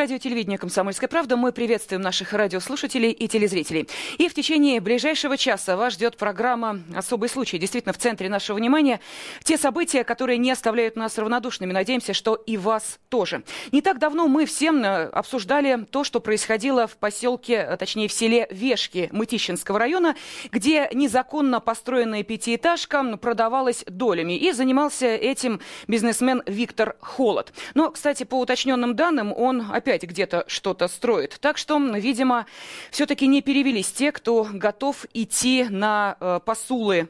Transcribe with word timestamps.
Радио 0.00 0.16
телевидение 0.16 0.56
«Комсомольская 0.56 1.10
правда». 1.10 1.36
Мы 1.36 1.52
приветствуем 1.52 2.00
наших 2.00 2.32
радиослушателей 2.32 3.10
и 3.10 3.28
телезрителей. 3.28 3.86
И 4.16 4.30
в 4.30 4.34
течение 4.34 4.80
ближайшего 4.80 5.36
часа 5.36 5.76
вас 5.76 5.92
ждет 5.92 6.16
программа 6.16 6.80
«Особый 6.96 7.28
случай». 7.28 7.58
Действительно, 7.58 7.92
в 7.92 7.98
центре 7.98 8.30
нашего 8.30 8.56
внимания 8.56 9.00
те 9.44 9.58
события, 9.58 10.02
которые 10.02 10.38
не 10.38 10.52
оставляют 10.52 10.96
нас 10.96 11.18
равнодушными. 11.18 11.74
Надеемся, 11.74 12.14
что 12.14 12.34
и 12.34 12.56
вас 12.56 12.98
тоже. 13.10 13.42
Не 13.72 13.82
так 13.82 13.98
давно 13.98 14.26
мы 14.26 14.46
всем 14.46 14.82
э, 14.82 15.04
обсуждали 15.08 15.84
то, 15.90 16.02
что 16.02 16.20
происходило 16.20 16.86
в 16.86 16.96
поселке, 16.96 17.56
э, 17.56 17.76
точнее 17.76 18.08
в 18.08 18.12
селе 18.14 18.48
Вешки 18.50 19.10
Мытищинского 19.12 19.78
района, 19.78 20.16
где 20.50 20.88
незаконно 20.94 21.60
построенная 21.60 22.22
пятиэтажка 22.22 23.18
продавалась 23.18 23.84
долями. 23.86 24.38
И 24.38 24.50
занимался 24.52 25.08
этим 25.08 25.60
бизнесмен 25.88 26.42
Виктор 26.46 26.96
Холод. 27.00 27.52
Но, 27.74 27.90
кстати, 27.90 28.24
по 28.24 28.40
уточненным 28.40 28.96
данным, 28.96 29.34
он 29.36 29.66
опять 29.70 29.89
где-то 29.98 30.44
что-то 30.46 30.88
строит. 30.88 31.38
Так 31.40 31.58
что, 31.58 31.78
видимо, 31.78 32.46
все-таки 32.90 33.26
не 33.26 33.42
перевелись 33.42 33.92
те, 33.92 34.12
кто 34.12 34.46
готов 34.52 35.06
идти 35.12 35.66
на 35.68 36.16
э, 36.20 36.40
посулы 36.44 37.08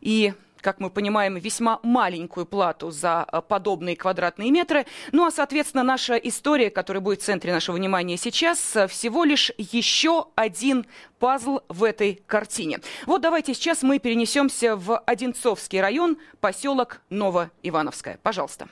и 0.00 0.32
как 0.66 0.80
мы 0.80 0.90
понимаем, 0.90 1.36
весьма 1.36 1.78
маленькую 1.84 2.44
плату 2.44 2.90
за 2.90 3.24
э, 3.30 3.40
подобные 3.40 3.94
квадратные 3.94 4.50
метры. 4.50 4.84
Ну 5.12 5.24
а, 5.24 5.30
соответственно, 5.30 5.84
наша 5.84 6.16
история, 6.16 6.70
которая 6.70 7.00
будет 7.00 7.20
в 7.20 7.24
центре 7.24 7.52
нашего 7.52 7.76
внимания 7.76 8.16
сейчас, 8.16 8.74
э, 8.74 8.88
всего 8.88 9.22
лишь 9.22 9.52
еще 9.58 10.26
один 10.34 10.84
пазл 11.20 11.60
в 11.68 11.84
этой 11.84 12.20
картине. 12.26 12.80
Вот 13.06 13.22
давайте 13.22 13.54
сейчас 13.54 13.82
мы 13.82 14.00
перенесемся 14.00 14.74
в 14.74 14.98
Одинцовский 14.98 15.80
район, 15.80 16.18
поселок 16.40 17.00
Новоивановская. 17.10 18.18
Пожалуйста. 18.24 18.68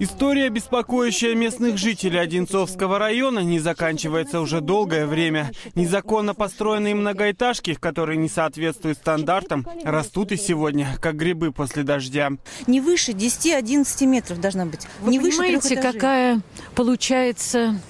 История, 0.00 0.48
беспокоящая 0.48 1.36
местных 1.36 1.78
жителей 1.78 2.18
Одинцовского 2.18 2.98
района, 2.98 3.38
не 3.38 3.60
заканчивается 3.60 4.40
уже 4.40 4.60
долгое 4.60 5.06
время. 5.06 5.52
Незаконно 5.76 6.34
построенные 6.34 6.96
многоэтажки, 6.96 7.74
которые 7.74 8.16
не 8.16 8.28
соответствуют 8.28 8.98
стандартам, 8.98 9.64
растут 9.84 10.32
и 10.32 10.36
сегодня, 10.36 10.98
как 11.00 11.14
грибы 11.14 11.52
после 11.52 11.84
дождя. 11.84 12.30
Не 12.66 12.80
выше 12.80 13.12
10-11 13.12 14.06
метров 14.06 14.40
должна 14.40 14.66
быть. 14.66 14.80
Вы 15.00 15.12
не 15.12 15.20
понимаете, 15.20 15.58
выше 15.58 15.76
какая 15.76 16.40
получается 16.74 17.80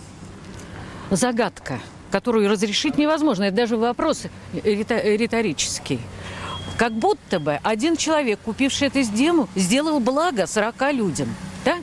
загадка, 1.10 1.80
которую 2.10 2.50
разрешить 2.50 2.98
невозможно. 2.98 3.44
Это 3.44 3.56
даже 3.56 3.78
вопрос 3.78 4.24
риторический. 4.52 6.00
Как 6.76 6.92
будто 6.92 7.40
бы 7.40 7.58
один 7.62 7.96
человек, 7.96 8.40
купивший 8.44 8.88
эту 8.88 9.00
сделку, 9.02 9.48
сделал 9.54 10.00
благо 10.00 10.46
40 10.46 10.92
людям. 10.92 11.34
Да? 11.64 11.76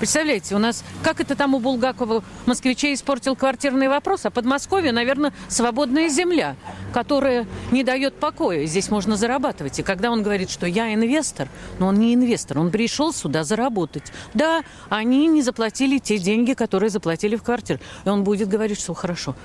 Представляете, 0.00 0.54
у 0.54 0.58
нас, 0.58 0.82
как 1.02 1.20
это 1.20 1.36
там 1.36 1.54
у 1.54 1.58
Булгакова, 1.58 2.24
москвичей 2.46 2.94
испортил 2.94 3.36
квартирный 3.36 3.88
вопрос, 3.88 4.24
а 4.24 4.30
Подмосковье, 4.30 4.92
наверное, 4.92 5.34
свободная 5.48 6.08
земля, 6.08 6.56
которая 6.94 7.46
не 7.70 7.84
дает 7.84 8.14
покоя. 8.14 8.64
Здесь 8.64 8.90
можно 8.90 9.16
зарабатывать. 9.16 9.78
И 9.78 9.82
когда 9.82 10.10
он 10.10 10.22
говорит, 10.22 10.48
что 10.48 10.66
я 10.66 10.94
инвестор, 10.94 11.50
но 11.78 11.88
он 11.88 11.96
не 11.96 12.14
инвестор, 12.14 12.58
он 12.58 12.70
пришел 12.70 13.12
сюда 13.12 13.44
заработать. 13.44 14.10
Да, 14.32 14.62
они 14.88 15.26
не 15.26 15.42
заплатили 15.42 15.98
те 15.98 16.16
деньги, 16.16 16.54
которые 16.54 16.88
заплатили 16.88 17.36
в 17.36 17.42
квартиру. 17.42 17.78
И 18.06 18.08
он 18.08 18.24
будет 18.24 18.48
говорить, 18.48 18.80
что 18.80 18.94
хорошо. 18.94 19.36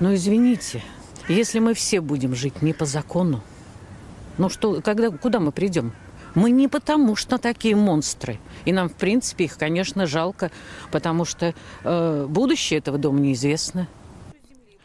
Но 0.00 0.12
извините, 0.16 0.82
если 1.28 1.60
мы 1.60 1.74
все 1.74 2.00
будем 2.00 2.34
жить 2.34 2.60
не 2.60 2.72
по 2.72 2.86
закону, 2.86 3.40
ну 4.36 4.48
что, 4.48 4.82
когда, 4.82 5.10
куда 5.10 5.38
мы 5.38 5.52
придем? 5.52 5.92
Мы 6.36 6.50
не 6.50 6.68
потому, 6.68 7.16
что 7.16 7.38
такие 7.38 7.74
монстры. 7.74 8.38
И 8.66 8.72
нам, 8.72 8.90
в 8.90 8.94
принципе, 8.94 9.44
их, 9.46 9.56
конечно, 9.56 10.06
жалко, 10.06 10.50
потому 10.92 11.24
что 11.24 11.54
э, 11.82 12.26
будущее 12.28 12.78
этого 12.78 12.98
дома 12.98 13.20
неизвестно. 13.20 13.88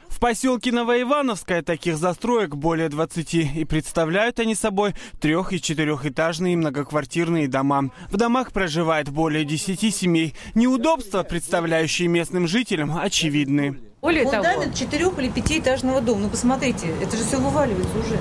В 0.07 0.19
поселке 0.21 0.71
Новоивановская 0.71 1.61
таких 1.61 1.97
застроек 1.97 2.55
более 2.55 2.87
20, 2.87 3.33
и 3.33 3.65
представляют 3.65 4.39
они 4.39 4.55
собой 4.55 4.93
трех- 5.19 5.51
и 5.51 5.59
четырехэтажные 5.61 6.55
многоквартирные 6.55 7.49
дома. 7.49 7.89
В 8.09 8.15
домах 8.15 8.53
проживает 8.53 9.09
более 9.09 9.43
10 9.43 9.93
семей. 9.93 10.33
Неудобства, 10.55 11.23
представляющие 11.23 12.07
местным 12.07 12.47
жителям, 12.47 12.97
очевидны. 12.97 13.77
Более 13.99 14.23
Фундамент 14.23 14.73
того... 14.73 14.73
четырех- 14.73 15.19
или 15.19 15.27
пятиэтажного 15.27 15.99
дома. 15.99 16.21
Ну, 16.21 16.29
посмотрите, 16.29 16.87
это 17.01 17.17
же 17.17 17.23
все 17.25 17.37
вываливается 17.37 17.97
уже. 17.99 18.19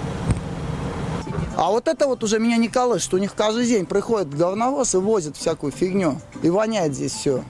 А 1.61 1.71
вот 1.71 1.89
это 1.89 2.07
вот 2.07 2.25
уже 2.25 2.39
меня 2.39 2.57
не 2.57 2.69
колышет, 2.69 3.13
у 3.13 3.19
них 3.19 3.35
каждый 3.35 3.67
день 3.67 3.85
приходят 3.85 4.35
говновоз 4.35 4.95
и 4.95 4.97
возят 4.97 5.37
всякую 5.37 5.73
фигню. 5.73 6.19
И 6.43 6.49
воняет 6.49 6.95
здесь 6.95 7.13
все. 7.13 7.45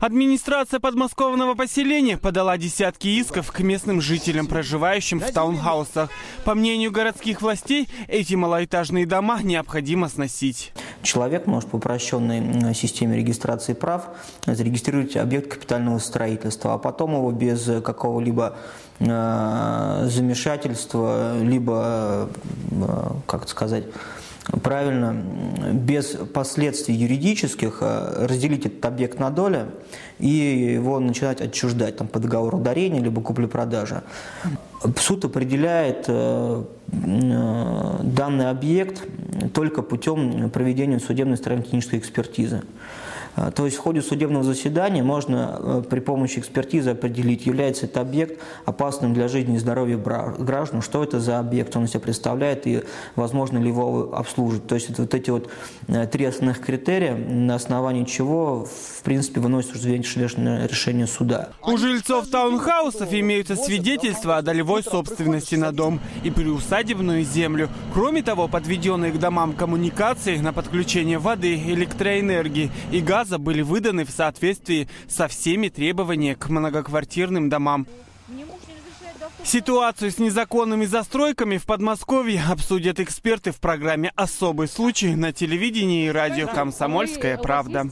Администрация 0.00 0.78
подмосковного 0.78 1.54
поселения 1.54 2.18
подала 2.18 2.58
десятки 2.58 3.08
исков 3.08 3.50
к 3.50 3.60
местным 3.60 4.02
жителям, 4.02 4.46
проживающим 4.46 5.20
в 5.20 5.32
таунхаусах. 5.32 6.10
По 6.44 6.54
мнению 6.54 6.92
городских 6.92 7.40
властей, 7.40 7.88
эти 8.06 8.34
малоэтажные 8.34 9.06
дома 9.06 9.40
необходимо 9.42 10.08
сносить. 10.08 10.72
Человек 11.02 11.46
может 11.46 11.70
по 11.70 11.76
упрощенной 11.76 12.74
системе 12.74 13.16
регистрации 13.16 13.72
прав 13.72 14.08
зарегистрировать 14.44 15.16
объект 15.16 15.54
капитального 15.54 15.98
строительства, 15.98 16.74
а 16.74 16.78
потом 16.78 17.14
его 17.14 17.30
без 17.30 17.64
какого-либо 17.82 18.56
э, 18.98 20.08
замешательства, 20.10 21.38
либо, 21.40 22.28
э, 22.70 23.10
как 23.26 23.48
сказать, 23.48 23.84
правильно, 24.62 25.16
без 25.72 26.16
последствий 26.32 26.94
юридических 26.94 27.78
э, 27.80 28.26
разделить 28.26 28.66
этот 28.66 28.84
объект 28.84 29.18
на 29.18 29.30
доли 29.30 29.66
и 30.18 30.28
его 30.28 31.00
начинать 31.00 31.40
отчуждать 31.40 31.96
там, 31.96 32.08
по 32.08 32.18
договору 32.18 32.58
дарения 32.58 33.02
либо 33.02 33.20
купли-продажи. 33.20 34.02
Суд 34.98 35.24
определяет 35.24 36.04
э, 36.08 36.64
э, 36.92 37.98
данный 38.02 38.50
объект 38.50 39.02
только 39.52 39.82
путем 39.82 40.50
проведения 40.50 41.00
судебной 41.00 41.36
строительно-технической 41.36 41.98
экспертизы. 41.98 42.62
А, 43.36 43.50
то 43.50 43.66
есть 43.66 43.76
в 43.76 43.80
ходе 43.80 44.00
судебного 44.00 44.42
заседания 44.42 45.02
можно 45.02 45.56
э, 45.58 45.82
при 45.88 46.00
помощи 46.00 46.38
экспертизы 46.38 46.90
определить, 46.90 47.46
является 47.46 47.84
это 47.84 48.00
объект 48.00 48.40
опасным 48.64 49.12
для 49.12 49.28
жизни 49.28 49.56
и 49.56 49.58
здоровья 49.58 49.98
граждан, 49.98 50.80
что 50.80 51.04
это 51.04 51.20
за 51.20 51.38
объект, 51.38 51.76
он 51.76 51.84
из 51.84 51.90
себя 51.90 52.00
представляет 52.00 52.66
и 52.66 52.82
возможно 53.14 53.58
ли 53.58 53.68
его 53.68 54.14
обслужить. 54.14 54.66
То 54.66 54.74
есть 54.74 54.98
вот 54.98 55.14
эти 55.14 55.30
вот 55.30 55.50
э, 55.88 56.06
три 56.06 56.24
основных 56.24 56.60
критерия, 56.60 57.14
на 57.14 57.54
основании 57.54 58.04
чего 58.04 58.64
в 58.64 59.02
принципе 59.02 59.40
взвешенное 59.40 60.66
решение 60.66 61.06
суда. 61.06 61.50
У 61.62 61.76
жильцов 61.76 62.28
таунхаусов 62.28 63.12
имеются 63.12 63.56
свидетельства 63.56 64.38
о 64.38 64.42
долевой 64.42 64.82
собственности 64.82 65.56
на 65.56 65.72
дом 65.72 66.00
и 66.24 66.30
приусадебную 66.30 67.24
землю. 67.24 67.68
Кроме 67.92 68.22
того, 68.22 68.48
подведенные 68.48 69.12
к 69.12 69.18
домам 69.18 69.52
коммуникации 69.52 70.38
на 70.38 70.52
подключение 70.52 71.18
воды, 71.18 71.54
электроэнергии 71.54 72.70
и 72.90 73.00
газа 73.00 73.25
газа 73.26 73.38
были 73.38 73.62
выданы 73.62 74.04
в 74.04 74.10
соответствии 74.10 74.88
со 75.08 75.26
всеми 75.26 75.68
требованиями 75.68 76.34
к 76.34 76.48
многоквартирным 76.48 77.48
домам. 77.48 77.86
Ситуацию 79.46 80.10
с 80.10 80.18
незаконными 80.18 80.86
застройками 80.86 81.56
в 81.56 81.66
Подмосковье 81.66 82.42
обсудят 82.50 82.98
эксперты 82.98 83.52
в 83.52 83.60
программе 83.60 84.10
«Особый 84.16 84.66
случай» 84.66 85.14
на 85.14 85.32
телевидении 85.32 86.06
и 86.06 86.10
радио 86.10 86.48
«Комсомольская 86.48 87.38
правда». 87.38 87.84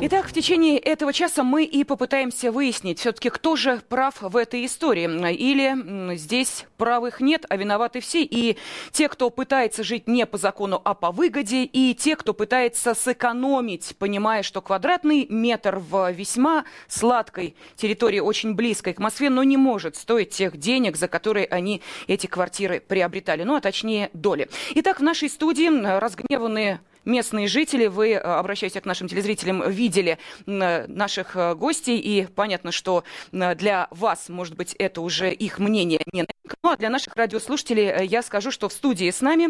Итак, 0.00 0.26
в 0.26 0.32
течение 0.32 0.76
этого 0.80 1.12
часа 1.12 1.44
мы 1.44 1.62
и 1.62 1.84
попытаемся 1.84 2.50
выяснить, 2.50 2.98
все-таки 2.98 3.30
кто 3.30 3.54
же 3.54 3.80
прав 3.88 4.22
в 4.22 4.36
этой 4.36 4.66
истории. 4.66 5.04
Или 5.34 6.16
здесь 6.16 6.66
правых 6.78 7.20
нет, 7.20 7.46
а 7.48 7.56
виноваты 7.56 8.00
все. 8.00 8.24
И 8.24 8.56
те, 8.90 9.08
кто 9.08 9.30
пытается 9.30 9.84
жить 9.84 10.08
не 10.08 10.26
по 10.26 10.36
закону, 10.36 10.82
а 10.84 10.94
по 10.94 11.12
выгоде, 11.12 11.62
и 11.62 11.94
те, 11.94 12.16
кто 12.16 12.34
пытается 12.34 12.94
сэкономить, 12.94 13.94
понимая, 14.00 14.42
что 14.42 14.60
квадратный 14.60 15.28
метр 15.30 15.76
в 15.78 16.10
весьма 16.10 16.64
сладкой 16.88 17.54
территории, 17.76 18.18
очень 18.18 18.54
близкой 18.54 18.94
к 18.94 18.98
Москве, 18.98 19.30
но 19.30 19.44
не 19.44 19.56
может 19.56 19.94
стоить 19.94 20.23
стоить 20.24 20.30
тех 20.30 20.56
денег, 20.56 20.96
за 20.96 21.08
которые 21.08 21.46
они 21.46 21.80
эти 22.06 22.26
квартиры 22.26 22.80
приобретали, 22.80 23.44
ну 23.44 23.54
а 23.54 23.60
точнее 23.60 24.10
доли. 24.12 24.48
Итак, 24.74 25.00
в 25.00 25.02
нашей 25.02 25.28
студии 25.28 25.70
разгневанные 25.98 26.80
местные 27.04 27.48
жители, 27.48 27.86
вы, 27.86 28.12
э, 28.12 28.18
обращаясь 28.18 28.72
к 28.72 28.84
нашим 28.84 29.08
телезрителям, 29.08 29.62
видели 29.70 30.18
наших 30.46 31.36
э, 31.36 31.54
гостей, 31.54 31.98
и 31.98 32.26
понятно, 32.34 32.72
что 32.72 33.04
для 33.32 33.88
вас, 33.90 34.28
может 34.28 34.56
быть, 34.56 34.74
это 34.78 35.00
уже 35.00 35.32
их 35.32 35.58
мнение 35.58 36.00
не 36.12 36.24
Ну 36.62 36.70
а 36.70 36.76
для 36.76 36.90
наших 36.90 37.16
радиослушателей 37.16 37.86
э, 37.86 38.04
я 38.04 38.22
скажу, 38.22 38.50
что 38.50 38.68
в 38.68 38.72
студии 38.72 39.10
с 39.10 39.22
нами 39.22 39.48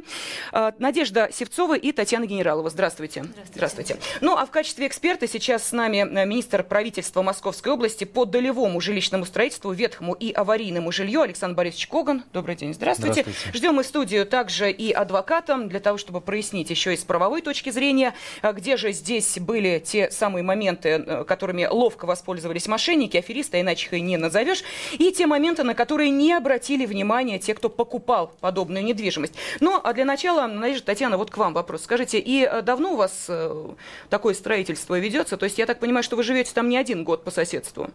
э, 0.53 0.73
Надежда 0.79 1.29
Севцова 1.33 1.77
и 1.77 1.91
Татьяна 1.91 2.27
Генералова. 2.27 2.71
Здравствуйте. 2.71 3.25
Здравствуйте. 3.53 3.95
Здравствуйте. 3.95 3.97
Ну 4.21 4.37
а 4.37 4.47
в 4.47 4.53
качестве 4.53 4.87
эксперта 4.87 5.27
сейчас 5.27 5.67
с 5.67 5.73
нами 5.73 6.07
э, 6.09 6.25
министр 6.25 6.63
правительства 6.63 7.23
Московской 7.23 7.73
области 7.73 8.05
по 8.05 8.25
долевому 8.25 8.81
жилищному 8.81 9.25
строительству, 9.25 9.73
ветхому 9.73 10.15
и 10.15 10.31
аварийному 10.31 10.93
жилью 10.93 11.23
Александр 11.23 11.57
Борисович 11.57 11.89
Коган. 11.89 12.23
Добрый 12.33 12.55
день. 12.55 12.73
Здравствуйте. 12.73 13.23
Здравствуйте. 13.23 13.59
Ждем 13.59 13.75
мы 13.75 13.83
студию 13.83 14.25
также 14.25 14.71
и 14.71 14.93
адвоката 14.93 15.57
для 15.57 15.81
того, 15.81 15.99
чтобы 15.99 16.21
прояснить 16.21 16.71
еще 16.71 16.95
и 16.95 16.97
с 16.97 17.03
правовой 17.03 17.43
точки 17.43 17.71
зрения, 17.71 18.15
где 18.43 18.77
же 18.77 18.93
здесь 18.93 19.41
были 19.41 19.83
те 19.85 20.13
самые 20.13 20.45
моменты, 20.45 21.25
которыми 21.27 21.67
ловко 21.67 22.07
воспользовались 22.07 22.69
мошенники, 22.69 23.17
аферисты, 23.17 23.57
а 23.57 23.61
иначе 23.63 23.87
их 23.87 23.95
и 23.95 24.01
не 24.01 24.17
назовешь, 24.17 24.63
и 24.93 25.11
те 25.11 25.27
моменты, 25.27 25.65
на 25.65 25.75
которые 25.75 26.11
не 26.11 26.33
обратили 26.33 26.84
внимания 26.87 27.39
те, 27.39 27.55
кто 27.55 27.69
покупал 27.69 28.33
подобную 28.41 28.85
недвижимость. 28.85 29.35
Ну, 29.61 29.81
а 29.83 29.93
для 29.93 30.05
начала, 30.05 30.47
Надежда 30.47 30.87
Татьяна, 30.87 31.17
вот 31.17 31.31
к 31.31 31.37
вам 31.37 31.55
вопрос. 31.55 31.83
Скажите, 31.85 32.19
и 32.19 32.45
э, 32.45 32.63
давно 32.63 32.93
у 32.93 32.97
вас 32.97 33.27
э, 33.29 33.71
такое 34.11 34.35
строительство 34.35 34.99
ведется? 34.99 35.37
То 35.37 35.45
есть 35.45 35.59
я 35.59 35.67
так 35.67 35.81
понимаю, 35.81 36.03
что 36.03 36.17
вы 36.17 36.23
живете 36.23 36.53
там 36.55 36.69
не 36.69 36.77
один 36.77 37.05
год 37.05 37.25
по 37.25 37.31
соседству? 37.31 37.91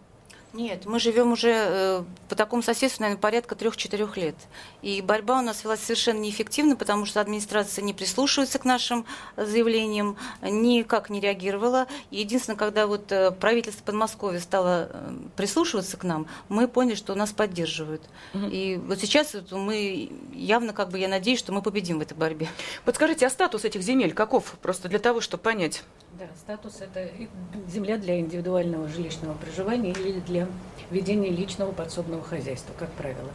Нет, 0.52 0.84
мы 0.84 0.98
живем 0.98 1.30
уже 1.30 1.52
э, 1.52 2.02
по 2.28 2.34
такому 2.34 2.60
соседству, 2.62 3.02
наверное, 3.02 3.20
порядка 3.20 3.54
трех-четырех 3.54 4.16
лет. 4.16 4.34
И 4.82 5.00
борьба 5.00 5.38
у 5.38 5.42
нас 5.42 5.62
велась 5.62 5.80
совершенно 5.80 6.18
неэффективно, 6.18 6.74
потому 6.74 7.06
что 7.06 7.20
администрация 7.20 7.84
не 7.84 7.94
прислушивается 7.94 8.58
к 8.58 8.64
нашим 8.64 9.06
э, 9.36 9.46
заявлениям, 9.46 10.16
никак 10.42 11.08
не 11.08 11.20
реагировала. 11.20 11.86
И 12.10 12.18
единственное, 12.18 12.56
когда 12.56 12.88
вот 12.88 13.12
э, 13.12 13.30
правительство 13.30 13.84
Подмосковья 13.84 14.40
стало 14.40 14.90
э, 14.92 15.14
прислушиваться 15.36 15.96
к 15.96 16.02
нам, 16.02 16.26
мы 16.48 16.66
поняли, 16.66 16.96
что 16.96 17.14
нас 17.14 17.30
поддерживают. 17.30 18.02
И 18.34 18.80
вот 18.84 18.98
сейчас 18.98 19.34
вот 19.34 19.52
мы 19.52 20.10
явно, 20.32 20.72
как 20.72 20.90
бы, 20.90 20.98
я 20.98 21.06
надеюсь, 21.06 21.38
что 21.38 21.52
мы 21.52 21.62
победим 21.62 22.00
в 22.00 22.02
этой 22.02 22.14
борьбе. 22.14 22.48
Подскажите, 22.84 23.24
а 23.24 23.30
статус 23.30 23.64
этих 23.64 23.82
земель 23.82 24.12
каков? 24.12 24.56
Просто 24.60 24.88
для 24.88 24.98
того, 24.98 25.20
чтобы 25.20 25.44
понять. 25.44 25.84
Да, 26.20 26.26
статус 26.36 26.82
это 26.82 27.08
земля 27.66 27.96
для 27.96 28.20
индивидуального 28.20 28.86
жилищного 28.88 29.32
проживания 29.32 29.92
или 29.92 30.20
для 30.20 30.48
ведения 30.90 31.30
личного 31.30 31.72
подсобного 31.72 32.22
хозяйства, 32.22 32.74
как 32.78 32.90
правило. 32.90 33.30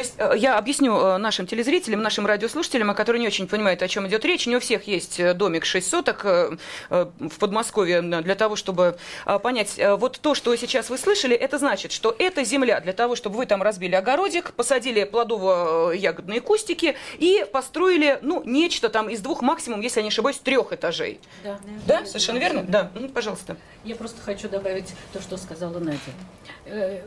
Есть 0.00 0.14
э, 0.16 0.32
я 0.36 0.56
объясню 0.56 0.96
э, 0.96 1.16
нашим 1.18 1.46
телезрителям, 1.46 2.02
нашим 2.02 2.26
радиослушателям, 2.26 2.94
которые 2.94 3.20
не 3.20 3.26
очень 3.26 3.46
понимают, 3.46 3.82
о 3.82 3.88
чем 3.88 4.08
идет 4.08 4.24
речь. 4.24 4.46
Не 4.46 4.56
у 4.56 4.60
всех 4.60 4.84
есть 4.84 5.20
э, 5.20 5.34
домик 5.34 5.64
6 5.64 5.88
соток 5.88 6.24
в 6.24 7.38
Подмосковье 7.38 8.00
для 8.02 8.34
того, 8.34 8.56
чтобы 8.56 8.96
понять. 9.42 9.78
Вот 9.98 10.18
то, 10.20 10.34
что 10.34 10.54
сейчас 10.56 10.90
вы 10.90 10.98
слышали, 10.98 11.36
это 11.36 11.58
значит, 11.58 11.92
что 11.92 12.14
это 12.18 12.44
земля 12.44 12.80
для 12.80 12.92
того, 12.92 13.16
чтобы 13.16 13.36
вы 13.36 13.46
там 13.46 13.62
разбили 13.62 13.94
огородик, 13.94 14.52
посадили 14.52 15.04
плодово-ягодные 15.04 16.40
кустики 16.40 16.96
и 17.18 17.46
построили, 17.52 18.18
ну, 18.22 18.42
нечто 18.44 18.88
там 18.88 19.08
из 19.08 19.20
двух, 19.20 19.42
максимум, 19.42 19.80
если 19.80 20.00
я 20.00 20.04
не 20.04 20.08
ошибаюсь, 20.08 20.38
трех 20.38 20.72
этажей. 20.72 21.20
Да, 21.44 21.58
Да, 21.86 22.06
совершенно 22.06 22.38
верно? 22.38 22.62
Да, 22.62 22.90
Ну, 22.94 23.08
пожалуйста. 23.08 23.56
Я 23.84 23.96
просто 23.96 24.20
хочу 24.20 24.48
добавить 24.48 24.92
то, 25.12 25.20
что 25.20 25.36
сказала 25.36 25.78
Надя. 25.78 27.04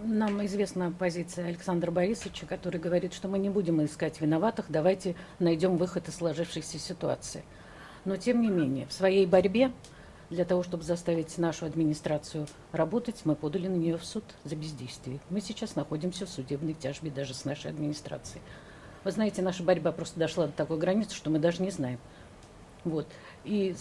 Нам 0.00 0.46
известна 0.46 0.92
позиция 0.96 1.48
Александра 1.48 1.90
Борисовича, 1.90 2.46
который 2.46 2.80
говорит, 2.80 3.12
что 3.12 3.26
мы 3.26 3.36
не 3.40 3.50
будем 3.50 3.84
искать 3.84 4.20
виноватых, 4.20 4.66
давайте 4.68 5.16
найдем 5.40 5.76
выход 5.76 6.06
из 6.06 6.14
сложившейся 6.14 6.78
ситуации. 6.78 7.42
Но 8.04 8.16
тем 8.16 8.40
не 8.40 8.48
менее, 8.48 8.86
в 8.86 8.92
своей 8.92 9.26
борьбе 9.26 9.72
для 10.30 10.44
того, 10.44 10.62
чтобы 10.62 10.84
заставить 10.84 11.36
нашу 11.36 11.66
администрацию 11.66 12.46
работать, 12.70 13.22
мы 13.24 13.34
подали 13.34 13.66
на 13.66 13.74
нее 13.74 13.98
в 13.98 14.04
суд 14.04 14.22
за 14.44 14.54
бездействие. 14.54 15.18
Мы 15.30 15.40
сейчас 15.40 15.74
находимся 15.74 16.26
в 16.26 16.30
судебной 16.30 16.74
тяжбе 16.74 17.10
даже 17.10 17.34
с 17.34 17.44
нашей 17.44 17.72
администрацией. 17.72 18.40
Вы 19.02 19.10
знаете, 19.10 19.42
наша 19.42 19.64
борьба 19.64 19.90
просто 19.90 20.20
дошла 20.20 20.46
до 20.46 20.52
такой 20.52 20.78
границы, 20.78 21.16
что 21.16 21.28
мы 21.28 21.40
даже 21.40 21.60
не 21.60 21.72
знаем. 21.72 21.98
Вот. 22.84 23.08
И 23.44 23.74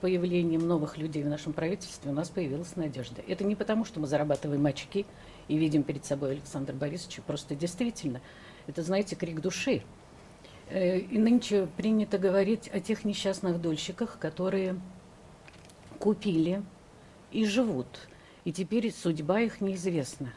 появлением 0.00 0.66
новых 0.66 0.98
людей 0.98 1.22
в 1.22 1.28
нашем 1.28 1.52
правительстве 1.52 2.10
у 2.10 2.14
нас 2.14 2.28
появилась 2.30 2.76
надежда. 2.76 3.22
Это 3.28 3.44
не 3.44 3.54
потому, 3.54 3.84
что 3.84 4.00
мы 4.00 4.06
зарабатываем 4.06 4.64
очки 4.66 5.06
и 5.48 5.56
видим 5.56 5.82
перед 5.82 6.04
собой 6.04 6.32
Александра 6.32 6.74
Борисовича, 6.74 7.22
просто 7.26 7.54
действительно, 7.54 8.20
это, 8.66 8.82
знаете, 8.82 9.16
крик 9.16 9.40
души. 9.40 9.82
Э, 10.68 10.98
И 10.98 11.18
нынче 11.18 11.68
принято 11.76 12.18
говорить 12.18 12.68
о 12.72 12.80
тех 12.80 13.04
несчастных 13.04 13.60
дольщиках, 13.60 14.18
которые 14.18 14.80
купили 15.98 16.62
и 17.30 17.44
живут. 17.44 18.08
И 18.44 18.52
теперь 18.52 18.92
судьба 18.92 19.40
их 19.40 19.60
неизвестна. 19.60 20.32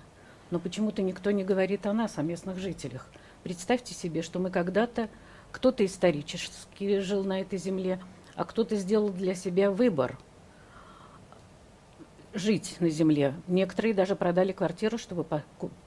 Но 0.51 0.59
почему-то 0.59 1.01
никто 1.01 1.31
не 1.31 1.43
говорит 1.43 1.85
о 1.85 1.93
нас, 1.93 2.17
о 2.17 2.21
местных 2.21 2.57
жителях. 2.59 3.07
Представьте 3.43 3.93
себе, 3.93 4.21
что 4.21 4.39
мы 4.39 4.51
когда-то, 4.51 5.09
кто-то 5.51 5.85
исторически 5.85 6.99
жил 6.99 7.23
на 7.23 7.41
этой 7.41 7.57
земле, 7.57 7.99
а 8.35 8.45
кто-то 8.45 8.75
сделал 8.75 9.09
для 9.09 9.35
себя 9.35 9.71
выбор 9.71 10.17
жить 12.33 12.77
на 12.79 12.89
земле. 12.89 13.33
Некоторые 13.47 13.93
даже 13.93 14.15
продали 14.15 14.51
квартиру, 14.51 14.97
чтобы 14.97 15.25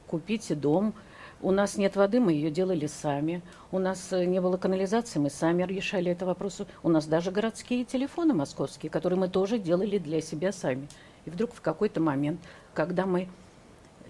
купить 0.06 0.58
дом. 0.58 0.94
У 1.43 1.50
нас 1.50 1.76
нет 1.76 1.96
воды, 1.96 2.19
мы 2.19 2.32
ее 2.32 2.50
делали 2.50 2.87
сами. 2.87 3.43
У 3.70 3.78
нас 3.78 4.10
э, 4.12 4.25
не 4.25 4.40
было 4.40 4.56
канализации, 4.56 5.19
мы 5.19 5.28
сами 5.28 5.64
решали 5.64 6.10
это 6.10 6.25
вопрос. 6.25 6.62
У 6.82 6.88
нас 6.88 7.06
даже 7.06 7.31
городские 7.31 7.84
телефоны 7.84 8.32
московские, 8.32 8.88
которые 8.88 9.19
мы 9.19 9.28
тоже 9.28 9.58
делали 9.58 9.99
для 9.99 10.22
себя 10.22 10.50
сами. 10.50 10.88
И 11.26 11.31
вдруг 11.31 11.52
в 11.52 11.60
какой-то 11.60 12.00
момент, 12.00 12.40
когда 12.72 13.04
мы 13.04 13.28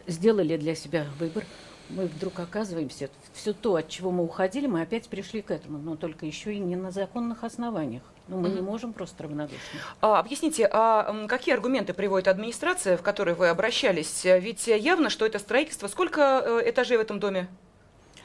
сделали 0.06 0.56
для 0.56 0.76
себя 0.76 1.06
выбор, 1.18 1.44
мы 1.88 2.06
вдруг 2.06 2.38
оказываемся, 2.38 3.10
все 3.32 3.52
то, 3.52 3.74
от 3.74 3.88
чего 3.88 4.12
мы 4.12 4.22
уходили, 4.22 4.66
мы 4.66 4.82
опять 4.82 5.08
пришли 5.08 5.42
к 5.42 5.50
этому, 5.50 5.78
но 5.78 5.96
только 5.96 6.26
еще 6.26 6.54
и 6.54 6.58
не 6.58 6.76
на 6.76 6.92
законных 6.92 7.42
основаниях. 7.42 8.02
Ну, 8.28 8.38
мы 8.38 8.48
не 8.48 8.60
можем 8.60 8.92
просто 8.92 9.22
равнодушны. 9.22 9.58
А, 10.00 10.18
объясните, 10.18 10.68
а 10.70 11.26
какие 11.28 11.54
аргументы 11.54 11.94
приводит 11.94 12.26
администрация, 12.28 12.96
в 12.96 13.02
которой 13.02 13.34
вы 13.36 13.48
обращались? 13.48 14.24
Ведь 14.24 14.66
явно, 14.66 15.10
что 15.10 15.24
это 15.24 15.38
строительство. 15.38 15.86
Сколько 15.86 16.42
э, 16.44 16.70
этажей 16.70 16.96
в 16.96 17.00
этом 17.00 17.20
доме? 17.20 17.46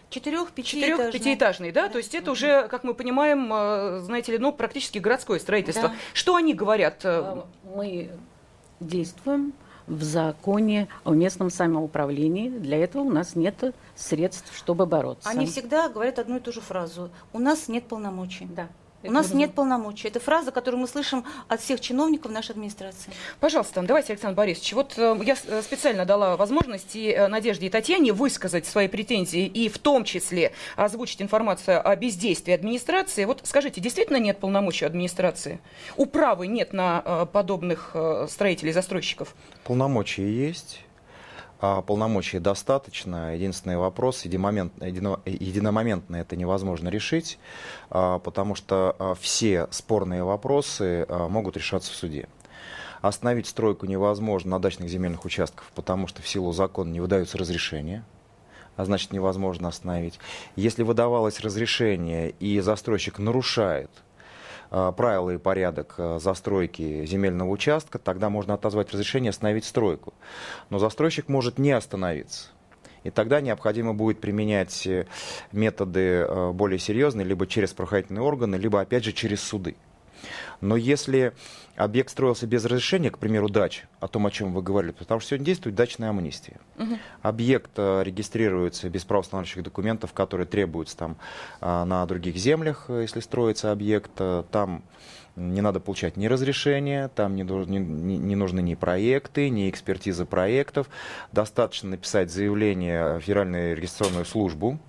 Четырех, 0.10 0.54
Четырех, 0.56 0.98
пятиэтажный. 0.98 1.12
пятиэтажный, 1.12 1.72
да? 1.72 1.88
То 1.88 2.00
есть 2.00 2.16
это 2.16 2.32
уже, 2.32 2.68
как 2.68 2.84
мы 2.84 2.94
понимаем, 2.96 3.50
э, 3.54 4.00
знаете 4.00 4.32
ли, 4.34 4.40
ну, 4.40 4.52
практически 4.52 4.98
городское 4.98 5.40
строительство. 5.40 5.90
Да. 5.90 5.96
Что 6.14 6.36
они 6.36 6.54
говорят? 6.54 7.06
э, 7.06 7.22
А, 7.24 7.46
Мы 7.76 8.10
действуем 8.80 9.54
в 9.88 10.04
законе 10.04 10.88
о 11.04 11.12
местном 11.12 11.50
самоуправлении. 11.50 12.50
Для 12.50 12.78
этого 12.78 13.04
у 13.04 13.10
нас 13.10 13.36
нет 13.36 13.74
средств, 13.96 14.52
чтобы 14.58 14.86
бороться. 14.86 15.30
Они 15.30 15.46
всегда 15.46 15.90
говорят 15.90 16.18
одну 16.20 16.38
и 16.38 16.40
ту 16.40 16.52
же 16.52 16.62
фразу. 16.62 17.10
У 17.34 17.40
нас 17.40 17.68
нет 17.68 17.86
полномочий. 17.86 18.48
Да. 18.50 18.68
У 19.04 19.12
нас 19.12 19.34
нет 19.34 19.54
полномочий. 19.54 20.08
Это 20.08 20.20
фраза, 20.20 20.52
которую 20.52 20.82
мы 20.82 20.88
слышим 20.88 21.26
от 21.48 21.62
всех 21.62 21.80
чиновников 21.80 22.32
нашей 22.32 22.52
администрации. 22.52 23.12
Пожалуйста, 23.40 23.82
давайте, 23.82 24.14
Александр 24.14 24.36
Борисович, 24.36 24.74
вот 24.74 24.94
э, 24.98 25.20
я 25.24 25.36
э, 25.48 25.62
специально 25.62 26.06
дала 26.06 26.38
возможность 26.38 26.96
и 26.96 27.10
э, 27.10 27.28
Надежде, 27.28 27.68
и 27.68 27.70
Татьяне 27.70 28.14
высказать 28.14 28.66
свои 28.66 28.88
претензии 28.88 29.46
и 29.46 29.70
в 29.70 29.80
том 29.80 30.04
числе 30.04 30.54
озвучить 30.76 31.22
информацию 31.22 31.88
о 31.88 31.96
бездействии 31.96 32.54
администрации. 32.54 33.26
Вот 33.26 33.42
скажите, 33.44 33.82
действительно 33.82 34.18
нет 34.18 34.40
полномочий 34.40 34.86
администрации? 34.86 35.60
Управы 35.98 36.48
нет 36.48 36.74
на 36.74 37.26
подобных 37.32 37.96
строителей, 38.30 38.72
застройщиков? 38.72 39.36
Полномочия 39.64 40.30
есть. 40.30 40.82
А 41.62 41.82
Полномочий 41.84 42.40
достаточно. 42.40 43.36
Единственный 43.36 43.78
вопрос, 43.78 44.26
единомомент- 44.26 44.78
едино- 44.80 45.22
единомоментно 45.26 46.16
это 46.16 46.36
невозможно 46.36 46.90
решить, 46.90 47.38
а, 47.92 48.18
потому 48.18 48.56
что 48.56 48.96
а, 48.98 49.14
все 49.14 49.68
спорные 49.70 50.24
вопросы 50.24 51.06
могут 51.08 51.58
решаться 51.58 51.92
в 51.92 51.96
суде. 51.96 52.28
Остановить 53.02 53.48
стройку 53.48 53.86
невозможно 53.86 54.52
на 54.52 54.60
дачных 54.60 54.90
земельных 54.90 55.24
участках, 55.24 55.68
потому 55.76 56.08
что 56.08 56.22
в 56.22 56.28
силу 56.28 56.52
закона 56.52 56.92
не 56.92 57.00
выдаются 57.00 57.38
разрешения, 57.38 58.04
а 58.76 58.86
значит 58.86 59.12
невозможно 59.12 59.68
остановить. 59.68 60.20
Если 60.56 60.84
выдавалось 60.84 61.40
разрешение 61.42 62.32
и 62.40 62.60
застройщик 62.60 63.20
нарушает 63.20 63.90
правила 64.72 65.32
и 65.32 65.38
порядок 65.38 65.96
э, 65.98 66.20
застройки 66.20 67.06
земельного 67.06 67.50
участка, 67.50 68.00
тогда 68.00 68.30
можно 68.30 68.54
отозвать 68.54 68.92
разрешение 68.92 69.32
остановить 69.32 69.66
стройку. 69.66 70.14
Но 70.70 70.80
застройщик 70.80 71.28
может 71.28 71.60
не 71.60 71.72
остановиться. 71.72 72.50
И 73.04 73.10
тогда 73.10 73.42
необходимо 73.42 73.94
будет 73.94 74.22
применять 74.22 74.88
э, 74.88 75.08
методы 75.52 76.00
э, 76.00 76.52
более 76.52 76.80
серьезные, 76.80 77.26
либо 77.26 77.48
через 77.48 77.74
правоохранительные 77.74 78.24
органы, 78.24 78.56
либо 78.56 78.80
опять 78.80 79.04
же 79.04 79.12
через 79.12 79.42
суды. 79.42 79.76
Но 80.62 80.76
если 80.76 81.34
объект 81.76 82.12
строился 82.12 82.48
без 82.48 82.64
разрешения, 82.66 83.10
к 83.10 83.18
примеру, 83.18 83.50
дач, 83.50 83.86
о 84.00 84.08
том, 84.08 84.28
о 84.28 84.32
чем 84.32 84.54
вы 84.54 84.62
говорили, 84.62 84.92
потому 84.92 85.20
что 85.20 85.30
сегодня 85.30 85.46
действует 85.46 85.76
дачная 85.76 86.10
амнистия. 86.10 86.60
Объект 87.22 87.72
э, 87.78 88.04
регистрируется 88.04 88.90
без 88.90 89.04
правоустанавливающих 89.04 89.64
документов, 89.64 90.14
которые 90.14 90.48
требуются 90.48 90.98
там 90.98 91.18
э, 91.60 91.84
на 91.84 92.06
других 92.06 92.38
землях, 92.38 92.86
э, 92.88 93.02
если 93.02 93.20
строится 93.20 93.72
объект. 93.72 94.12
Там 94.52 94.84
не 95.36 95.62
надо 95.62 95.80
получать 95.80 96.18
ни 96.18 96.28
разрешения, 96.28 97.08
там 97.10 97.36
не, 97.36 97.44
не, 97.44 98.18
не 98.18 98.36
нужны 98.36 98.62
ни 98.62 98.76
проекты, 98.76 99.50
ни 99.50 99.70
экспертизы 99.70 100.26
проектов. 100.26 100.90
Достаточно 101.32 101.92
написать 101.92 102.32
заявление 102.32 103.18
в 103.18 103.22
Федеральную 103.22 103.76
регистрационную 103.76 104.26
службу, 104.26 104.80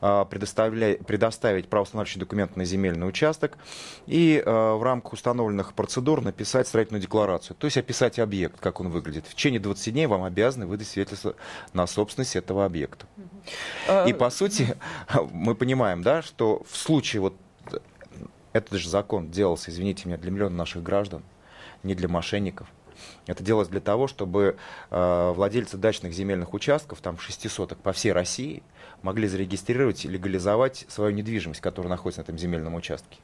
предоставить 0.00 1.68
правоустанавливающий 1.68 2.20
документ 2.20 2.56
на 2.56 2.64
земельный 2.64 3.06
участок 3.06 3.58
и 4.06 4.42
а, 4.44 4.76
в 4.76 4.82
рамках 4.82 5.12
установленных 5.12 5.74
процедур 5.74 6.22
написать 6.22 6.66
строительную 6.66 7.02
декларацию, 7.02 7.56
то 7.56 7.66
есть 7.66 7.76
описать 7.76 8.18
объект, 8.18 8.58
как 8.60 8.80
он 8.80 8.88
выглядит. 8.88 9.26
В 9.26 9.34
течение 9.34 9.60
20 9.60 9.92
дней 9.92 10.06
вам 10.06 10.24
обязаны 10.24 10.66
выдать 10.66 10.88
свидетельство 10.88 11.34
на 11.74 11.86
собственность 11.86 12.36
этого 12.36 12.64
объекта. 12.64 13.06
И 14.06 14.12
по 14.12 14.30
сути 14.30 14.74
мы 15.32 15.54
понимаем, 15.54 16.02
да, 16.02 16.22
что 16.22 16.62
в 16.68 16.76
случае 16.76 17.20
вот 17.20 17.34
этот 18.52 18.78
же 18.78 18.88
закон 18.88 19.30
делался, 19.30 19.70
извините 19.70 20.08
меня, 20.08 20.16
для 20.16 20.30
миллиона 20.30 20.56
наших 20.56 20.82
граждан, 20.82 21.22
не 21.82 21.94
для 21.94 22.08
мошенников. 22.08 22.68
Это 23.26 23.42
делалось 23.42 23.68
для 23.68 23.80
того, 23.80 24.06
чтобы 24.06 24.56
э, 24.90 25.32
владельцы 25.34 25.76
дачных 25.76 26.12
земельных 26.12 26.54
участков, 26.54 27.00
там 27.00 27.18
6 27.18 27.50
соток 27.50 27.78
по 27.78 27.92
всей 27.92 28.12
России, 28.12 28.62
могли 29.02 29.28
зарегистрировать 29.28 30.04
и 30.04 30.08
легализовать 30.08 30.86
свою 30.88 31.14
недвижимость, 31.14 31.60
которая 31.60 31.90
находится 31.90 32.20
на 32.20 32.24
этом 32.24 32.38
земельном 32.38 32.74
участке. 32.74 33.18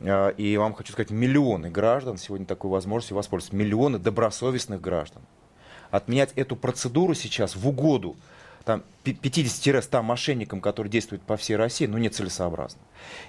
Э, 0.00 0.32
и 0.36 0.56
вам 0.56 0.74
хочу 0.74 0.92
сказать, 0.92 1.10
миллионы 1.10 1.70
граждан 1.70 2.18
сегодня 2.18 2.46
такой 2.46 2.70
возможностью 2.70 3.16
воспользуются. 3.16 3.56
Миллионы 3.56 3.98
добросовестных 3.98 4.80
граждан. 4.80 5.22
Отменять 5.90 6.32
эту 6.36 6.56
процедуру 6.56 7.14
сейчас 7.14 7.56
в 7.56 7.66
угоду 7.68 8.16
там, 8.64 8.82
50-100 9.04 10.02
мошенникам, 10.02 10.60
которые 10.60 10.90
действуют 10.90 11.22
по 11.22 11.36
всей 11.36 11.54
России, 11.54 11.86
ну, 11.86 11.98
нецелесообразно. 11.98 12.80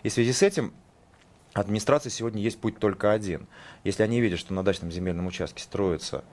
И 0.01 0.09
в 0.09 0.13
связи 0.13 0.33
с 0.33 0.41
этим 0.41 0.73
администрации 1.59 2.09
сегодня 2.09 2.41
есть 2.41 2.59
путь 2.59 2.79
только 2.79 3.11
один. 3.11 3.47
Если 3.83 4.03
они 4.03 4.21
видят, 4.21 4.39
что 4.39 4.53
на 4.53 4.63
дачном 4.63 4.91
земельном 4.91 5.27
участке 5.27 5.63
строится 5.63 6.23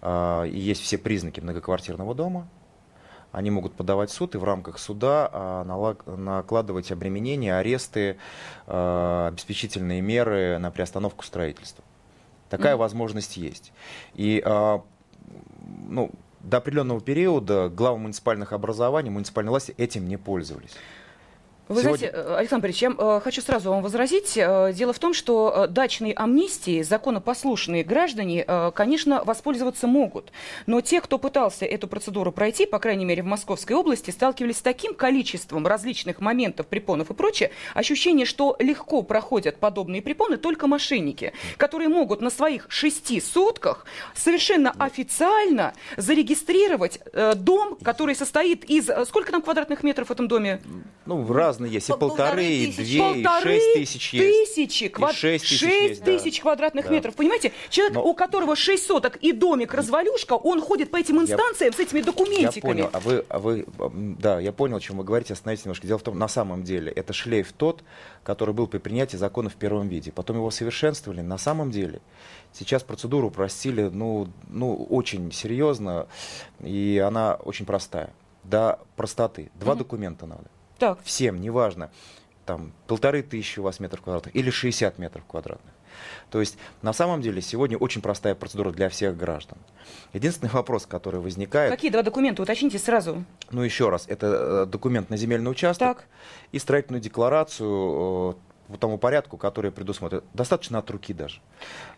э, 0.00 0.48
и 0.48 0.58
есть 0.58 0.82
все 0.82 0.98
признаки 0.98 1.40
многоквартирного 1.40 2.14
дома, 2.14 2.48
они 3.32 3.50
могут 3.50 3.74
подавать 3.74 4.10
в 4.10 4.12
суд 4.12 4.34
и 4.34 4.38
в 4.38 4.44
рамках 4.44 4.78
суда 4.78 5.30
э, 5.32 5.96
накладывать 6.16 6.92
обременения, 6.92 7.56
аресты, 7.56 8.18
э, 8.66 9.26
обеспечительные 9.28 10.02
меры 10.02 10.58
на 10.58 10.70
приостановку 10.70 11.24
строительства. 11.24 11.82
Такая 12.50 12.74
mm-hmm. 12.74 12.78
возможность 12.78 13.36
есть. 13.38 13.72
И 14.14 14.42
э, 14.44 14.78
ну, 15.88 16.10
до 16.40 16.58
определенного 16.58 17.00
периода 17.00 17.70
главы 17.70 17.98
муниципальных 17.98 18.52
образований, 18.52 19.10
муниципальные 19.10 19.50
власти 19.50 19.74
этим 19.78 20.06
не 20.06 20.18
пользовались. 20.18 20.72
Вы 21.72 21.82
Сегодня... 21.82 22.10
знаете, 22.10 22.16
э, 22.16 22.36
Александр 22.36 22.62
Борисович, 22.62 22.82
я 22.82 22.94
э, 22.98 23.20
хочу 23.24 23.40
сразу 23.40 23.70
вам 23.70 23.82
возразить. 23.82 24.36
Э, 24.36 24.72
дело 24.74 24.92
в 24.92 24.98
том, 24.98 25.14
что 25.14 25.66
дачные 25.68 26.12
амнистии 26.12 26.82
законопослушные 26.82 27.82
граждане, 27.82 28.44
конечно, 28.74 29.24
воспользоваться 29.24 29.86
могут. 29.86 30.32
Но 30.66 30.80
те, 30.80 31.00
кто 31.00 31.18
пытался 31.18 31.64
эту 31.64 31.88
процедуру 31.88 32.32
пройти, 32.32 32.66
по 32.66 32.78
крайней 32.78 33.04
мере, 33.04 33.22
в 33.22 33.26
Московской 33.26 33.74
области, 33.74 34.10
сталкивались 34.10 34.58
с 34.58 34.62
таким 34.62 34.94
количеством 34.94 35.66
различных 35.66 36.20
моментов, 36.20 36.66
препонов 36.66 37.10
и 37.10 37.14
прочее, 37.14 37.50
ощущение, 37.74 38.26
что 38.26 38.56
легко 38.58 39.02
проходят 39.02 39.56
подобные 39.56 40.02
препоны 40.02 40.36
только 40.36 40.66
мошенники, 40.66 41.32
которые 41.56 41.88
могут 41.88 42.20
на 42.20 42.30
своих 42.30 42.66
шести 42.68 43.20
сотках 43.20 43.86
совершенно 44.14 44.72
официально 44.78 45.72
зарегистрировать 45.96 47.00
дом, 47.36 47.76
который 47.82 48.14
состоит 48.14 48.64
из... 48.64 48.90
Сколько 49.06 49.32
там 49.32 49.42
квадратных 49.42 49.82
метров 49.82 50.08
в 50.08 50.12
этом 50.12 50.28
доме? 50.28 50.60
Ну, 51.04 51.32
разные 51.32 51.72
есть. 51.72 51.88
И 51.88 51.92
полторы, 51.92 52.44
и 52.44 52.72
две, 52.72 53.20
и 53.20 53.26
шесть 53.42 53.74
тысяч 53.74 54.12
есть. 54.14 54.54
тысячи, 54.54 54.88
квад... 54.88 55.14
шесть 55.14 55.48
тысяч, 55.48 55.62
есть, 55.62 56.04
тысяч 56.04 56.36
да. 56.36 56.42
квадратных 56.42 56.86
да. 56.86 56.90
метров. 56.92 57.16
Понимаете? 57.16 57.52
Человек, 57.70 57.94
Но... 57.94 58.04
у 58.04 58.14
которого 58.14 58.54
шесть 58.54 58.86
соток 58.86 59.16
и 59.16 59.32
домик 59.32 59.74
развалюшка, 59.74 60.34
он 60.34 60.60
ходит 60.60 60.90
по 60.90 60.96
этим 60.96 61.20
инстанциям 61.20 61.72
я... 61.76 61.76
с 61.76 61.80
этими 61.80 62.02
документиками. 62.02 62.82
Я 62.82 62.88
понял. 62.88 62.90
А 62.92 63.00
вы, 63.00 63.24
а 63.28 63.38
вы, 63.38 63.66
да, 64.18 64.38
я 64.40 64.52
понял, 64.52 64.76
о 64.76 64.80
чем 64.80 64.98
вы 64.98 65.04
говорите. 65.04 65.32
Остановитесь 65.32 65.64
немножко. 65.64 65.86
Дело 65.86 65.98
в 65.98 66.02
том, 66.02 66.18
на 66.18 66.28
самом 66.28 66.62
деле, 66.62 66.92
это 66.92 67.12
шлейф 67.12 67.52
тот, 67.52 67.82
который 68.22 68.54
был 68.54 68.66
при 68.66 68.78
принятии 68.78 69.16
закона 69.16 69.50
в 69.50 69.54
первом 69.54 69.88
виде. 69.88 70.12
Потом 70.12 70.36
его 70.36 70.50
совершенствовали. 70.50 71.20
На 71.20 71.38
самом 71.38 71.70
деле, 71.70 72.00
сейчас 72.52 72.82
процедуру 72.82 73.28
упростили, 73.28 73.90
ну, 73.92 74.28
ну, 74.48 74.86
очень 74.90 75.32
серьезно, 75.32 76.06
и 76.60 77.02
она 77.04 77.34
очень 77.34 77.66
простая. 77.66 78.10
До 78.44 78.78
простоты. 78.96 79.50
Два 79.54 79.74
mm 79.74 79.78
документа 79.78 80.26
надо. 80.26 80.44
Так. 80.82 80.98
Всем, 81.04 81.40
неважно, 81.40 81.92
там 82.44 82.72
полторы 82.88 83.22
тысячи 83.22 83.60
у 83.60 83.62
вас 83.62 83.78
метров 83.78 84.02
квадратных 84.02 84.34
или 84.34 84.50
60 84.50 84.98
метров 84.98 85.24
квадратных. 85.26 85.72
То 86.28 86.40
есть 86.40 86.58
на 86.82 86.92
самом 86.92 87.22
деле 87.22 87.40
сегодня 87.40 87.78
очень 87.78 88.02
простая 88.02 88.34
процедура 88.34 88.72
для 88.72 88.88
всех 88.88 89.16
граждан. 89.16 89.58
Единственный 90.12 90.50
вопрос, 90.50 90.86
который 90.86 91.20
возникает... 91.20 91.70
Какие 91.70 91.92
два 91.92 92.02
документа? 92.02 92.42
Уточните 92.42 92.80
сразу. 92.80 93.24
Ну 93.52 93.62
еще 93.62 93.90
раз, 93.90 94.06
это 94.08 94.64
э, 94.64 94.66
документ 94.66 95.08
на 95.08 95.16
земельный 95.16 95.52
участок 95.52 95.98
так. 95.98 96.06
и 96.50 96.58
строительную 96.58 97.00
декларацию 97.00 98.36
э, 98.68 98.72
по 98.72 98.76
тому 98.76 98.98
порядку, 98.98 99.36
который 99.36 99.70
предусмотрен. 99.70 100.24
Достаточно 100.34 100.80
от 100.80 100.90
руки 100.90 101.14
даже. 101.14 101.40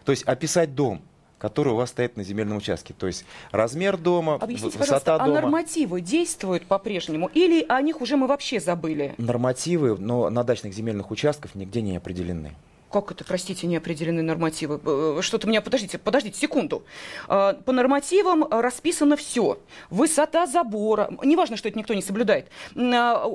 То 0.05 0.13
есть 0.13 0.25
описать 0.25 0.75
дом, 0.75 1.01
который 1.39 1.73
у 1.73 1.77
вас 1.77 1.91
стоит 1.91 2.17
на 2.17 2.25
земельном 2.25 2.59
участке. 2.59 2.95
То 2.97 3.07
есть 3.07 3.25
размер 3.51 3.97
дома, 3.97 4.37
Объясните, 4.37 4.79
высота 4.79 5.19
дома. 5.19 5.31
А 5.31 5.41
нормативы 5.41 6.01
действуют 6.01 6.67
по-прежнему 6.67 7.31
или 7.33 7.65
о 7.69 7.81
них 7.83 8.01
уже 8.01 8.17
мы 8.17 8.27
вообще 8.27 8.61
забыли? 8.61 9.15
Нормативы, 9.19 9.97
но 9.99 10.31
на 10.31 10.45
дачных 10.45 10.73
земельных 10.73 11.11
участках 11.11 11.55
нигде 11.55 11.83
не 11.83 11.97
определены. 11.97 12.53
Как 12.95 13.11
это, 13.11 13.25
простите, 13.25 13.67
не 13.67 13.77
определены 13.77 14.23
нормативы? 14.23 14.81
Э, 14.87 15.19
что-то 15.21 15.49
меня, 15.49 15.61
подождите, 15.61 15.99
подождите 15.99 16.39
секунду. 16.39 16.85
А, 17.27 17.55
по 17.55 17.73
нормативам 17.73 18.47
расписано 18.49 19.17
все. 19.17 19.59
Высота 19.91 20.47
забора, 20.47 21.11
неважно, 21.25 21.57
что 21.57 21.69
это 21.69 21.77
никто 21.77 21.93
не 21.93 22.03
соблюдает. 22.03 22.47
А, 22.77 23.27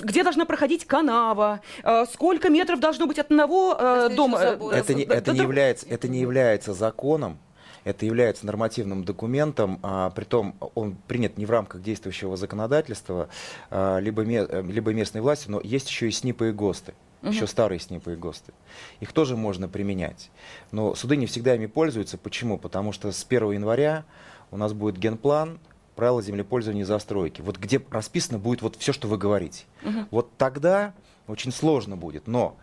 где 0.00 0.24
должна 0.24 0.46
проходить 0.46 0.84
канава, 0.84 1.60
а, 1.84 2.06
сколько 2.06 2.50
метров 2.50 2.80
должно 2.80 3.06
быть 3.06 3.20
от 3.20 3.26
одного 3.30 4.08
дома. 4.16 4.38
Это 4.72 4.94
не, 4.94 5.04
это, 5.04 5.30
не 5.30 5.38
является, 5.42 5.86
это 5.88 6.08
не 6.08 6.18
является 6.18 6.74
законом, 6.74 7.38
это 7.84 8.04
является 8.04 8.46
нормативным 8.46 9.04
документом, 9.04 9.78
а, 9.84 10.10
притом 10.10 10.56
он 10.74 10.96
принят 11.06 11.38
не 11.38 11.46
в 11.46 11.50
рамках 11.52 11.82
действующего 11.82 12.36
законодательства, 12.36 13.28
а, 13.70 13.98
либо, 13.98 14.22
либо 14.22 14.92
местной 14.92 15.20
власти, 15.20 15.48
но 15.48 15.60
есть 15.60 15.88
еще 15.88 16.08
и 16.08 16.10
СНИПы 16.10 16.48
и 16.48 16.52
ГОСТы 16.52 16.94
угу. 17.22 17.30
еще 17.30 17.46
старые 17.46 17.80
СНИПы 17.80 18.12
и 18.12 18.16
ГОСТы. 18.16 18.52
Их 19.00 19.12
тоже 19.12 19.36
можно 19.36 19.68
применять. 19.68 20.30
Но 20.70 20.94
суды 20.94 21.16
не 21.16 21.26
всегда 21.26 21.54
ими 21.54 21.66
пользуются. 21.66 22.18
Почему? 22.18 22.58
Потому 22.58 22.92
что 22.92 23.10
с 23.12 23.24
1 23.28 23.52
января 23.52 24.04
у 24.50 24.56
нас 24.56 24.72
будет 24.72 24.98
генплан, 24.98 25.58
правила 25.96 26.22
землепользования 26.22 26.82
и 26.82 26.84
застройки. 26.84 27.40
Вот 27.40 27.58
где 27.58 27.82
расписано 27.90 28.38
будет 28.38 28.62
вот 28.62 28.76
все, 28.76 28.92
что 28.92 29.08
вы 29.08 29.18
говорите. 29.18 29.64
Угу. 29.84 30.06
Вот 30.10 30.36
тогда 30.36 30.94
очень 31.26 31.52
сложно 31.52 31.96
будет. 31.96 32.26
Но, 32.28 32.56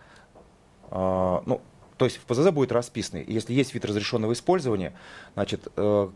э, 0.90 1.42
ну, 1.46 1.62
то 1.98 2.06
есть 2.06 2.18
в 2.18 2.22
ПЗЗ 2.22 2.52
будет 2.52 2.72
расписано, 2.72 3.24
если 3.26 3.54
есть 3.54 3.74
вид 3.74 3.86
разрешенного 3.86 4.34
использования, 4.34 4.94
значит, 5.34 5.68
э, 5.76 6.10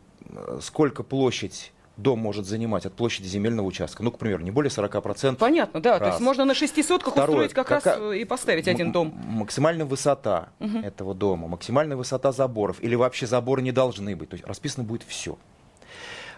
сколько 0.62 1.04
площадь 1.04 1.72
дом 2.02 2.20
может 2.20 2.46
занимать 2.46 2.86
от 2.86 2.94
площади 2.94 3.28
земельного 3.28 3.66
участка. 3.66 4.04
Ну, 4.04 4.12
к 4.12 4.18
примеру, 4.18 4.44
не 4.44 4.52
более 4.52 4.70
40%. 4.70 5.36
Понятно, 5.36 5.82
да. 5.82 5.92
Раз. 5.92 6.00
То 6.00 6.08
есть 6.08 6.20
можно 6.22 6.46
на 6.46 6.54
шести 6.54 6.84
сотках 6.84 7.14
Второе, 7.14 7.48
устроить 7.48 7.54
как, 7.54 7.68
как 7.68 7.86
раз 7.86 8.14
и 8.14 8.26
поставить 8.26 8.68
один 8.68 8.92
дом. 8.92 9.14
Максимальная 9.26 9.86
высота 9.86 10.50
угу. 10.60 10.80
этого 10.80 11.14
дома, 11.14 11.48
максимальная 11.48 11.98
высота 11.98 12.32
заборов. 12.32 12.82
Или 12.82 12.96
вообще 12.96 13.28
заборы 13.28 13.62
не 13.62 13.72
должны 13.72 14.16
быть. 14.16 14.30
То 14.30 14.36
есть 14.36 14.48
расписано 14.48 14.84
будет 14.84 15.04
все. 15.04 15.38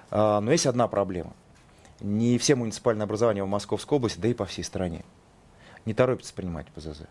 А, 0.09 0.41
но 0.41 0.51
есть 0.51 0.65
одна 0.65 0.87
проблема. 0.87 1.33
Не 1.99 2.37
все 2.37 2.55
муниципальные 2.55 3.03
образования 3.03 3.43
в 3.43 3.47
Московской 3.47 3.97
области, 3.97 4.19
да 4.19 4.27
и 4.27 4.33
по 4.33 4.45
всей 4.45 4.63
стране, 4.63 5.05
не 5.85 5.93
торопятся 5.93 6.33
принимать 6.33 6.67
ПЗЗ. 6.67 7.03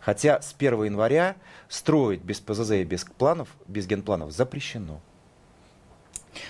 Хотя 0.00 0.40
с 0.40 0.54
1 0.56 0.84
января 0.84 1.36
строить 1.68 2.22
без 2.22 2.40
ПЗЗ 2.40 2.70
и 2.72 2.84
без 2.84 3.04
планов, 3.04 3.48
без 3.68 3.86
генпланов 3.86 4.32
запрещено. 4.32 5.00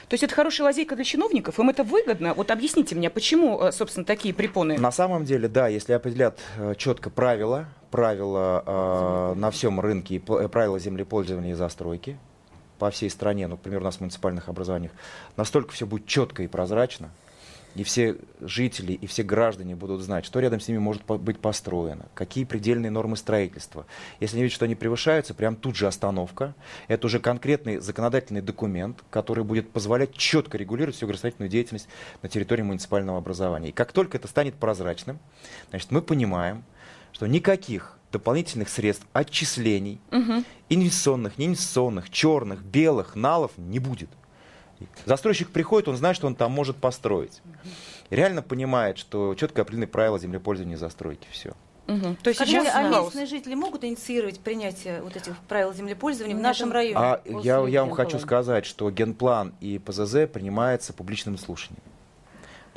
То 0.08 0.14
есть 0.14 0.22
это 0.22 0.34
хорошая 0.34 0.66
лазейка 0.66 0.96
для 0.96 1.04
чиновников? 1.04 1.58
Им 1.58 1.70
это 1.70 1.84
выгодно? 1.84 2.34
Вот 2.34 2.50
объясните 2.50 2.94
мне, 2.94 3.10
почему, 3.10 3.60
э, 3.60 3.72
собственно, 3.72 4.04
такие 4.04 4.34
препоны? 4.34 4.78
На 4.78 4.92
самом 4.92 5.24
деле, 5.24 5.48
да, 5.48 5.68
если 5.68 5.92
определят 5.92 6.38
э, 6.58 6.74
четко 6.76 7.10
правила, 7.10 7.66
правила 7.90 8.62
э, 8.66 9.34
на 9.38 9.50
всем 9.50 9.80
рынке 9.80 10.16
и 10.16 10.18
правила 10.18 10.78
землепользования 10.78 11.52
и 11.52 11.54
застройки 11.54 12.18
по 12.78 12.90
всей 12.90 13.10
стране, 13.10 13.46
ну, 13.46 13.56
например, 13.56 13.80
у 13.80 13.84
нас 13.84 13.96
в 13.96 14.00
муниципальных 14.00 14.48
образованиях, 14.48 14.92
настолько 15.36 15.72
все 15.72 15.86
будет 15.86 16.06
четко 16.06 16.42
и 16.42 16.46
прозрачно, 16.46 17.10
и 17.74 17.82
все 17.82 18.16
жители, 18.40 18.92
и 18.92 19.06
все 19.06 19.22
граждане 19.22 19.76
будут 19.76 20.00
знать, 20.00 20.24
что 20.24 20.40
рядом 20.40 20.60
с 20.60 20.68
ними 20.68 20.78
может 20.78 21.04
быть 21.04 21.38
построено, 21.38 22.06
какие 22.14 22.44
предельные 22.44 22.90
нормы 22.90 23.16
строительства. 23.16 23.86
Если 24.18 24.36
они 24.36 24.44
видят, 24.44 24.54
что 24.54 24.64
они 24.64 24.74
превышаются, 24.74 25.34
прям 25.34 25.56
тут 25.56 25.76
же 25.76 25.86
остановка. 25.86 26.54
Это 26.88 27.06
уже 27.06 27.20
конкретный 27.20 27.78
законодательный 27.78 28.42
документ, 28.42 29.04
который 29.10 29.44
будет 29.44 29.70
позволять 29.70 30.14
четко 30.14 30.58
регулировать 30.58 30.96
всю 30.96 31.06
градостроительную 31.06 31.50
деятельность 31.50 31.88
на 32.22 32.28
территории 32.28 32.62
муниципального 32.62 33.18
образования. 33.18 33.68
И 33.68 33.72
как 33.72 33.92
только 33.92 34.16
это 34.16 34.28
станет 34.28 34.54
прозрачным, 34.54 35.18
значит, 35.70 35.90
мы 35.90 36.02
понимаем, 36.02 36.64
что 37.12 37.26
никаких 37.26 37.96
дополнительных 38.12 38.68
средств, 38.68 39.06
отчислений, 39.12 40.00
угу. 40.10 40.44
инвестиционных, 40.68 41.38
неинвестиционных, 41.38 42.10
черных, 42.10 42.62
белых, 42.62 43.14
налов 43.14 43.52
не 43.56 43.78
будет. 43.78 44.10
Застройщик 45.04 45.50
приходит, 45.50 45.88
он 45.88 45.96
знает, 45.96 46.16
что 46.16 46.26
он 46.26 46.34
там 46.34 46.52
может 46.52 46.76
построить. 46.76 47.42
Реально 48.10 48.42
понимает, 48.42 48.98
что 48.98 49.34
четко 49.34 49.62
определены 49.62 49.86
правила 49.86 50.18
землепользования 50.18 50.76
и 50.76 50.78
застройки. 50.78 51.26
Все. 51.30 51.52
Угу. 51.90 52.16
То 52.22 52.30
есть 52.30 52.40
сейчас 52.40 52.68
а 52.72 52.88
местные 52.88 53.26
жители 53.26 53.54
могут 53.54 53.84
инициировать 53.84 54.38
принятие 54.40 55.02
вот 55.02 55.16
этих 55.16 55.36
правил 55.48 55.72
землепользования 55.72 56.36
в 56.36 56.40
нашем 56.40 56.70
районе? 56.70 56.96
А 56.96 57.20
я, 57.24 57.66
я 57.66 57.82
вам 57.82 57.90
хочу 57.90 58.18
сказать, 58.18 58.64
что 58.64 58.90
генплан 58.90 59.54
и 59.60 59.78
ПЗЗ 59.78 60.28
принимается 60.32 60.92
публичным 60.92 61.36
слушанием. 61.36 61.82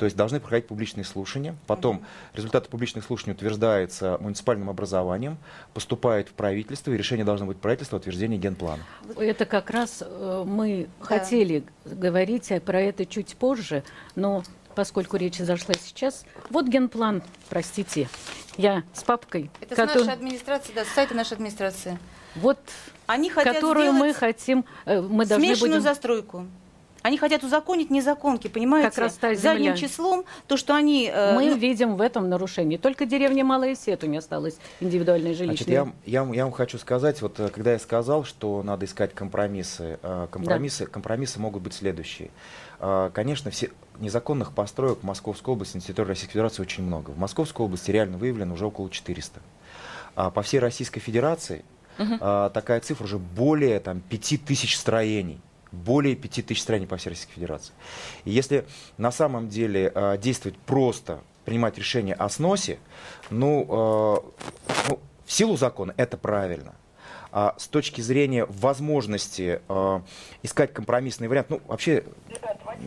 То 0.04 0.06
есть 0.06 0.18
должны 0.18 0.38
проходить 0.38 0.66
публичные 0.66 1.04
слушания. 1.04 1.56
Потом 1.66 2.04
результаты 2.34 2.68
публичных 2.68 3.06
слушаний 3.06 3.32
утверждаются 3.32 4.18
муниципальным 4.20 4.68
образованием, 4.68 5.38
поступает 5.72 6.28
в 6.28 6.32
правительство, 6.32 6.90
и 6.90 6.96
решение 6.98 7.24
должно 7.24 7.46
быть 7.46 7.56
правительства 7.56 7.96
о 7.96 8.00
утверждении 8.00 8.36
генплана. 8.36 8.82
Это 9.16 9.46
как 9.46 9.70
раз 9.70 10.02
э, 10.02 10.44
мы 10.46 10.88
да. 11.00 11.06
хотели 11.06 11.64
говорить 11.86 12.52
про 12.66 12.82
это 12.82 13.06
чуть 13.06 13.34
позже, 13.36 13.82
но 14.14 14.42
поскольку 14.74 15.16
речь 15.16 15.38
зашла 15.38 15.74
сейчас, 15.82 16.26
вот 16.50 16.66
генплан, 16.68 17.22
простите, 17.48 18.10
я 18.58 18.82
с 18.92 19.02
папкой. 19.04 19.50
Это 19.62 19.74
который... 19.74 20.02
с 20.02 20.06
нашей 20.06 20.18
администрации, 20.18 20.72
да, 20.74 20.84
с 20.84 20.88
сайта 20.88 21.14
нашей 21.14 21.32
администрации. 21.32 21.98
Вот, 22.36 22.58
Они 23.06 23.30
хотят 23.30 23.54
которую 23.54 23.94
мы 23.94 24.12
хотим, 24.12 24.66
э, 24.84 25.00
мы 25.00 25.24
должны 25.24 25.46
смешанную 25.46 25.80
будем... 25.80 25.82
застройку. 25.82 26.46
Они 27.04 27.18
хотят 27.18 27.44
узаконить 27.44 27.90
незаконки, 27.90 28.48
понимаете? 28.48 28.88
Как 28.88 28.96
раз 28.96 29.12
та 29.16 29.34
Задним 29.34 29.76
числом, 29.76 30.24
то, 30.46 30.56
что 30.56 30.74
они... 30.74 31.10
Э, 31.12 31.34
Мы 31.34 31.50
ну... 31.50 31.56
видим 31.56 31.96
в 31.96 32.00
этом 32.00 32.30
нарушение. 32.30 32.78
Только 32.78 33.04
деревня 33.04 33.44
Малая 33.44 33.74
Сету 33.74 34.06
не 34.06 34.16
осталось 34.16 34.56
индивидуальной 34.80 35.34
жилищной. 35.34 35.66
Значит, 35.66 35.68
я, 36.06 36.22
я, 36.24 36.34
я 36.34 36.44
вам 36.44 36.52
хочу 36.52 36.78
сказать, 36.78 37.20
вот 37.20 37.38
э, 37.40 37.50
когда 37.50 37.72
я 37.72 37.78
сказал, 37.78 38.24
что 38.24 38.62
надо 38.62 38.86
искать 38.86 39.12
компромиссы, 39.12 39.98
э, 40.02 40.28
компромиссы, 40.30 40.86
да. 40.86 40.90
компромиссы 40.90 41.38
могут 41.38 41.62
быть 41.62 41.74
следующие. 41.74 42.30
Конечно, 43.12 43.50
все 43.50 43.70
незаконных 43.98 44.52
построек 44.52 45.00
в 45.00 45.02
Московской 45.04 45.52
области, 45.52 45.76
на 45.76 45.82
территории 45.82 46.08
Российской 46.08 46.32
Федерации 46.32 46.62
очень 46.62 46.84
много. 46.84 47.10
В 47.10 47.18
Московской 47.18 47.66
области 47.66 47.90
реально 47.90 48.16
выявлено 48.16 48.54
уже 48.54 48.64
около 48.64 48.88
400. 48.88 49.40
А 50.16 50.30
по 50.30 50.40
всей 50.40 50.58
Российской 50.58 51.00
Федерации 51.00 51.66
угу. 51.98 52.16
такая 52.18 52.80
цифра 52.80 53.04
уже 53.04 53.18
более 53.18 53.78
там, 53.80 54.00
5000 54.00 54.74
строений 54.74 55.40
более 55.74 56.16
5000 56.16 56.60
строений 56.60 56.86
по 56.86 56.96
всей 56.96 57.10
Российской 57.10 57.34
Федерации. 57.34 57.72
И 58.24 58.30
если 58.30 58.66
на 58.96 59.10
самом 59.10 59.48
деле 59.48 59.92
э, 59.94 60.18
действовать 60.18 60.58
просто, 60.58 61.20
принимать 61.44 61.76
решение 61.78 62.14
о 62.14 62.28
сносе, 62.28 62.78
ну, 63.30 63.62
э, 63.62 64.66
ну, 64.88 65.00
в 65.26 65.32
силу 65.32 65.56
закона 65.56 65.94
это 65.96 66.16
правильно. 66.16 66.74
А 67.36 67.56
с 67.58 67.66
точки 67.66 68.00
зрения 68.00 68.46
возможности 68.46 69.60
э, 69.68 70.00
искать 70.44 70.72
компромиссный 70.72 71.26
вариант, 71.26 71.50
ну, 71.50 71.60
вообще 71.66 72.04
э, 72.04 72.04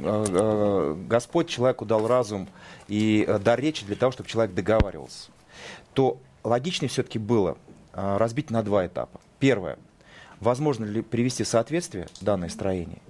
э, 0.03 0.95
Господь 1.07 1.49
человеку 1.49 1.85
дал 1.85 2.07
разум 2.07 2.47
и 2.87 3.25
э, 3.27 3.39
дар 3.39 3.59
речи 3.59 3.85
для 3.85 3.97
того, 3.97 4.13
чтобы 4.13 4.29
человек 4.29 4.55
договаривался, 4.55 5.31
то 5.93 6.17
логичнее 6.45 6.87
все-таки 6.87 7.19
было 7.19 7.57
э, 7.93 8.17
разбить 8.17 8.49
на 8.49 8.63
два 8.63 8.87
этапа. 8.87 9.19
Первое 9.39 9.77
возможно 10.39 10.85
ли 10.85 11.01
привести 11.01 11.43
в 11.43 11.47
соответствие 11.47 12.07
данное 12.21 12.49
строение. 12.49 13.01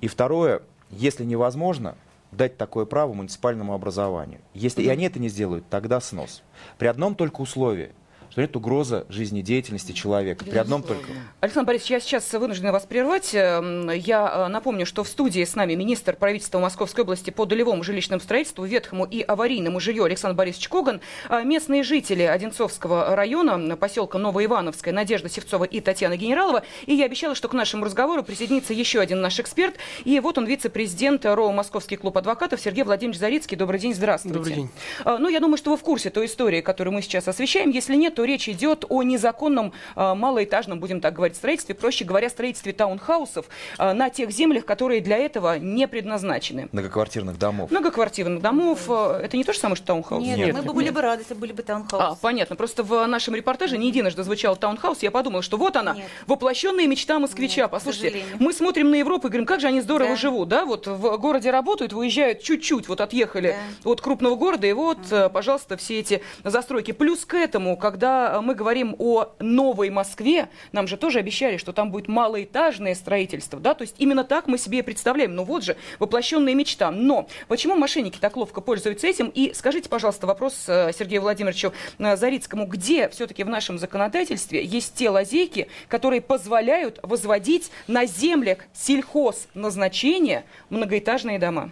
И 0.00 0.08
второе, 0.08 0.62
если 0.90 1.24
невозможно, 1.24 1.96
дать 2.32 2.56
такое 2.56 2.84
право 2.84 3.12
муниципальному 3.12 3.74
образованию. 3.74 4.40
Если 4.54 4.82
и 4.82 4.88
они 4.88 5.04
это 5.04 5.18
не 5.18 5.28
сделают, 5.28 5.68
тогда 5.68 6.00
снос. 6.00 6.42
При 6.78 6.86
одном 6.86 7.14
только 7.14 7.40
условии, 7.40 7.92
что 8.30 8.40
нет 8.40 8.54
угрозы 8.54 9.04
жизнедеятельности 9.08 9.92
человека. 9.92 10.44
При 10.44 10.56
одном 10.56 10.82
только. 10.82 11.08
Александр 11.40 11.66
Борисович, 11.68 11.90
я 11.90 12.00
сейчас 12.00 12.32
вынуждена 12.32 12.70
вас 12.70 12.84
прервать. 12.86 13.34
Эм, 13.34 13.90
я 13.90 14.46
э, 14.46 14.48
напомню, 14.48 14.86
что 14.86 15.02
в 15.02 15.08
студии 15.08 15.44
с 15.44 15.56
нами 15.56 15.74
министр 15.74 16.14
правительства 16.14 16.60
Московской 16.60 17.02
области 17.02 17.30
по 17.30 17.44
долевому 17.44 17.82
жилищному 17.82 18.20
строительству, 18.20 18.64
ветхому 18.64 19.04
и 19.04 19.22
аварийному 19.22 19.80
жилью 19.80 20.04
Александр 20.04 20.36
Борисович 20.36 20.68
Коган. 20.68 21.00
А 21.28 21.42
местные 21.42 21.82
жители 21.82 22.22
Одинцовского 22.22 23.16
района, 23.16 23.76
поселка 23.76 24.18
Новоивановская, 24.18 24.94
Надежда 24.94 25.28
Севцова 25.28 25.64
и 25.64 25.80
Татьяна 25.80 26.16
Генералова. 26.16 26.62
И 26.86 26.94
я 26.94 27.06
обещала, 27.06 27.34
что 27.34 27.48
к 27.48 27.52
нашему 27.52 27.84
разговору 27.84 28.22
присоединится 28.22 28.72
еще 28.72 29.00
один 29.00 29.20
наш 29.20 29.40
эксперт. 29.40 29.74
И 30.04 30.20
вот 30.20 30.38
он, 30.38 30.46
вице-президент 30.46 31.26
РО 31.26 31.50
«Московский 31.50 31.96
клуб 31.96 32.16
адвокатов» 32.16 32.60
Сергей 32.60 32.84
Владимирович 32.84 33.18
Зарицкий. 33.18 33.56
Добрый 33.56 33.80
день, 33.80 33.92
здравствуйте. 33.92 34.38
Добрый 34.38 34.54
день. 34.54 34.70
А, 35.04 35.18
ну, 35.18 35.28
я 35.28 35.40
думаю, 35.40 35.56
что 35.56 35.70
вы 35.70 35.76
в 35.76 35.80
курсе 35.80 36.10
той 36.10 36.26
истории, 36.26 36.60
которую 36.60 36.94
мы 36.94 37.02
сейчас 37.02 37.26
освещаем. 37.26 37.70
Если 37.70 37.96
нет, 37.96 38.19
то 38.20 38.24
речь 38.26 38.50
идет 38.50 38.84
о 38.90 39.02
незаконном 39.02 39.72
э, 39.96 40.14
малоэтажном, 40.14 40.78
будем 40.78 41.00
так 41.00 41.14
говорить, 41.14 41.36
строительстве, 41.36 41.74
проще 41.74 42.04
говоря, 42.04 42.28
строительстве 42.28 42.74
таунхаусов 42.74 43.46
э, 43.78 43.94
на 43.94 44.10
тех 44.10 44.30
землях, 44.30 44.66
которые 44.66 45.00
для 45.00 45.16
этого 45.16 45.58
не 45.58 45.88
предназначены. 45.88 46.68
Многоквартирных 46.70 47.38
домов. 47.38 47.70
Многоквартирных 47.70 48.42
домов. 48.42 48.80
Э, 48.90 49.22
это 49.24 49.38
не 49.38 49.44
то 49.44 49.54
же 49.54 49.58
самое, 49.58 49.76
что 49.76 49.86
таунхаус? 49.86 50.22
Нет, 50.22 50.36
нет 50.36 50.54
мы 50.54 50.60
бы 50.60 50.74
были 50.74 50.86
нет. 50.86 50.94
бы 50.94 51.00
рады, 51.00 51.22
если 51.22 51.32
были 51.32 51.52
бы 51.52 51.62
таунхаус. 51.62 52.02
А, 52.02 52.14
понятно. 52.20 52.56
Просто 52.56 52.82
в 52.82 53.06
нашем 53.06 53.34
репортаже 53.34 53.78
не 53.78 53.88
единожды 53.88 54.22
звучал 54.22 54.54
таунхаус. 54.54 54.98
Я 55.00 55.10
подумала, 55.10 55.40
что 55.40 55.56
вот 55.56 55.76
она, 55.76 55.94
нет. 55.94 56.04
воплощенная 56.26 56.86
мечта 56.86 57.18
москвича. 57.18 57.62
Нет, 57.62 57.70
Послушайте, 57.70 58.22
мы 58.38 58.52
смотрим 58.52 58.90
на 58.90 58.96
Европу 58.96 59.28
и 59.28 59.30
говорим, 59.30 59.46
как 59.46 59.60
же 59.60 59.68
они 59.68 59.80
здорово 59.80 60.10
да. 60.10 60.16
живут, 60.16 60.48
да? 60.50 60.66
Вот 60.66 60.86
в 60.86 61.16
городе 61.16 61.50
работают, 61.50 61.94
выезжают 61.94 62.42
чуть-чуть, 62.42 62.86
вот 62.86 63.00
отъехали 63.00 63.56
да. 63.82 63.90
от 63.90 64.02
крупного 64.02 64.34
города, 64.34 64.66
и 64.66 64.74
вот, 64.74 64.98
mm. 64.98 65.30
пожалуйста, 65.30 65.78
все 65.78 66.00
эти 66.00 66.22
застройки. 66.44 66.92
Плюс 66.92 67.24
к 67.24 67.32
этому, 67.32 67.78
когда 67.78 68.09
мы 68.42 68.54
говорим 68.54 68.94
о 68.98 69.32
Новой 69.38 69.90
Москве, 69.90 70.48
нам 70.72 70.86
же 70.86 70.96
тоже 70.96 71.18
обещали, 71.18 71.56
что 71.56 71.72
там 71.72 71.90
будет 71.90 72.08
малоэтажное 72.08 72.94
строительство, 72.94 73.60
да, 73.60 73.74
то 73.74 73.82
есть 73.82 73.96
именно 73.98 74.24
так 74.24 74.46
мы 74.46 74.58
себе 74.58 74.80
и 74.80 74.82
представляем. 74.82 75.34
Ну 75.34 75.44
вот 75.44 75.64
же, 75.64 75.76
воплощенная 75.98 76.54
мечта. 76.54 76.90
Но 76.90 77.28
почему 77.48 77.74
мошенники 77.76 78.18
так 78.18 78.36
ловко 78.36 78.60
пользуются 78.60 79.06
этим? 79.06 79.28
И 79.28 79.52
скажите, 79.54 79.88
пожалуйста, 79.88 80.26
вопрос 80.26 80.64
э, 80.68 80.92
Сергею 80.96 81.22
Владимировичу 81.22 81.72
э, 81.98 82.16
Зарицкому, 82.16 82.66
где 82.66 83.08
все-таки 83.08 83.44
в 83.44 83.48
нашем 83.48 83.78
законодательстве 83.78 84.64
есть 84.64 84.94
те 84.94 85.10
лазейки, 85.10 85.68
которые 85.88 86.20
позволяют 86.20 86.98
возводить 87.02 87.70
на 87.86 88.06
землях 88.06 88.58
сельхозназначения 88.72 90.44
многоэтажные 90.68 91.38
дома? 91.38 91.70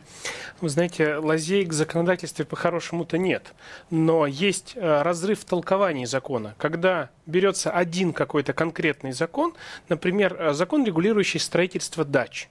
Вы 0.61 0.69
знаете, 0.69 1.17
лазеек 1.17 1.71
в 1.71 1.73
законодательстве 1.73 2.45
по-хорошему-то 2.45 3.19
нет. 3.19 3.55
Но 3.91 4.27
есть 4.27 4.73
э, 4.75 5.03
разрыв 5.03 5.41
в 5.41 5.45
толковании 5.45 6.05
закона. 6.05 6.28
Когда 6.59 7.11
берется 7.27 7.71
один 7.71 8.13
какой-то 8.13 8.53
конкретный 8.53 9.13
закон, 9.13 9.55
например, 9.89 10.37
э, 10.39 10.53
закон, 10.53 10.85
регулирующий 10.85 11.41
строительство 11.41 12.05
дач, 12.05 12.49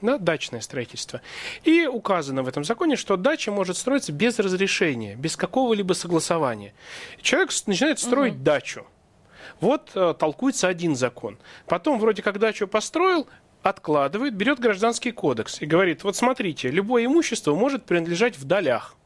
да, 0.00 0.18
дачное 0.18 0.60
строительство. 0.60 1.20
И 1.64 1.86
указано 1.86 2.42
в 2.42 2.48
этом 2.48 2.64
законе, 2.64 2.96
что 2.96 3.16
дача 3.16 3.50
может 3.50 3.76
строиться 3.76 4.12
без 4.12 4.38
разрешения, 4.38 5.16
без 5.16 5.36
какого-либо 5.36 5.94
согласования. 5.94 6.74
Человек 7.20 7.50
начинает 7.66 7.98
строить 7.98 8.34
угу. 8.34 8.42
дачу. 8.42 8.86
Вот 9.60 9.90
э, 9.94 10.14
толкуется 10.18 10.68
один 10.68 10.96
закон. 10.96 11.38
Потом 11.66 11.98
вроде 11.98 12.22
как 12.22 12.38
дачу 12.38 12.68
построил, 12.68 13.26
откладывает, 13.62 14.34
берет 14.34 14.60
гражданский 14.60 15.12
кодекс 15.12 15.60
и 15.60 15.66
говорит, 15.66 16.04
вот 16.04 16.16
смотрите, 16.16 16.70
любое 16.70 17.06
имущество 17.06 17.54
может 17.54 17.84
принадлежать 17.84 18.38
в 18.38 18.44
долях. 18.44 18.96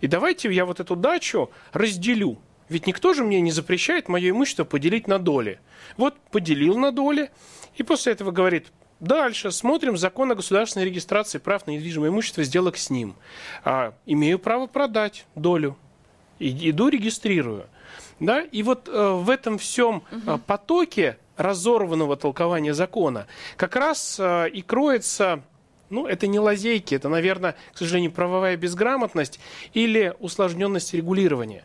И 0.00 0.06
давайте 0.06 0.52
я 0.52 0.64
вот 0.64 0.80
эту 0.80 0.96
дачу 0.96 1.50
разделю. 1.72 2.38
Ведь 2.68 2.86
никто 2.86 3.14
же 3.14 3.24
мне 3.24 3.40
не 3.40 3.52
запрещает 3.52 4.08
мое 4.08 4.30
имущество 4.30 4.64
поделить 4.64 5.06
на 5.06 5.18
доли. 5.18 5.60
Вот 5.96 6.18
поделил 6.30 6.76
на 6.78 6.92
доли, 6.92 7.30
и 7.76 7.82
после 7.82 8.12
этого 8.12 8.30
говорит, 8.30 8.68
дальше 9.00 9.50
смотрим 9.50 9.96
закон 9.96 10.32
о 10.32 10.34
государственной 10.34 10.86
регистрации 10.86 11.38
прав 11.38 11.66
на 11.66 11.72
недвижимое 11.72 12.10
имущество, 12.10 12.42
сделок 12.42 12.76
с 12.76 12.90
ним. 12.90 13.14
А, 13.64 13.94
имею 14.04 14.38
право 14.38 14.66
продать 14.66 15.26
долю. 15.34 15.76
И, 16.38 16.70
иду 16.70 16.88
регистрирую. 16.88 17.66
Да? 18.20 18.40
И 18.40 18.62
вот 18.62 18.88
э, 18.88 19.10
в 19.12 19.30
этом 19.30 19.58
всем 19.58 20.02
э, 20.10 20.38
потоке 20.46 21.18
разорванного 21.36 22.16
толкования 22.16 22.74
закона 22.74 23.26
как 23.56 23.76
раз 23.76 24.16
э, 24.18 24.48
и 24.50 24.62
кроется 24.62 25.42
ну, 25.88 26.06
это 26.06 26.26
не 26.26 26.40
лазейки, 26.40 26.94
это, 26.94 27.08
наверное, 27.08 27.54
к 27.72 27.78
сожалению, 27.78 28.10
правовая 28.10 28.56
безграмотность 28.56 29.38
или 29.72 30.14
усложненность 30.18 30.92
регулирования. 30.94 31.64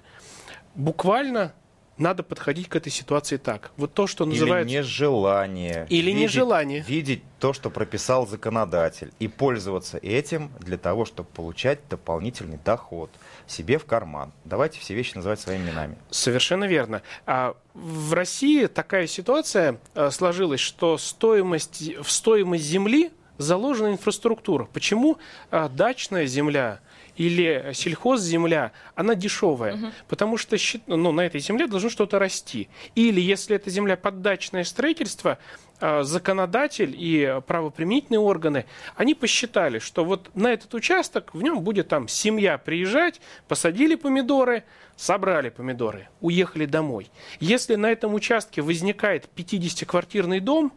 Буквально 0.76 1.54
надо 2.02 2.24
подходить 2.24 2.68
к 2.68 2.76
этой 2.76 2.92
ситуации 2.92 3.38
так. 3.38 3.72
Вот 3.78 3.94
то, 3.94 4.08
что 4.08 4.26
называется... 4.26 4.70
Или 4.70 4.80
нежелание. 4.80 5.86
Или 5.90 6.08
видеть, 6.08 6.22
нежелание. 6.22 6.82
Видеть 6.88 7.24
то, 7.40 7.54
что 7.54 7.70
прописал 7.70 8.28
законодатель, 8.28 9.12
и 9.20 9.28
пользоваться 9.28 9.98
этим 9.98 10.52
для 10.60 10.78
того, 10.78 11.06
чтобы 11.06 11.30
получать 11.30 11.80
дополнительный 11.90 12.58
доход 12.64 13.12
себе 13.48 13.78
в 13.78 13.86
карман. 13.86 14.32
Давайте 14.46 14.80
все 14.80 14.96
вещи 14.96 15.16
называть 15.16 15.40
своими 15.40 15.64
именами. 15.64 15.96
Совершенно 16.10 16.66
верно. 16.66 17.02
А 17.26 17.56
в 17.74 18.14
России 18.14 18.66
такая 18.66 19.08
ситуация 19.08 19.80
э, 19.94 20.10
сложилась, 20.12 20.60
что 20.60 20.98
стоимость, 20.98 21.98
в 22.02 22.10
стоимость 22.10 22.66
земли 22.66 23.12
заложена 23.38 23.92
инфраструктура. 23.92 24.68
Почему 24.72 25.18
а, 25.50 25.68
дачная 25.68 26.26
земля 26.26 26.80
или 27.16 27.72
сельхозземля, 27.74 28.72
она 28.96 29.16
дешевая, 29.16 29.76
угу. 29.76 29.88
потому 30.08 30.38
что 30.38 30.58
ну, 30.88 31.12
на 31.12 31.22
этой 31.22 31.40
земле 31.40 31.68
должно 31.68 31.90
что-то 31.90 32.20
расти. 32.20 32.70
Или 32.96 33.22
если 33.22 33.56
это 33.56 33.70
земля 33.70 33.98
под 33.98 34.22
дачное 34.22 34.64
строительство, 34.64 35.38
а, 35.80 36.04
законодатель 36.04 36.96
и 36.96 37.42
правоприменительные 37.48 38.20
органы, 38.20 38.66
они 38.96 39.16
посчитали, 39.16 39.80
что 39.80 40.06
вот 40.06 40.30
на 40.36 40.54
этот 40.54 40.74
участок 40.74 41.34
в 41.34 41.42
нем 41.42 41.62
будет 41.62 41.88
там 41.88 42.08
семья 42.08 42.58
приезжать, 42.58 43.20
посадили 43.48 43.96
помидоры, 43.96 44.64
собрали 44.96 45.50
помидоры, 45.50 46.08
уехали 46.22 46.66
домой. 46.66 47.10
Если 47.40 47.76
на 47.76 47.88
этом 47.88 48.14
участке 48.14 48.62
возникает 48.62 49.28
50-квартирный 49.36 50.40
дом, 50.40 50.72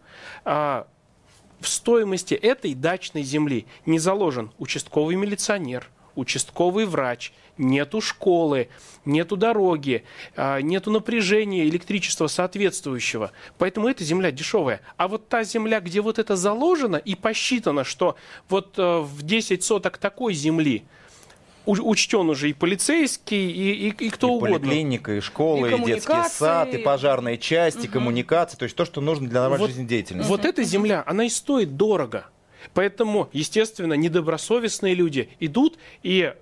а, 0.44 0.86
в 1.60 1.68
стоимости 1.68 2.34
этой 2.34 2.74
дачной 2.74 3.22
земли 3.22 3.66
не 3.86 3.98
заложен 3.98 4.52
участковый 4.58 5.16
милиционер, 5.16 5.88
участковый 6.16 6.87
врач, 6.87 7.33
нету 7.59 8.00
школы, 8.00 8.68
нету 9.05 9.37
дороги, 9.37 10.05
а, 10.37 10.61
нету 10.61 10.90
напряжения 10.90 11.64
электричества 11.64 12.27
соответствующего. 12.27 13.33
Поэтому 13.59 13.88
эта 13.88 14.05
земля 14.05 14.31
дешевая. 14.31 14.81
А 14.96 15.09
вот 15.09 15.29
та 15.29 15.44
земля, 15.44 15.81
где 15.81 16.00
вот 16.00 16.18
это 16.18 16.37
заложено 16.37 16.96
и 16.96 17.14
посчитано, 17.14 17.85
что 17.85 18.16
вот 18.48 18.79
э, 18.79 18.98
в 19.00 19.22
10 19.22 19.62
соток 19.62 19.98
такой 19.98 20.35
земли 20.35 20.85
учтен 21.66 22.29
уже 22.29 22.50
и 22.50 22.53
полицейский, 22.53 23.50
и, 23.50 23.88
и, 23.88 24.07
и 24.07 24.11
кто 24.11 24.29
и 24.29 24.31
угодно. 24.33 24.59
поликлиника, 24.59 25.16
и 25.16 25.20
школа, 25.20 25.66
и, 25.66 25.74
и 25.74 25.85
детский 25.85 26.29
сад, 26.29 26.74
и 26.74 26.79
пожарная 26.79 27.37
часть, 27.37 27.79
угу. 27.79 27.85
и 27.85 27.88
коммуникации, 27.88 28.57
то 28.57 28.64
есть 28.64 28.77
то, 28.77 28.85
что 28.85 29.00
нужно 29.00 29.29
для 29.29 29.40
нормальной 29.40 29.62
вот, 29.62 29.70
жизнедеятельности. 29.70 30.29
Вот 30.29 30.44
эта 30.44 30.62
земля, 30.62 31.03
она 31.07 31.24
и 31.24 31.29
стоит 31.29 31.77
дорого. 31.77 32.27
Поэтому, 32.72 33.29
естественно, 33.33 33.94
недобросовестные 33.94 34.94
люди 34.94 35.29
идут 35.40 35.79
и 36.03 36.33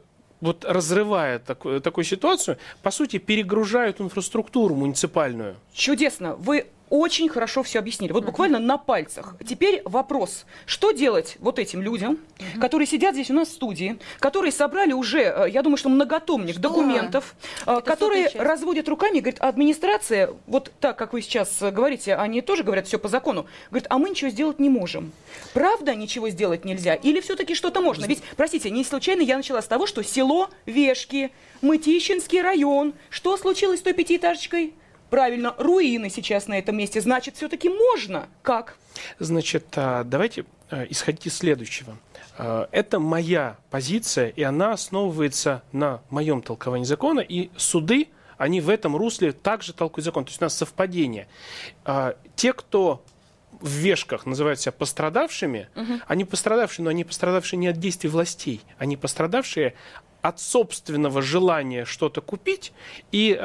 вот 0.40 0.64
разрывая 0.64 1.38
такую, 1.38 1.80
такую 1.80 2.04
ситуацию, 2.04 2.58
по 2.82 2.90
сути, 2.90 3.18
перегружают 3.18 4.00
инфраструктуру 4.00 4.74
муниципальную. 4.74 5.56
Чудесно. 5.72 6.34
Вы 6.34 6.66
очень 6.92 7.30
хорошо 7.30 7.62
все 7.62 7.78
объяснили. 7.78 8.12
Вот 8.12 8.26
буквально 8.26 8.58
на 8.58 8.76
пальцах. 8.76 9.34
Теперь 9.48 9.80
вопрос. 9.86 10.44
Что 10.66 10.90
делать 10.90 11.36
вот 11.38 11.58
этим 11.58 11.80
людям, 11.80 12.18
которые 12.60 12.86
сидят 12.86 13.14
здесь 13.14 13.30
у 13.30 13.34
нас 13.34 13.48
в 13.48 13.52
студии, 13.52 13.98
которые 14.18 14.52
собрали 14.52 14.92
уже, 14.92 15.22
э, 15.22 15.46
я 15.48 15.62
думаю, 15.62 15.78
что 15.78 15.88
многотомник 15.88 16.52
что? 16.52 16.60
документов, 16.60 17.34
э, 17.66 17.72
Это 17.72 17.80
которые 17.80 18.28
разводят 18.34 18.90
руками 18.90 19.18
и 19.18 19.20
говорят, 19.22 19.40
администрация, 19.40 20.34
вот 20.46 20.70
так, 20.80 20.98
как 20.98 21.14
вы 21.14 21.22
сейчас 21.22 21.62
говорите, 21.62 22.14
они 22.14 22.42
тоже 22.42 22.62
говорят 22.62 22.86
все 22.86 22.98
по 22.98 23.08
закону, 23.08 23.46
говорят, 23.70 23.86
а 23.88 23.96
мы 23.96 24.10
ничего 24.10 24.28
сделать 24.28 24.58
не 24.58 24.68
можем. 24.68 25.12
Правда 25.54 25.94
ничего 25.94 26.28
сделать 26.28 26.66
нельзя? 26.66 26.94
Или 26.94 27.20
все-таки 27.20 27.54
что-то 27.54 27.80
можно? 27.80 28.04
Ведь, 28.04 28.22
простите, 28.36 28.68
не 28.68 28.84
случайно 28.84 29.22
я 29.22 29.38
начала 29.38 29.62
с 29.62 29.66
того, 29.66 29.86
что 29.86 30.02
село 30.02 30.50
Вешки, 30.66 31.32
Мытищинский 31.62 32.42
район. 32.42 32.92
Что 33.08 33.38
случилось 33.38 33.80
с 33.80 33.82
той 33.82 33.94
пятиэтажечкой? 33.94 34.74
Правильно, 35.12 35.54
руины 35.58 36.08
сейчас 36.08 36.46
на 36.48 36.58
этом 36.58 36.74
месте. 36.74 37.02
Значит, 37.02 37.36
все-таки 37.36 37.68
можно. 37.68 38.30
Как? 38.40 38.76
Значит, 39.18 39.66
а, 39.76 40.04
давайте 40.04 40.46
а, 40.70 40.84
исходить 40.84 41.26
из 41.26 41.36
следующего. 41.36 41.98
А, 42.38 42.66
это 42.72 42.98
моя 42.98 43.58
позиция, 43.68 44.28
и 44.28 44.42
она 44.42 44.72
основывается 44.72 45.62
на 45.70 46.00
моем 46.08 46.40
толковании 46.40 46.86
закона, 46.86 47.20
и 47.20 47.50
суды, 47.58 48.08
они 48.38 48.62
в 48.62 48.70
этом 48.70 48.96
русле 48.96 49.32
также 49.32 49.74
толкуют 49.74 50.06
закон. 50.06 50.24
То 50.24 50.30
есть 50.30 50.40
у 50.40 50.46
нас 50.46 50.56
совпадение. 50.56 51.28
Те, 52.34 52.54
кто 52.54 53.04
в 53.60 53.68
вешках 53.68 54.24
называют 54.24 54.60
себя 54.60 54.72
пострадавшими, 54.72 55.68
угу. 55.76 56.00
они 56.08 56.24
пострадавшие, 56.24 56.84
но 56.84 56.90
они 56.90 57.04
пострадавшие 57.04 57.58
не 57.58 57.68
от 57.68 57.78
действий 57.78 58.08
властей, 58.08 58.62
они 58.78 58.96
пострадавшие 58.96 59.74
от 60.22 60.40
собственного 60.40 61.20
желания 61.20 61.84
что-то 61.84 62.22
купить 62.22 62.72
и 63.12 63.38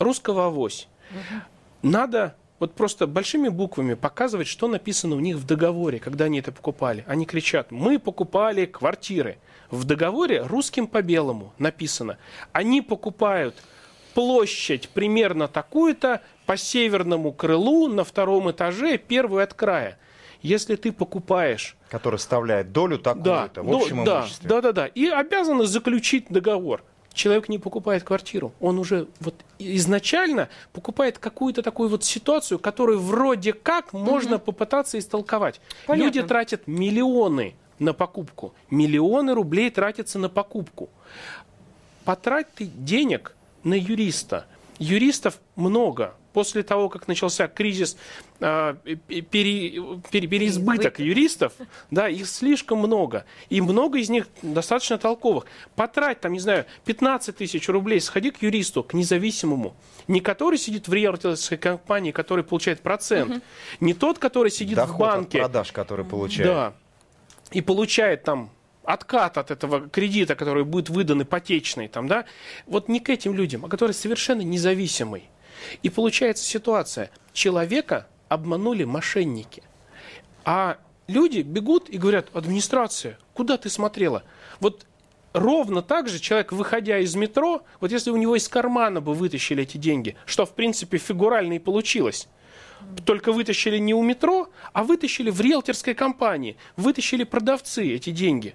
русского 0.00 0.46
авось. 0.46 0.88
Угу. 1.10 1.90
Надо 1.90 2.34
вот 2.58 2.74
просто 2.74 3.06
большими 3.06 3.48
буквами 3.48 3.94
показывать, 3.94 4.46
что 4.46 4.68
написано 4.68 5.16
у 5.16 5.20
них 5.20 5.36
в 5.36 5.46
договоре, 5.46 5.98
когда 5.98 6.26
они 6.26 6.40
это 6.40 6.52
покупали. 6.52 7.04
Они 7.06 7.24
кричат, 7.24 7.70
мы 7.70 7.98
покупали 7.98 8.66
квартиры. 8.66 9.38
В 9.70 9.84
договоре 9.84 10.42
русским 10.42 10.86
по 10.86 11.00
белому 11.00 11.52
написано, 11.58 12.18
они 12.52 12.82
покупают 12.82 13.54
площадь 14.14 14.88
примерно 14.88 15.46
такую-то 15.46 16.20
по 16.44 16.56
северному 16.56 17.32
крылу 17.32 17.86
на 17.88 18.04
втором 18.04 18.50
этаже, 18.50 18.98
первую 18.98 19.44
от 19.44 19.54
края. 19.54 19.98
Если 20.42 20.74
ты 20.74 20.90
покупаешь... 20.90 21.76
Который 21.88 22.18
составляет 22.18 22.72
долю 22.72 22.98
такую-то 22.98 23.50
да, 23.54 23.62
в 23.62 23.72
общем 23.72 24.04
да, 24.04 24.20
имуществе. 24.20 24.48
Да, 24.48 24.60
да, 24.60 24.72
да. 24.72 24.86
И 24.86 25.06
обязаны 25.06 25.66
заключить 25.66 26.26
договор 26.30 26.82
человек 27.20 27.48
не 27.48 27.58
покупает 27.58 28.02
квартиру. 28.02 28.52
Он 28.60 28.78
уже 28.78 29.06
вот 29.20 29.34
изначально 29.58 30.48
покупает 30.72 31.18
какую-то 31.18 31.62
такую 31.62 31.90
вот 31.90 32.02
ситуацию, 32.02 32.58
которую 32.58 32.98
вроде 32.98 33.52
как 33.52 33.92
можно 33.92 34.36
угу. 34.36 34.46
попытаться 34.46 34.98
истолковать. 34.98 35.60
Понятно. 35.86 36.04
Люди 36.06 36.22
тратят 36.22 36.66
миллионы 36.66 37.54
на 37.78 37.92
покупку. 37.92 38.54
Миллионы 38.70 39.34
рублей 39.34 39.70
тратятся 39.70 40.18
на 40.18 40.30
покупку. 40.30 40.88
Потрать 42.04 42.46
ты 42.54 42.64
денег 42.64 43.36
на 43.64 43.74
юриста. 43.74 44.46
Юристов 44.78 45.40
много 45.56 46.14
после 46.32 46.62
того, 46.62 46.88
как 46.88 47.08
начался 47.08 47.48
кризис, 47.48 47.96
э, 48.40 48.74
пере, 49.06 49.82
пере, 50.10 50.26
переизбыток 50.26 50.98
юристов, 50.98 51.52
да, 51.90 52.08
их 52.08 52.28
слишком 52.28 52.78
много. 52.78 53.24
И 53.48 53.60
много 53.60 53.98
из 53.98 54.10
них 54.10 54.26
достаточно 54.42 54.98
толковых. 54.98 55.46
Потрать, 55.76 56.20
там, 56.20 56.32
не 56.32 56.40
знаю, 56.40 56.66
15 56.84 57.36
тысяч 57.36 57.68
рублей, 57.68 58.00
сходи 58.00 58.30
к 58.30 58.42
юристу, 58.42 58.82
к 58.82 58.94
независимому. 58.94 59.74
Не 60.08 60.20
который 60.20 60.58
сидит 60.58 60.88
в 60.88 60.92
риэлторской 60.92 61.58
компании, 61.58 62.12
который 62.12 62.44
получает 62.44 62.80
процент. 62.80 63.30
Угу. 63.30 63.40
Не 63.80 63.94
тот, 63.94 64.18
который 64.18 64.50
сидит 64.50 64.76
Доход 64.76 64.96
в 64.96 64.98
банке. 64.98 65.38
От 65.38 65.44
продаж, 65.44 65.72
который 65.72 66.04
получает. 66.04 66.48
Да. 66.48 66.72
И 67.52 67.60
получает 67.60 68.22
там 68.22 68.50
откат 68.84 69.38
от 69.38 69.50
этого 69.50 69.88
кредита, 69.88 70.34
который 70.34 70.64
будет 70.64 70.88
выдан 70.88 71.22
ипотечный, 71.22 71.88
там, 71.88 72.08
да, 72.08 72.24
вот 72.66 72.88
не 72.88 73.00
к 73.00 73.08
этим 73.10 73.34
людям, 73.34 73.64
а 73.64 73.68
который 73.68 73.92
совершенно 73.92 74.42
независимый. 74.42 75.28
И 75.82 75.90
получается 75.90 76.44
ситуация, 76.44 77.10
человека 77.32 78.06
обманули 78.28 78.84
мошенники, 78.84 79.62
а 80.44 80.78
люди 81.06 81.40
бегут 81.40 81.88
и 81.88 81.98
говорят, 81.98 82.28
администрация, 82.34 83.18
куда 83.34 83.56
ты 83.56 83.68
смотрела? 83.68 84.22
Вот 84.60 84.86
ровно 85.32 85.82
так 85.82 86.08
же 86.08 86.18
человек, 86.18 86.52
выходя 86.52 86.98
из 86.98 87.14
метро, 87.14 87.62
вот 87.80 87.92
если 87.92 88.10
у 88.10 88.16
него 88.16 88.36
из 88.36 88.48
кармана 88.48 89.00
бы 89.00 89.14
вытащили 89.14 89.62
эти 89.62 89.76
деньги, 89.76 90.16
что 90.26 90.46
в 90.46 90.54
принципе 90.54 90.98
фигурально 90.98 91.54
и 91.54 91.58
получилось, 91.58 92.28
только 93.04 93.32
вытащили 93.32 93.78
не 93.78 93.94
у 93.94 94.02
метро, 94.02 94.48
а 94.72 94.84
вытащили 94.84 95.30
в 95.30 95.40
риэлторской 95.40 95.94
компании, 95.94 96.56
вытащили 96.76 97.24
продавцы 97.24 97.86
эти 97.94 98.10
деньги. 98.10 98.54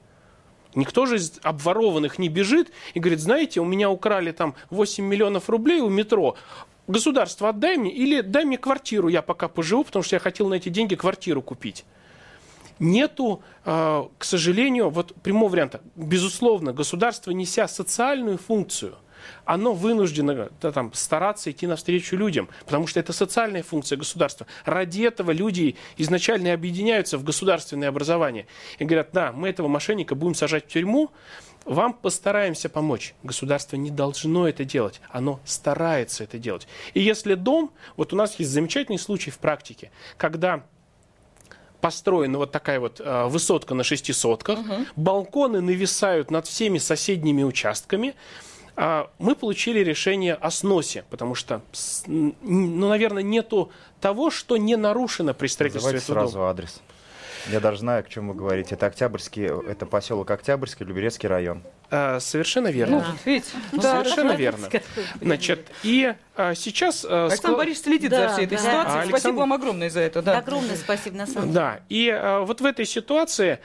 Никто 0.74 1.06
же 1.06 1.16
из 1.16 1.40
обворованных 1.42 2.20
не 2.20 2.28
бежит 2.28 2.72
и 2.94 3.00
говорит, 3.00 3.22
знаете, 3.22 3.62
у 3.62 3.66
меня 3.66 3.90
украли 3.90 4.32
там 4.32 4.56
8 4.72 5.06
миллионов 5.06 5.50
рублей 5.50 5.80
у 5.80 5.90
метро, 5.90 6.36
государство 6.88 7.50
отдай 7.50 7.78
мне 7.78 7.92
или 7.92 8.22
дай 8.22 8.46
мне 8.46 8.58
квартиру, 8.58 9.08
я 9.08 9.22
пока 9.22 9.48
поживу, 9.48 9.84
потому 9.84 10.04
что 10.04 10.16
я 10.16 10.20
хотел 10.20 10.48
на 10.48 10.56
эти 10.56 10.70
деньги 10.70 10.96
квартиру 10.96 11.42
купить. 11.42 11.86
Нету, 12.80 13.42
э, 13.64 14.04
к 14.18 14.24
сожалению, 14.24 14.90
вот 14.90 15.14
прямого 15.22 15.50
варианта. 15.50 15.82
Безусловно, 15.96 16.74
государство, 16.74 17.32
неся 17.32 17.68
социальную 17.68 18.38
функцию, 18.38 18.96
оно 19.46 19.74
вынуждено 19.74 20.50
да, 20.62 20.72
там, 20.72 20.94
стараться 20.94 21.52
идти 21.52 21.68
навстречу 21.68 22.16
людям, 22.16 22.50
потому 22.66 22.88
что 22.88 23.00
это 23.00 23.14
социальная 23.14 23.64
функция 23.64 23.98
государства. 23.98 24.48
Ради 24.66 25.04
этого 25.04 25.32
люди 25.32 25.76
изначально 25.98 26.54
объединяются 26.54 27.18
в 27.18 27.24
государственное 27.24 27.90
образование 27.90 28.48
и 28.80 28.86
говорят, 28.86 29.10
да, 29.14 29.32
мы 29.32 29.50
этого 29.50 29.68
мошенника 29.68 30.16
будем 30.16 30.36
сажать 30.36 30.66
в 30.66 30.68
тюрьму, 30.68 31.12
вам 31.66 31.94
постараемся 31.94 32.70
помочь. 32.70 33.16
Государство 33.24 33.76
не 33.76 33.90
должно 33.90 34.48
это 34.48 34.64
делать. 34.64 35.02
Оно 35.10 35.40
старается 35.46 36.24
это 36.24 36.38
делать. 36.38 36.68
И 36.94 37.02
если 37.02 37.34
дом, 37.34 37.72
вот 37.98 38.14
у 38.14 38.16
нас 38.16 38.40
есть 38.40 38.52
замечательный 38.52 39.00
случай 39.00 39.32
в 39.32 39.40
практике, 39.40 39.92
когда 40.18 40.64
построена 41.82 42.38
вот 42.38 42.52
такая 42.52 42.80
вот 42.80 43.00
э, 43.00 43.26
высотка 43.26 43.76
на 43.76 43.84
шести 43.84 44.14
сотках, 44.14 44.60
угу. 44.60 44.74
балконы 44.96 45.62
нависают 45.62 46.32
над 46.32 46.48
всеми 46.48 46.78
соседними 46.78 47.44
участками, 47.44 48.16
э, 48.76 49.06
мы 49.20 49.36
получили 49.36 49.80
решение 49.80 50.34
о 50.36 50.50
сносе, 50.50 51.04
потому 51.10 51.36
что, 51.36 51.62
ну, 52.08 52.90
наверное, 52.90 53.24
нету 53.24 53.72
того, 54.02 54.32
что 54.32 54.58
не 54.58 54.78
нарушено 54.78 55.34
при 55.34 55.48
строительстве 55.48 55.94
Называйте 55.94 56.06
этого 56.06 56.20
сразу 56.22 56.38
дома. 56.38 56.50
адрес. 56.50 56.82
Я 57.52 57.60
даже 57.60 57.80
знаю, 57.80 58.00
о 58.00 58.04
чем 58.10 58.30
вы 58.30 58.34
говорите. 58.34 58.76
Это 58.76 58.88
Октябрьский, 58.88 59.46
это 59.46 59.86
поселок 59.86 60.32
Октябрьский, 60.32 60.86
Люберецкий 60.86 61.28
район. 61.30 61.64
А, 61.92 62.20
совершенно 62.20 62.70
верно. 62.70 63.06
Ну, 63.08 63.16
видите, 63.32 63.52
Ну, 63.72 63.82
да. 63.82 64.02
совершенно 64.04 64.32
верно. 64.34 64.70
Значит, 65.22 65.72
и 65.84 66.16
а, 66.36 66.56
сейчас... 66.56 67.06
а, 67.08 67.26
Александр 67.28 67.58
Борисович 67.58 67.84
следит 67.86 68.10
Да, 68.12 68.28
за 68.30 68.34
всей 68.34 68.46
этой 68.46 68.58
да. 68.58 68.62
ситуацией. 68.64 68.86
А 68.88 68.90
Спасибо 68.92 69.14
Александр- 69.16 69.40
вам 69.40 69.54
огромное 69.54 69.90
за 69.90 70.00
это. 70.00 70.22
Да. 70.22 70.38
Огромное 70.40 70.76
спасибо, 70.76 71.18
на 71.18 71.28
самом 71.28 71.42
деле. 71.50 71.54
Да, 71.54 71.80
и 71.90 72.10
а, 72.10 72.42
вот 72.42 72.62
в 72.62 72.66
этой 72.66 72.86
ситуации, 72.86 73.60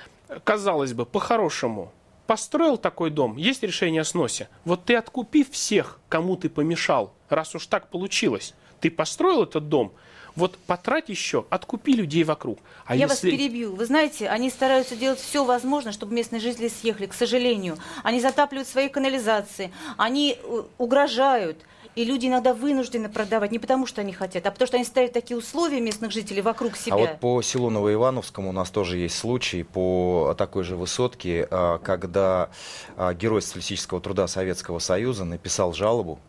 казалось 0.44 0.92
бы, 0.92 1.06
по-хорошему, 1.06 1.92
построил 2.26 2.76
такой 2.76 3.10
дом, 3.10 3.36
есть 3.36 3.62
решение 3.62 4.02
о 4.02 4.04
сносе. 4.04 4.48
Вот 4.64 4.84
ты 4.84 4.94
откупив 4.96 5.50
всех, 5.50 5.98
кому 6.08 6.36
ты 6.36 6.48
помешал, 6.50 7.14
раз 7.28 7.54
уж 7.54 7.66
так 7.66 7.88
получилось, 7.88 8.54
ты 8.80 8.90
построил 8.90 9.42
этот 9.44 9.68
дом, 9.68 9.92
вот 10.36 10.58
потрать 10.58 11.08
еще, 11.08 11.44
откупи 11.50 11.92
людей 11.92 12.24
вокруг. 12.24 12.58
А 12.86 12.96
Я 12.96 13.06
вас 13.06 13.22
если... 13.22 13.36
перебью. 13.36 13.74
Вы 13.74 13.86
знаете, 13.86 14.28
они 14.28 14.50
стараются 14.50 14.96
делать 14.96 15.20
все 15.20 15.44
возможное, 15.44 15.92
чтобы 15.92 16.14
местные 16.14 16.40
жители 16.40 16.68
съехали. 16.68 17.06
К 17.06 17.14
сожалению, 17.14 17.78
они 18.02 18.20
затапливают 18.20 18.68
свои 18.68 18.88
канализации, 18.88 19.72
они 19.96 20.38
э, 20.42 20.62
угрожают. 20.78 21.58
И 21.96 22.04
люди 22.04 22.28
иногда 22.28 22.54
вынуждены 22.54 23.08
продавать 23.08 23.50
не 23.50 23.58
потому, 23.58 23.84
что 23.84 24.00
они 24.00 24.12
хотят, 24.12 24.46
а 24.46 24.52
потому 24.52 24.66
что 24.68 24.76
они 24.76 24.84
ставят 24.84 25.12
такие 25.12 25.36
условия 25.36 25.80
местных 25.80 26.12
жителей 26.12 26.40
вокруг 26.40 26.76
себя. 26.76 26.94
А 26.94 26.98
вот 26.98 27.18
по 27.18 27.42
селу 27.42 27.68
Новоивановскому 27.68 28.50
у 28.50 28.52
нас 28.52 28.70
тоже 28.70 28.96
есть 28.96 29.18
случай 29.18 29.64
по 29.64 30.34
такой 30.38 30.62
же 30.62 30.76
высотке, 30.76 31.48
а, 31.50 31.78
когда 31.78 32.50
а, 32.96 33.12
герой 33.12 33.42
социалистического 33.42 34.00
труда 34.00 34.28
Советского 34.28 34.78
Союза 34.78 35.24
написал 35.24 35.72
жалобу 35.72 36.20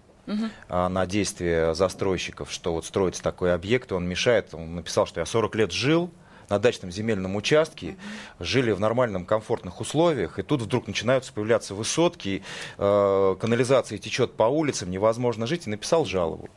а, 0.69 0.89
на 0.89 1.05
действия 1.05 1.73
застройщиков, 1.73 2.51
что 2.51 2.73
вот 2.73 2.85
строится 2.85 3.21
такой 3.23 3.53
объект, 3.53 3.91
он 3.91 4.07
мешает. 4.07 4.53
Он 4.53 4.75
написал, 4.75 5.05
что 5.05 5.19
я 5.19 5.25
40 5.25 5.55
лет 5.55 5.71
жил 5.71 6.11
на 6.51 6.59
дачном 6.59 6.91
земельном 6.91 7.37
участке, 7.37 7.95
жили 8.39 8.71
в 8.71 8.79
нормальном, 8.79 9.25
комфортных 9.25 9.79
условиях, 9.79 10.37
и 10.37 10.43
тут 10.43 10.61
вдруг 10.61 10.85
начинаются 10.85 11.31
появляться 11.31 11.73
высотки, 11.73 12.43
э, 12.77 13.35
канализация 13.39 13.97
течет 13.97 14.33
по 14.33 14.43
улицам, 14.43 14.91
невозможно 14.91 15.47
жить, 15.47 15.65
и 15.65 15.69
написал 15.69 16.03
жалобу. 16.03 16.49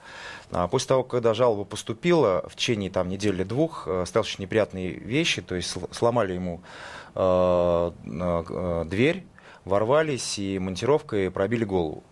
А 0.50 0.66
после 0.66 0.88
того, 0.88 1.04
когда 1.04 1.32
жалоба 1.32 1.64
поступила, 1.64 2.44
в 2.48 2.56
течение 2.56 2.90
там, 2.90 3.08
недели-двух 3.08 3.84
э, 3.86 4.04
стали 4.06 4.24
очень 4.24 4.42
неприятные 4.42 4.90
вещи, 4.90 5.42
то 5.42 5.54
есть 5.54 5.74
сл- 5.74 5.88
сломали 5.94 6.32
ему 6.32 6.60
э, 7.14 7.90
э, 8.04 8.84
дверь, 8.86 9.24
ворвались 9.64 10.40
и 10.40 10.58
монтировкой 10.58 11.30
пробили 11.30 11.64
голову. 11.64 12.02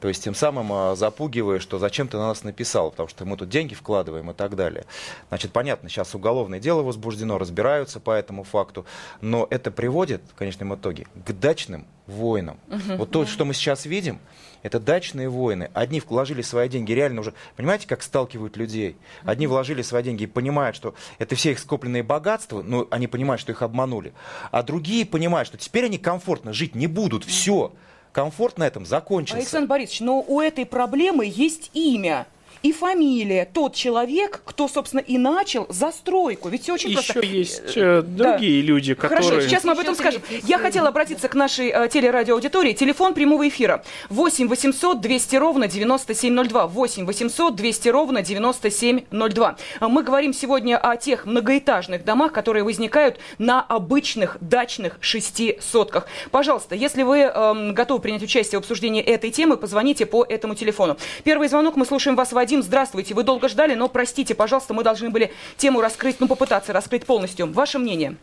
То 0.00 0.08
есть 0.08 0.22
тем 0.22 0.34
самым 0.34 0.72
а, 0.72 0.96
запугивая, 0.96 1.58
что 1.58 1.78
зачем 1.78 2.08
ты 2.08 2.16
на 2.16 2.28
нас 2.28 2.44
написал, 2.44 2.90
потому 2.90 3.08
что 3.08 3.24
мы 3.24 3.36
тут 3.36 3.48
деньги 3.48 3.74
вкладываем 3.74 4.30
и 4.30 4.34
так 4.34 4.56
далее. 4.56 4.84
Значит, 5.28 5.52
понятно, 5.52 5.88
сейчас 5.88 6.14
уголовное 6.14 6.60
дело 6.60 6.82
возбуждено, 6.82 7.38
разбираются 7.38 8.00
по 8.00 8.12
этому 8.12 8.44
факту, 8.44 8.86
но 9.20 9.46
это 9.50 9.70
приводит 9.70 10.22
в 10.32 10.34
конечном 10.34 10.74
итоге 10.74 11.06
к 11.26 11.32
дачным 11.32 11.86
войнам. 12.06 12.58
Вот 12.96 13.10
то, 13.10 13.26
что 13.26 13.44
мы 13.44 13.54
сейчас 13.54 13.84
видим, 13.86 14.18
это 14.62 14.80
дачные 14.80 15.28
войны. 15.28 15.70
Одни 15.74 16.00
вложили 16.00 16.42
свои 16.42 16.68
деньги, 16.68 16.92
реально 16.92 17.20
уже, 17.20 17.34
понимаете, 17.56 17.86
как 17.86 18.02
сталкивают 18.02 18.56
людей? 18.56 18.96
Одни 19.24 19.46
вложили 19.46 19.82
свои 19.82 20.02
деньги 20.02 20.24
и 20.24 20.26
понимают, 20.26 20.74
что 20.74 20.94
это 21.18 21.36
все 21.36 21.52
их 21.52 21.58
скопленные 21.58 22.02
богатства, 22.02 22.62
но 22.62 22.86
они 22.90 23.06
понимают, 23.06 23.40
что 23.40 23.52
их 23.52 23.62
обманули. 23.62 24.12
А 24.50 24.62
другие 24.62 25.06
понимают, 25.06 25.48
что 25.48 25.58
теперь 25.58 25.84
они 25.84 25.98
комфортно 25.98 26.52
жить 26.52 26.74
не 26.74 26.86
будут, 26.86 27.24
все. 27.24 27.72
Комфорт 28.12 28.58
на 28.58 28.66
этом 28.66 28.86
закончился. 28.86 29.38
Александр 29.38 29.68
Борисович, 29.68 30.00
но 30.00 30.24
у 30.26 30.40
этой 30.40 30.66
проблемы 30.66 31.26
есть 31.26 31.70
имя. 31.74 32.26
И 32.62 32.72
фамилия, 32.72 33.48
тот 33.52 33.74
человек, 33.74 34.42
кто, 34.44 34.66
собственно, 34.68 35.00
и 35.00 35.16
начал 35.16 35.66
застройку. 35.68 36.48
Ведь 36.48 36.62
все 36.62 36.74
очень 36.74 36.90
Еще 36.90 37.12
просто. 37.12 37.26
есть 37.26 37.76
э, 37.76 38.02
Да. 38.02 38.32
другие 38.32 38.62
люди, 38.62 38.94
которые... 38.94 39.28
Хорошо, 39.30 39.40
сейчас 39.48 39.64
мы 39.64 39.72
об 39.72 39.78
этом 39.78 39.92
Еще 39.94 40.00
скажем. 40.02 40.22
Я 40.44 40.58
хотела 40.58 40.88
обратиться 40.88 41.28
к 41.28 41.34
нашей 41.34 41.68
э, 41.68 41.88
телерадиоаудитории. 41.88 42.72
Телефон 42.72 43.14
прямого 43.14 43.46
эфира 43.48 43.84
8 44.10 44.48
800 44.48 45.00
200 45.00 45.36
ровно 45.36 45.68
9702. 45.68 46.66
8 46.66 47.06
800 47.06 47.54
200 47.54 47.88
ровно 47.90 48.22
9702. 48.22 49.56
А 49.80 49.88
Мы 49.88 50.02
говорим 50.02 50.32
сегодня 50.34 50.78
о 50.78 50.96
тех 50.96 51.26
многоэтажных 51.26 52.04
домах, 52.04 52.32
которые 52.32 52.64
возникают 52.64 53.18
на 53.38 53.60
обычных 53.62 54.36
дачных 54.40 54.98
шести 55.00 55.58
сотках. 55.60 56.06
Пожалуйста, 56.32 56.74
если 56.74 57.04
вы 57.04 57.18
эм, 57.20 57.72
готовы 57.74 58.00
принять 58.00 58.22
участие 58.22 58.58
в 58.58 58.62
обсуждении 58.62 59.02
этой 59.02 59.30
темы, 59.30 59.56
позвоните 59.56 60.06
по 60.06 60.24
этому 60.24 60.54
телефону. 60.56 60.96
Первый 61.22 61.48
звонок, 61.48 61.76
мы 61.76 61.86
слушаем 61.86 62.16
вас, 62.16 62.32
Вадим. 62.32 62.47
Здравствуйте. 62.56 63.14
Вы 63.14 63.24
долго 63.24 63.48
ждали, 63.48 63.74
но 63.74 63.88
простите, 63.88 64.34
пожалуйста, 64.34 64.72
мы 64.72 64.82
должны 64.82 65.10
были 65.10 65.30
тему 65.56 65.80
раскрыть, 65.80 66.18
ну, 66.18 66.26
попытаться 66.26 66.72
раскрыть 66.72 67.04
полностью. 67.04 67.46
Ваше 67.52 67.78
мнение? 67.78 68.16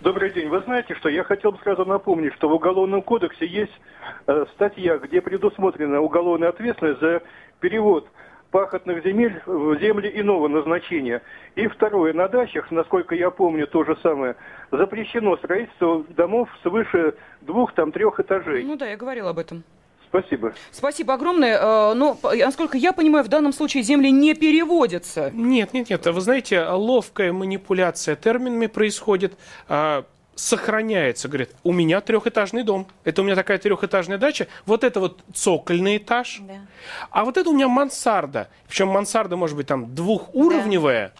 Добрый 0.00 0.32
день. 0.32 0.48
Вы 0.48 0.60
знаете, 0.62 0.94
что 0.96 1.08
я 1.08 1.22
хотел 1.24 1.52
бы 1.52 1.58
сразу 1.62 1.84
напомнить, 1.84 2.34
что 2.34 2.48
в 2.48 2.52
Уголовном 2.52 3.02
кодексе 3.02 3.46
есть 3.46 3.72
э, 4.26 4.46
статья, 4.54 4.98
где 4.98 5.20
предусмотрена 5.20 6.00
уголовная 6.00 6.48
ответственность 6.48 7.00
за 7.00 7.22
перевод 7.60 8.08
пахотных 8.50 9.04
земель 9.04 9.40
в 9.46 9.78
земли 9.78 10.10
иного 10.12 10.48
назначения. 10.48 11.22
И 11.54 11.66
второе, 11.68 12.12
на 12.12 12.28
дачах, 12.28 12.70
насколько 12.70 13.14
я 13.14 13.30
помню, 13.30 13.66
то 13.66 13.84
же 13.84 13.96
самое, 14.02 14.36
запрещено 14.70 15.36
строительство 15.36 16.04
домов 16.08 16.48
свыше 16.62 17.14
двух, 17.42 17.72
там, 17.74 17.92
трех 17.92 18.18
этажей. 18.18 18.64
Ну 18.64 18.76
да, 18.76 18.88
я 18.88 18.96
говорила 18.96 19.30
об 19.30 19.38
этом. 19.38 19.62
Спасибо. 20.10 20.52
Спасибо 20.72 21.14
огромное. 21.14 21.56
Э, 21.58 21.94
Но, 21.94 22.18
насколько 22.22 22.76
я 22.76 22.92
понимаю, 22.92 23.24
в 23.24 23.28
данном 23.28 23.52
случае 23.52 23.82
земли 23.82 24.10
не 24.10 24.34
переводятся. 24.34 25.30
Нет, 25.32 25.72
нет, 25.72 25.88
нет. 25.88 26.04
Вы 26.06 26.20
знаете, 26.20 26.62
ловкая 26.64 27.32
манипуляция 27.32 28.16
терминами 28.16 28.66
происходит. 28.66 29.34
а, 29.68 30.04
сохраняется, 30.36 31.28
говорит, 31.28 31.50
у 31.64 31.72
меня 31.72 32.00
трехэтажный 32.00 32.62
дом, 32.62 32.86
это 33.04 33.20
у 33.20 33.24
меня 33.26 33.34
такая 33.36 33.58
трехэтажная 33.58 34.16
дача, 34.16 34.46
вот 34.64 34.84
это 34.84 34.98
вот 34.98 35.20
цокольный 35.34 35.98
этаж, 35.98 36.38
Да. 36.40 36.54
а 37.10 37.26
вот 37.26 37.36
это 37.36 37.50
у 37.50 37.52
меня 37.52 37.68
мансарда, 37.68 38.48
причем 38.66 38.88
мансарда 38.88 39.36
может 39.36 39.54
быть 39.54 39.66
там 39.66 39.94
двухуровневая, 39.94 41.12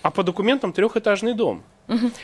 а 0.00 0.10
по 0.10 0.22
документам 0.22 0.72
трехэтажный 0.72 1.34
дом. 1.34 1.62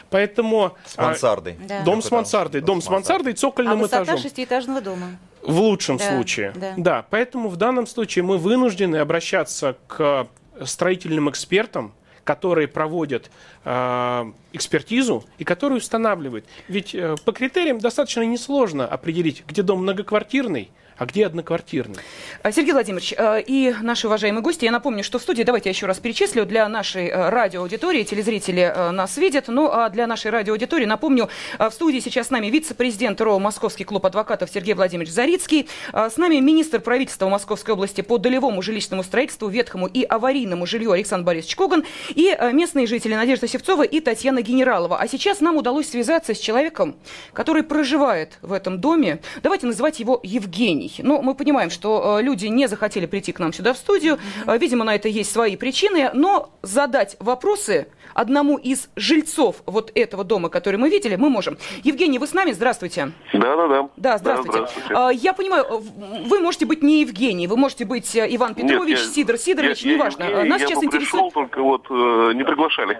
Поэтому 0.09 0.75
С 0.87 0.95
а, 0.97 1.03
мансардой. 1.09 1.59
Да. 1.69 1.83
дом 1.83 2.01
с 2.01 2.11
мансардой, 2.11 2.61
дом 2.63 2.81
с 2.81 2.89
мансардой 2.89 3.33
и 3.33 3.35
А 3.35 3.39
цокольным 3.39 3.81
высота 3.81 4.05
этажом. 4.05 4.23
шестиэтажного 4.23 4.81
дома. 4.81 5.19
В 5.47 5.61
лучшем 5.61 5.97
Да, 5.97 6.11
случае. 6.11 6.53
да. 6.77 7.05
поэтому 7.11 7.49
в 7.49 7.57
данном 7.57 7.87
случае 7.87 8.23
мы 8.25 8.39
вынуждены 8.39 8.97
обращаться 8.97 9.77
к 9.87 10.27
строительным 10.65 11.31
экспертам, 11.31 11.93
которые 12.25 12.67
проводят 12.67 13.31
э, 13.65 14.33
экспертизу 14.53 15.25
и 15.39 15.45
которые 15.45 15.79
устанавливают. 15.79 16.45
Ведь 16.69 16.95
э, 16.95 17.15
по 17.25 17.33
критериям 17.33 17.79
достаточно 17.79 18.23
несложно 18.23 18.87
определить, 18.87 19.45
где 19.47 19.63
дом 19.63 19.83
многоквартирный, 19.83 20.71
а 20.97 21.07
где 21.07 21.27
одноквартирный. 21.27 21.99
А, 22.43 22.53
Сергей 22.53 22.73
Владимирович 22.73 23.15
э, 23.17 23.43
и 23.47 23.75
наши 23.83 24.07
уважаемые 24.07 24.43
гости, 24.43 24.65
я 24.65 24.71
напомню, 24.71 25.05
что 25.05 25.19
в 25.19 25.23
студии, 25.23 25.43
давайте 25.43 25.69
я 25.69 25.73
еще 25.73 25.87
раз 25.87 25.99
перечислю, 25.99 26.47
для 26.47 26.69
нашей 26.69 27.09
э, 27.09 27.29
радиоаудитории, 27.29 28.03
телезрители 28.05 28.73
э, 28.75 28.91
нас 28.91 29.17
видят, 29.17 29.49
ну 29.49 29.71
а 29.71 29.89
для 29.89 30.07
нашей 30.07 30.31
радиоаудитории, 30.31 30.87
напомню, 30.87 31.29
э, 31.59 31.69
в 31.69 31.73
студии 31.73 32.01
сейчас 32.01 32.29
с 32.29 32.31
нами 32.31 32.49
вице-президент 32.49 33.21
РО 33.21 33.39
«Московский 33.39 33.85
клуб 33.85 34.07
адвокатов» 34.07 34.51
Сергей 34.51 34.75
Владимирович 34.75 35.13
Зарицкий, 35.13 35.69
с 35.93 36.17
нами 36.17 36.37
министр 36.37 36.81
правительства 36.81 37.29
Московской 37.29 37.75
области 37.75 38.01
по 38.01 38.19
долевому 38.19 38.63
жилищному 38.63 39.03
строительству, 39.03 39.49
ветхому 39.49 39.87
и 39.87 40.03
аварийному 40.03 40.67
жилью 40.67 40.93
Александр 40.93 41.25
Борисович 41.25 41.57
Коган 41.57 41.85
и 42.15 42.35
э, 42.37 42.53
местные 42.53 42.87
жители 42.87 43.15
Надежда 43.15 43.49
Севцова 43.49 43.83
и 43.83 44.01
Татьяна 44.01 44.43
Генералова. 44.43 44.99
А 44.99 45.09
сейчас 45.09 45.41
нам 45.41 45.57
удалось 45.57 45.89
связаться 45.89 46.35
с 46.35 46.39
человеком, 46.39 46.97
который 47.33 47.63
проживает 47.63 48.39
в 48.43 48.53
этом 48.53 48.81
доме. 48.81 49.21
Давайте 49.43 49.67
называть 49.67 50.01
его 50.01 50.21
Евгений. 50.23 50.86
Ну, 50.99 51.23
мы 51.23 51.35
понимаем, 51.35 51.71
что 51.71 52.19
э, 52.19 52.23
люди 52.23 52.47
не 52.47 52.67
захотели 52.67 53.07
прийти 53.07 53.33
к 53.33 53.39
нам 53.39 53.53
сюда 53.53 53.73
в 53.73 53.77
студию. 53.77 54.19
Э, 54.47 54.57
видимо, 54.59 54.85
на 54.85 54.95
это 54.95 55.09
есть 55.09 55.31
свои 55.31 55.57
причины. 55.57 56.11
Но 56.13 56.51
задать 56.63 57.17
вопросы 57.19 57.89
одному 58.17 58.57
из 58.57 58.89
жильцов 58.97 59.57
вот 59.67 59.93
этого 59.95 60.25
дома, 60.25 60.49
который 60.49 60.77
мы 60.77 60.89
видели, 60.91 61.17
мы 61.17 61.29
можем. 61.29 61.59
Евгений, 61.85 62.19
вы 62.19 62.27
с 62.27 62.33
нами? 62.33 62.53
Здравствуйте. 62.53 63.13
Да, 63.33 63.57
да, 63.57 63.69
да. 63.69 63.89
Да, 63.97 64.19
здравствуйте. 64.19 64.67
А, 64.91 65.11
Я 65.11 65.33
понимаю, 65.35 65.65
э, 65.65 65.79
вы 66.27 66.41
можете 66.41 66.67
быть 66.67 66.83
не 66.83 67.01
Евгений, 67.03 67.47
вы 67.47 67.57
можете 67.57 67.85
быть 67.85 68.15
э, 68.17 68.27
Иван 68.35 68.55
Петрович, 68.55 68.99
Нет, 68.99 69.07
я- 69.09 69.13
Сидор 69.15 69.37
Сидорович, 69.39 69.83
я- 69.83 69.91
я 69.91 69.97
неважно. 69.97 70.25
Евгений, 70.25 70.49
Нас 70.49 70.61
я 70.63 70.67
сейчас 70.67 70.79
бы 70.79 70.85
интересует... 70.87 71.11
пришел, 71.13 71.31
только 71.31 71.63
вот 71.63 71.87
э, 71.91 72.33
не 72.35 72.45
приглашали. 72.45 72.99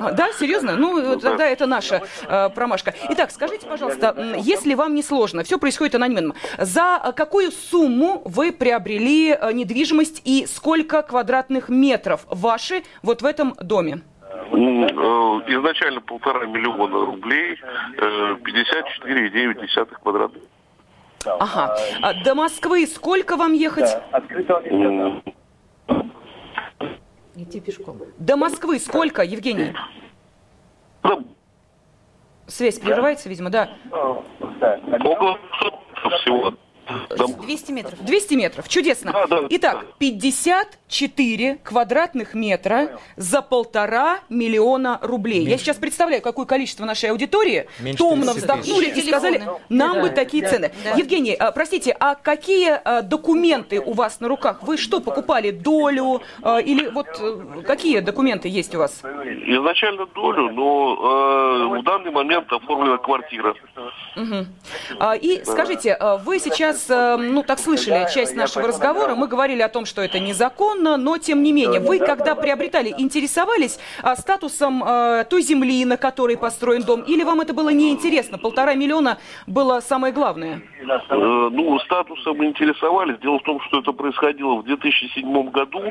А, 0.00 0.12
Да, 0.12 0.32
серьезно? 0.32 0.76
Ну, 0.76 0.98
э, 0.98 1.16
тогда 1.18 1.46
это 1.46 1.66
наша 1.66 2.02
э, 2.28 2.50
промашка. 2.50 2.94
Итак, 3.10 3.30
скажите, 3.30 3.66
пожалуйста, 3.66 4.34
если 4.38 4.74
вам 4.74 4.94
не 4.94 5.02
сложно, 5.02 5.44
все 5.44 5.58
происходит 5.58 5.94
анонимно, 5.94 6.34
за 6.58 7.12
какую 7.16 7.52
сумму 7.52 8.22
вы 8.24 8.50
приобрели 8.52 9.36
недвижимость 9.52 10.22
и 10.24 10.46
сколько 10.46 11.02
квадратных 11.02 11.68
метров 11.68 12.26
ваши 12.30 12.82
вот 13.02 13.22
в 13.22 13.26
этом 13.26 13.54
доме? 13.60 14.00
М, 14.52 14.84
э, 14.84 14.88
Изначально 15.48 16.00
полтора 16.00 16.46
миллиона 16.46 17.06
рублей, 17.06 17.58
э, 17.98 18.36
54,9 18.42 19.98
квадратных. 20.02 20.42
Ага. 21.24 21.76
А 22.02 22.14
до 22.24 22.34
Москвы 22.34 22.86
сколько 22.86 23.36
вам 23.36 23.52
ехать? 23.52 23.90
Идти 27.34 27.60
пешком. 27.60 28.00
До 28.18 28.36
Москвы 28.36 28.78
сколько, 28.78 29.22
Евгений? 29.22 29.74
да, 31.02 31.18
Связь 32.46 32.78
прерывается, 32.78 33.28
видимо, 33.28 33.50
да. 33.50 33.70
Около 35.04 35.38
всего. 36.20 36.54
200 37.16 37.72
метров. 37.72 37.98
200 38.04 38.34
метров, 38.34 38.68
чудесно. 38.68 39.12
Да, 39.12 39.26
да, 39.26 39.46
Итак, 39.50 39.84
54 39.98 41.58
квадратных 41.62 42.34
метра 42.34 42.98
за 43.16 43.42
полтора 43.42 44.20
миллиона 44.28 44.98
рублей. 45.02 45.44
Я 45.46 45.58
сейчас 45.58 45.76
представляю, 45.76 46.22
какое 46.22 46.46
количество 46.46 46.84
нашей 46.84 47.10
аудитории 47.10 47.68
Меньше 47.80 47.98
томно 47.98 48.32
30 48.32 48.36
вздохнули 48.42 48.86
и 48.86 49.00
сказали, 49.02 49.42
нам 49.68 49.94
Да, 49.96 50.02
бы 50.02 50.10
такие 50.10 50.42
да, 50.42 50.50
цены. 50.50 50.72
да. 50.84 50.94
Евгений, 50.96 51.34
а, 51.34 51.50
простите, 51.52 51.96
а 51.98 52.14
какие 52.14 52.70
а, 52.84 53.02
документы 53.02 53.80
у 53.80 53.92
вас 53.92 54.20
на 54.20 54.28
руках? 54.28 54.62
Вы 54.62 54.76
что, 54.76 55.00
покупали 55.00 55.50
долю? 55.50 56.22
А, 56.42 56.58
Или 56.58 56.88
вот 56.88 57.06
э, 57.20 57.62
какие 57.66 58.00
документы 58.00 58.48
есть 58.48 58.74
у 58.74 58.78
вас? 58.78 59.00
Изначально 59.02 60.06
долю, 60.06 60.50
но 60.52 61.72
э, 61.74 61.78
в 61.80 61.82
данный 61.84 62.10
момент 62.10 62.52
оформлена 62.52 62.98
квартира. 62.98 63.54
А, 64.98 65.14
И 65.14 65.44
скажите, 65.44 65.92
а, 65.94 66.16
вы 66.16 66.38
сейчас, 66.38 66.75
э, 66.88 67.16
ну 67.16 67.42
так 67.42 67.58
слышали 67.58 68.06
часть 68.12 68.34
нашего 68.34 68.68
разговора, 68.68 69.14
мы 69.14 69.26
говорили 69.26 69.62
о 69.62 69.68
том, 69.68 69.84
что 69.84 70.02
это 70.02 70.18
незаконно, 70.18 70.96
но 70.96 71.18
тем 71.18 71.42
не 71.42 71.52
менее, 71.52 71.80
вы 71.80 71.98
когда 71.98 72.34
приобретали, 72.34 72.94
интересовались 72.98 73.78
а, 74.02 74.16
статусом 74.16 74.82
э, 74.84 75.24
той 75.28 75.42
земли, 75.42 75.84
на 75.84 75.96
которой 75.96 76.36
построен 76.36 76.82
дом, 76.82 77.02
или 77.02 77.22
вам 77.24 77.40
это 77.40 77.54
было 77.54 77.70
неинтересно? 77.70 78.38
Полтора 78.38 78.74
миллиона 78.74 79.18
было 79.46 79.80
самое 79.80 80.12
главное. 80.12 80.62
Э, 80.86 81.48
ну, 81.52 81.78
статусом 81.80 82.44
интересовались. 82.44 83.18
Дело 83.20 83.38
в 83.38 83.42
том, 83.42 83.60
что 83.62 83.80
это 83.80 83.92
происходило 83.92 84.56
в 84.56 84.64
2007 84.64 85.50
году. 85.50 85.82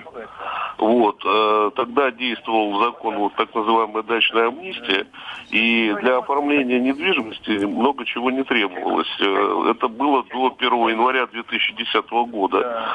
Вот. 0.78 1.22
э, 1.26 1.72
тогда 1.76 2.12
действовал 2.12 2.82
закон, 2.84 3.18
вот 3.18 3.34
так 3.36 3.54
называемая 3.54 4.04
дачная 4.04 4.48
амнистия. 4.48 5.08
И 5.50 5.94
для 6.02 6.18
оформления 6.18 6.80
недвижимости 6.80 7.66
много 7.66 8.06
чего 8.06 8.32
не 8.32 8.44
требовалось. 8.44 9.08
Э, 9.20 9.72
это 9.72 9.88
было 9.88 10.24
до 10.32 10.56
1 10.58 10.75
января 10.90 11.28
2010 11.28 12.10
года. 12.30 12.88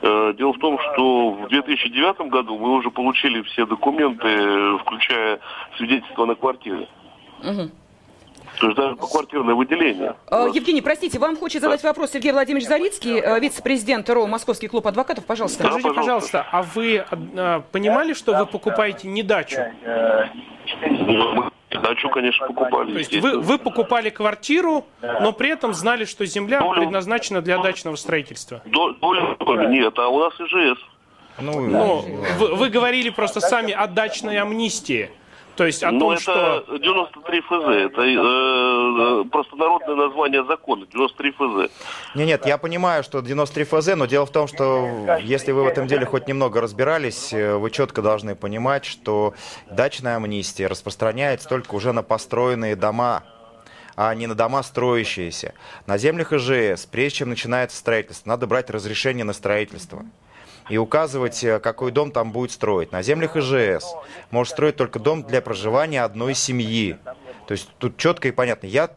Э, 0.00 0.34
дело 0.36 0.52
в 0.52 0.58
том, 0.58 0.78
что 0.78 1.30
в 1.30 1.48
2009 1.48 2.30
году 2.30 2.58
мы 2.58 2.76
уже 2.76 2.90
получили 2.90 3.42
все 3.42 3.66
документы, 3.66 4.78
включая 4.78 5.40
свидетельство 5.76 6.24
на 6.26 6.34
квартире. 6.34 6.88
То 8.60 8.66
есть 8.66 8.76
даже 8.76 8.96
поквартирное 8.96 9.54
выделение. 9.54 10.16
Э, 10.30 10.48
Евгений, 10.52 10.82
простите, 10.82 11.18
вам 11.18 11.36
хочет 11.36 11.62
задать 11.62 11.82
вопрос 11.82 12.10
Сергей 12.10 12.32
Владимирович 12.32 12.66
Зарицкий, 12.66 13.20
э, 13.20 13.38
вице-президент 13.40 14.08
РО 14.10 14.26
Московский 14.26 14.68
клуб 14.68 14.86
адвокатов. 14.86 15.26
Пожалуйста. 15.26 15.64
Скажите, 15.64 15.92
пожалуйста, 15.92 16.46
а 16.50 16.62
вы 16.62 17.04
понимали, 17.72 18.14
что 18.14 18.34
вы 18.34 18.46
покупаете 18.46 19.08
не 19.08 19.22
дачу? 19.22 19.58
Ну, 21.70 21.80
Дачу, 21.82 22.08
конечно, 22.08 22.46
покупали. 22.46 22.92
То 22.92 22.98
есть 22.98 23.16
вы, 23.16 23.38
вы 23.40 23.58
покупали 23.58 24.08
квартиру, 24.10 24.86
но 25.02 25.32
при 25.32 25.50
этом 25.50 25.74
знали, 25.74 26.04
что 26.06 26.24
земля 26.24 26.62
предназначена 26.62 27.42
для 27.42 27.58
дачного 27.58 27.96
строительства. 27.96 28.62
До- 28.64 28.92
доля 29.38 29.66
нет, 29.66 29.98
а 29.98 30.08
у 30.08 30.18
нас 30.18 30.32
ИЖС. 30.40 30.78
Ну, 31.40 32.00
вы, 32.38 32.54
вы 32.54 32.68
говорили 32.70 33.10
просто 33.10 33.40
сами 33.40 33.72
о 33.72 33.86
дачной 33.86 34.38
амнистии. 34.38 35.10
То 35.58 35.66
есть 35.66 35.82
о 35.82 35.90
Ну, 35.90 35.98
том, 35.98 36.10
это 36.12 36.22
что... 36.22 36.78
93 36.78 37.40
ФЗ, 37.40 37.68
это 37.68 38.02
э, 38.02 39.24
простонародное 39.28 39.96
название 39.96 40.44
закона, 40.44 40.86
93 40.86 41.32
ФЗ. 41.32 41.72
Не, 42.14 42.26
нет, 42.26 42.46
я 42.46 42.58
понимаю, 42.58 43.02
что 43.02 43.20
93 43.22 43.64
ФЗ, 43.64 43.96
но 43.96 44.06
дело 44.06 44.24
в 44.24 44.30
том, 44.30 44.46
что 44.46 45.18
если 45.20 45.50
вы 45.50 45.64
в 45.64 45.66
этом 45.66 45.88
деле 45.88 46.06
хоть 46.06 46.28
немного 46.28 46.60
разбирались, 46.60 47.32
э, 47.32 47.56
вы 47.56 47.72
четко 47.72 48.02
должны 48.02 48.36
понимать, 48.36 48.84
что 48.84 49.34
дачная 49.68 50.14
амнистия 50.14 50.68
распространяется 50.68 51.48
только 51.48 51.74
уже 51.74 51.92
на 51.92 52.04
построенные 52.04 52.76
дома 52.76 53.24
а 53.96 54.14
не 54.14 54.28
на 54.28 54.36
дома 54.36 54.62
строящиеся. 54.62 55.54
На 55.86 55.98
землях 55.98 56.32
ИЖС, 56.32 56.86
прежде 56.86 57.18
чем 57.18 57.30
начинается 57.30 57.76
строительство, 57.76 58.28
надо 58.28 58.46
брать 58.46 58.70
разрешение 58.70 59.24
на 59.24 59.32
строительство 59.32 60.04
и 60.68 60.76
указывать, 60.76 61.42
э, 61.44 61.58
какой 61.60 61.90
дом 61.92 62.10
там 62.10 62.32
будет 62.32 62.52
строить. 62.52 62.92
На 62.92 63.02
землях 63.02 63.36
ИЖС 63.36 63.94
может 64.30 64.52
строить 64.52 64.76
только 64.76 64.98
дом 64.98 65.22
для 65.22 65.40
проживания 65.40 66.02
одной 66.02 66.34
семьи. 66.34 66.96
То 67.46 67.52
есть 67.52 67.68
тут 67.78 67.96
четко 67.96 68.28
и 68.28 68.30
понятно. 68.30 68.66
Я 68.66 68.90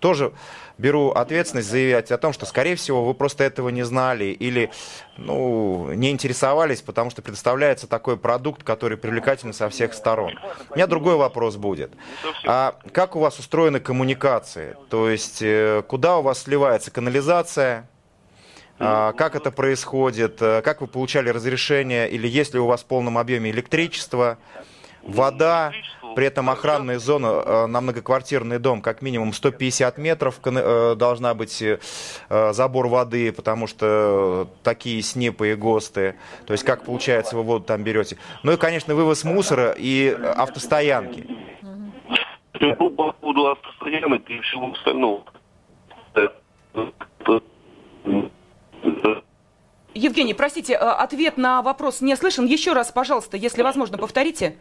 тоже 0.00 0.34
беру 0.76 1.12
ответственность 1.12 1.70
заявлять 1.70 2.10
о 2.10 2.18
том, 2.18 2.34
что, 2.34 2.44
скорее 2.44 2.76
всего, 2.76 3.04
вы 3.04 3.14
просто 3.14 3.44
этого 3.44 3.70
не 3.70 3.84
знали 3.84 4.26
или 4.26 4.70
ну, 5.16 5.90
не 5.94 6.10
интересовались, 6.10 6.82
потому 6.82 7.10
что 7.10 7.22
предоставляется 7.22 7.86
такой 7.86 8.18
продукт, 8.18 8.62
который 8.62 8.98
привлекательный 8.98 9.54
со 9.54 9.70
всех 9.70 9.94
сторон. 9.94 10.38
У 10.70 10.74
меня 10.74 10.86
другой 10.86 11.16
вопрос 11.16 11.56
будет. 11.56 11.92
А 12.46 12.76
как 12.92 13.16
у 13.16 13.20
вас 13.20 13.38
устроены 13.38 13.80
коммуникации? 13.80 14.76
То 14.90 15.08
есть 15.08 15.40
э, 15.40 15.82
куда 15.86 16.18
у 16.18 16.22
вас 16.22 16.42
сливается 16.42 16.90
канализация? 16.90 17.88
А, 18.78 19.12
Как 19.12 19.36
это 19.36 19.50
происходит? 19.50 20.40
Э, 20.42 20.62
Как 20.62 20.80
вы 20.80 20.86
получали 20.86 21.28
разрешение? 21.28 22.08
Или 22.10 22.26
есть 22.26 22.54
ли 22.54 22.60
у 22.60 22.66
вас 22.66 22.82
в 22.82 22.86
полном 22.86 23.18
объеме 23.18 23.50
электричество, 23.50 24.38
вода? 25.02 25.72
При 26.16 26.26
этом 26.26 26.48
охранная 26.48 27.00
зона 27.00 27.26
э, 27.26 27.66
на 27.66 27.80
многоквартирный 27.80 28.58
дом 28.58 28.82
как 28.82 29.02
минимум 29.02 29.32
150 29.32 29.98
метров 29.98 30.40
э, 30.44 30.94
должна 30.96 31.34
быть 31.34 31.62
забор 32.28 32.86
воды, 32.86 33.32
потому 33.32 33.66
что 33.66 34.48
такие 34.62 35.02
СНИПы 35.02 35.52
и 35.52 35.54
ГОСТы. 35.54 36.14
То 36.46 36.52
есть 36.52 36.64
как 36.64 36.84
получается 36.84 37.36
вы 37.36 37.42
воду 37.42 37.64
там 37.64 37.82
берете. 37.82 38.16
Ну 38.44 38.52
и, 38.52 38.56
конечно, 38.56 38.94
вывоз 38.94 39.24
мусора 39.24 39.74
и 39.76 40.08
автостоянки. 40.36 41.26
По 42.78 42.90
поводу 42.90 43.48
автостоянок 43.48 44.30
и 44.30 44.40
всего 44.40 44.72
остального. 44.72 45.24
Евгений, 49.94 50.34
простите, 50.34 50.74
э, 50.74 50.76
ответ 50.76 51.36
на 51.36 51.62
вопрос 51.62 52.00
не 52.00 52.16
слышен. 52.16 52.46
Еще 52.46 52.72
раз, 52.72 52.90
пожалуйста, 52.90 53.36
если 53.36 53.62
возможно, 53.62 53.96
повторите. 53.96 54.56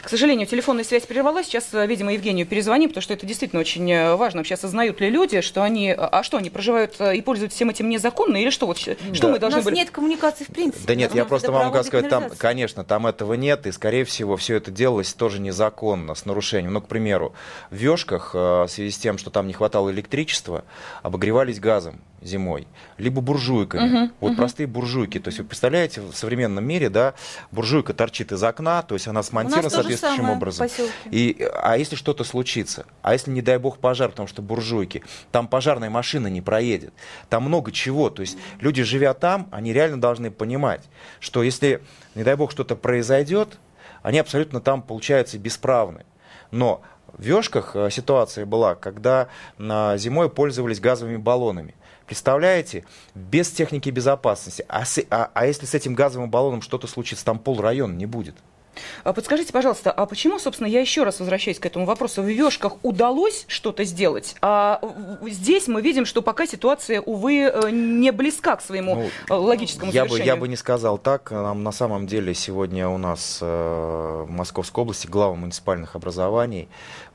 сожалению, 0.11 0.45
телефонная 0.45 0.83
связь 0.83 1.05
прервалась. 1.05 1.47
Сейчас, 1.47 1.73
э, 1.73 1.87
видимо, 1.87 2.13
Евгению 2.13 2.45
перезвоним, 2.45 2.89
потому 2.89 3.01
что 3.01 3.13
это 3.13 3.25
действительно 3.25 3.61
очень 3.61 3.89
э, 3.91 4.15
важно. 4.15 4.41
Вообще 4.41 4.53
осознают 4.53 4.99
ли 4.99 5.09
люди, 5.09 5.41
что 5.41 5.63
они... 5.63 5.89
э, 5.89 5.95
А 5.95 6.21
что, 6.23 6.37
они 6.37 6.49
проживают 6.49 6.99
и 6.99 7.21
пользуются 7.21 7.55
всем 7.55 7.69
этим 7.69 7.89
незаконно? 7.89 8.37
Или 8.37 8.49
что? 8.49 8.67
Вот, 8.67 8.77
что 8.77 8.97
мы 9.27 9.35
У 9.35 9.39
должны 9.39 9.57
нас 9.57 9.65
были... 9.65 9.75
нет 9.75 9.89
коммуникации 9.89 10.43
в 10.43 10.49
принципе. 10.49 10.85
Да 10.85 10.95
нет, 10.95 11.15
я 11.15 11.25
просто 11.25 11.51
вам 11.51 11.67
могу 11.67 11.83
сказать, 11.83 12.09
там, 12.09 12.29
конечно, 12.37 12.83
там 12.83 13.07
этого 13.07 13.33
нет, 13.33 13.65
и, 13.65 13.71
скорее 13.71 14.05
всего, 14.05 14.37
все 14.37 14.57
это 14.57 14.69
делалось 14.71 15.13
тоже 15.13 15.39
незаконно, 15.39 16.15
с 16.15 16.25
нарушением. 16.25 16.73
Ну, 16.73 16.81
к 16.81 16.87
примеру, 16.87 17.33
в 17.69 17.75
Вешках, 17.75 18.33
в 18.33 18.67
связи 18.67 18.91
с 18.91 18.97
тем, 18.97 19.17
что 19.17 19.29
там 19.29 19.47
не 19.47 19.53
хватало 19.53 19.89
электричества, 19.89 20.63
обогревались 21.01 21.59
газом 21.59 22.01
зимой, 22.21 22.67
либо 22.97 23.21
буржуйками. 23.21 23.87
Мгм, 23.87 24.11
вот 24.19 24.29
мгм. 24.29 24.37
простые 24.37 24.67
буржуйки. 24.67 25.19
То 25.19 25.29
есть 25.29 25.39
вы 25.39 25.45
представляете, 25.45 26.01
в 26.01 26.13
современном 26.13 26.65
мире, 26.65 26.89
да, 26.89 27.13
буржуйка 27.51 27.93
торчит 27.93 28.31
из 28.31 28.43
окна, 28.43 28.81
то 28.83 28.95
есть 28.95 29.07
она 29.07 29.23
смонтирована 29.23 29.69
соответствующим 29.69 30.29
образом. 30.29 30.67
И, 31.09 31.49
а 31.55 31.77
если 31.77 31.95
что-то 31.95 32.23
случится? 32.23 32.85
А 33.01 33.13
если, 33.13 33.31
не 33.31 33.41
дай 33.41 33.57
бог, 33.57 33.79
пожар, 33.79 34.09
потому 34.09 34.27
что 34.27 34.41
буржуйки, 34.41 35.03
там 35.31 35.47
пожарная 35.47 35.89
машина 35.89 36.27
не 36.27 36.41
проедет. 36.41 36.93
Там 37.29 37.43
много 37.43 37.71
чего. 37.71 38.09
То 38.09 38.21
есть 38.21 38.37
люди, 38.59 38.83
живя 38.83 39.13
там, 39.13 39.47
они 39.51 39.73
реально 39.73 39.99
должны 39.99 40.31
понимать, 40.31 40.83
что 41.19 41.43
если, 41.43 41.81
не 42.15 42.23
дай 42.23 42.35
бог, 42.35 42.51
что-то 42.51 42.75
произойдет, 42.75 43.57
они 44.03 44.19
абсолютно 44.19 44.61
там, 44.61 44.81
получаются, 44.81 45.37
бесправны. 45.37 46.05
Но 46.51 46.81
в 47.13 47.23
Вешках 47.23 47.75
э, 47.75 47.89
ситуация 47.91 48.45
была, 48.45 48.75
когда 48.75 49.27
э, 49.57 49.97
зимой 49.97 50.29
пользовались 50.29 50.79
газовыми 50.79 51.17
баллонами. 51.17 51.75
Представляете, 52.11 52.83
без 53.15 53.49
техники 53.51 53.89
безопасности. 53.89 54.65
А, 54.67 54.83
с- 54.83 55.01
а- 55.09 55.31
а 55.33 55.45
если 55.45 55.65
с 55.65 55.73
этим 55.73 55.95
газовым 55.95 56.29
баллоном 56.29 56.61
что-то 56.61 56.85
случится, 56.85 57.23
там 57.23 57.39
пол 57.39 57.61
района 57.61 57.93
не 57.93 58.05
будет. 58.05 58.35
А 59.05 59.13
Подскажите, 59.13 59.53
пожалуйста, 59.53 59.91
а 59.93 60.05
почему, 60.05 60.37
собственно, 60.37 60.67
я 60.67 60.81
еще 60.81 61.03
раз 61.03 61.21
возвращаюсь 61.21 61.57
к 61.59 61.65
этому 61.65 61.85
вопросу, 61.85 62.21
в 62.21 62.25
Вешках 62.25 62.73
удалось 62.83 63.45
что-то 63.47 63.85
сделать, 63.85 64.35
а 64.41 64.81
здесь 65.25 65.67
мы 65.69 65.81
видим, 65.81 66.05
что 66.05 66.21
пока 66.21 66.45
ситуация, 66.45 66.99
увы, 67.01 67.43
э, 67.43 67.69
не 67.71 68.11
близка 68.11 68.57
к 68.57 68.61
своему 68.61 69.09
э, 69.29 69.33
логическому 69.33 69.87
Ну, 69.87 69.93
Я 69.93 70.03
бы, 70.03 70.09
завершению. 70.09 70.35
я 70.35 70.39
бы 70.39 70.47
не 70.49 70.55
сказал 70.57 70.97
так. 70.97 71.31
Нам 71.31 71.63
на 71.63 71.71
самом 71.71 72.07
деле 72.07 72.33
сегодня 72.33 72.89
у 72.89 72.97
нас 72.97 73.39
э, 73.41 73.45
в 74.27 74.29
Московской 74.31 74.81
области 74.83 75.07
глава 75.07 75.35
муниципальных 75.35 75.95
образований 75.95 76.67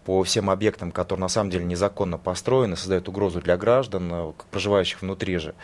по 0.07 0.23
всем 0.23 0.51
объектам, 0.51 0.93
которые 0.93 1.23
на 1.23 1.29
самом 1.29 1.51
деле 1.51 1.65
незаконно 1.65 2.17
построены, 2.17 2.77
создают 2.77 3.09
угрозу 3.09 3.41
для 3.41 3.57
граждан, 3.57 4.09
э, 4.13 4.33
проживающих 4.53 5.03
внутри 5.03 5.37
же. 5.39 5.55